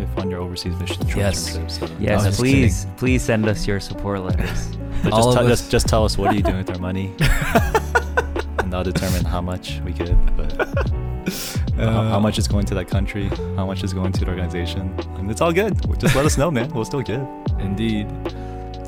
if 0.00 0.18
on 0.18 0.30
your 0.30 0.40
overseas 0.40 0.78
mission 0.78 1.06
trips. 1.06 1.16
Yes. 1.56 1.78
trips, 1.78 1.92
Yes, 2.00 2.20
I'm 2.20 2.26
just 2.28 2.40
please, 2.40 2.86
please 2.96 3.22
send 3.22 3.46
us 3.48 3.66
your 3.66 3.80
support 3.80 4.20
letters. 4.20 4.76
All 5.04 5.10
just, 5.10 5.28
of 5.28 5.34
tell, 5.34 5.44
us- 5.44 5.60
just, 5.60 5.70
just 5.70 5.88
tell 5.88 6.04
us 6.04 6.16
what 6.16 6.32
are 6.32 6.34
you 6.34 6.42
doing 6.42 6.58
with 6.58 6.70
our 6.70 6.78
money, 6.78 7.12
and 8.58 8.74
I'll 8.74 8.84
determine 8.84 9.24
how 9.24 9.40
much 9.40 9.80
we 9.84 9.92
give. 9.92 10.16
But 10.36 10.52
how, 11.76 11.90
how 11.90 12.16
uh, 12.16 12.20
much 12.20 12.38
is 12.38 12.48
going 12.48 12.64
to 12.66 12.74
that 12.74 12.88
country? 12.88 13.28
How 13.56 13.66
much 13.66 13.82
is 13.82 13.92
going 13.92 14.12
to 14.12 14.20
the 14.24 14.30
organization? 14.30 14.94
And 15.16 15.30
it's 15.30 15.40
all 15.40 15.52
good. 15.52 15.76
Just 15.98 16.14
let 16.14 16.24
us 16.24 16.38
know, 16.38 16.50
man. 16.50 16.70
We'll 16.70 16.84
still 16.84 17.02
give. 17.02 17.26
Indeed. 17.58 18.08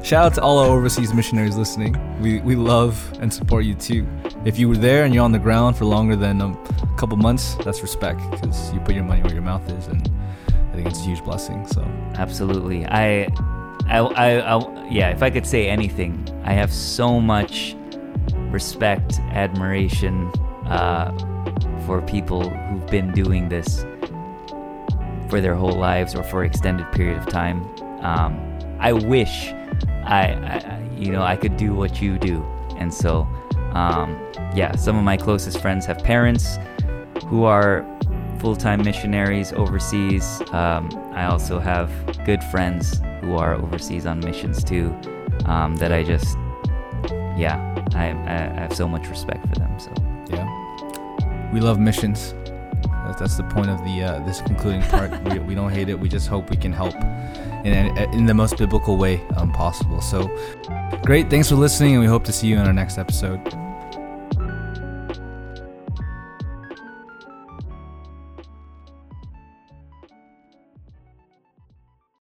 Shout 0.07 0.24
out 0.24 0.34
to 0.34 0.40
all 0.40 0.59
our 0.59 0.68
overseas 0.68 1.12
missionaries 1.12 1.57
listening. 1.57 1.96
We, 2.20 2.40
we 2.40 2.54
love 2.54 3.12
and 3.20 3.32
support 3.34 3.64
you 3.64 3.74
too. 3.74 4.07
If 4.44 4.57
you 4.57 4.68
were 4.68 4.76
there 4.76 5.04
and 5.04 5.12
you're 5.12 5.24
on 5.24 5.32
the 5.32 5.38
ground 5.40 5.76
for 5.76 5.84
longer 5.84 6.14
than 6.14 6.40
a 6.40 6.57
couple 6.96 7.16
months, 7.16 7.57
that's 7.64 7.82
respect 7.82 8.20
because 8.30 8.72
you 8.72 8.78
put 8.78 8.94
your 8.94 9.02
money 9.02 9.20
where 9.22 9.32
your 9.32 9.42
mouth 9.42 9.68
is, 9.68 9.88
and 9.88 10.09
I 10.09 10.15
think 10.77 10.89
it's 10.89 11.01
a 11.01 11.03
huge 11.03 11.24
blessing. 11.24 11.66
So 11.66 11.83
Absolutely. 12.14 12.87
I, 12.87 13.24
I, 13.87 13.99
I, 13.99 14.57
I, 14.57 14.89
yeah. 14.89 15.11
If 15.11 15.22
I 15.22 15.31
could 15.31 15.47
say 15.47 15.68
anything, 15.68 16.29
I 16.45 16.53
have 16.53 16.72
so 16.72 17.20
much 17.20 17.77
respect, 18.51 19.18
admiration 19.31 20.31
uh, 20.66 21.12
for 21.87 22.03
people 22.03 22.49
who've 22.49 22.87
been 22.87 23.12
doing 23.12 23.49
this 23.49 23.85
for 25.29 25.41
their 25.41 25.55
whole 25.55 25.72
lives 25.72 26.14
or 26.14 26.22
for 26.22 26.45
extended 26.45 26.91
period 26.93 27.18
of 27.18 27.27
time. 27.27 27.62
Um, 28.01 28.59
I 28.79 28.93
wish 28.93 29.53
I, 30.05 30.35
I, 30.35 30.89
you 30.97 31.11
know, 31.11 31.22
I 31.22 31.37
could 31.37 31.57
do 31.57 31.74
what 31.74 32.01
you 32.01 32.18
do, 32.18 32.43
and 32.77 32.93
so, 32.93 33.27
um, 33.72 34.16
yeah. 34.55 34.74
Some 34.77 34.97
of 34.97 35.05
my 35.05 35.16
closest 35.16 35.61
friends 35.61 35.87
have 35.87 35.99
parents 35.99 36.59
who 37.27 37.45
are 37.45 37.85
full-time 38.39 38.82
missionaries 38.82 39.53
overseas. 39.53 40.41
Um, 40.53 40.89
I 41.12 41.26
also 41.26 41.59
have 41.59 41.91
good 42.24 42.43
friends 42.45 43.01
who 43.20 43.37
are 43.37 43.55
overseas 43.55 44.07
on 44.07 44.20
missions 44.20 44.62
too. 44.62 44.95
Um, 45.45 45.76
that 45.76 45.93
I 45.93 46.03
just, 46.03 46.37
yeah, 47.37 47.74
I, 47.95 48.11
I 48.11 48.61
have 48.61 48.74
so 48.74 48.89
much 48.89 49.09
respect 49.09 49.47
for 49.49 49.55
them. 49.57 49.78
So 49.78 49.93
yeah, 50.28 51.51
we 51.53 51.61
love 51.61 51.78
missions. 51.78 52.34
That's, 52.82 53.20
that's 53.20 53.37
the 53.37 53.45
point 53.45 53.70
of 53.70 53.78
the 53.84 54.03
uh, 54.03 54.18
this 54.24 54.41
concluding 54.41 54.82
part. 54.82 55.11
we, 55.24 55.39
we 55.39 55.55
don't 55.55 55.70
hate 55.70 55.89
it. 55.89 55.99
We 55.99 56.09
just 56.09 56.28
hope 56.28 56.51
we 56.51 56.57
can 56.57 56.72
help 56.72 56.95
in 57.64 57.97
in 58.12 58.26
the 58.26 58.34
most 58.34 58.57
biblical 58.57 58.97
way 58.97 59.22
um, 59.37 59.53
possible. 59.53 60.01
So 60.01 60.28
great. 61.05 61.30
Thanks 61.30 61.49
for 61.49 61.57
listening, 61.57 61.93
and 61.93 62.01
we 62.01 62.09
hope 62.09 62.24
to 62.24 62.32
see 62.32 62.49
you 62.49 62.57
in 62.57 62.66
our 62.66 62.72
next 62.72 62.99
episode. 62.99 63.65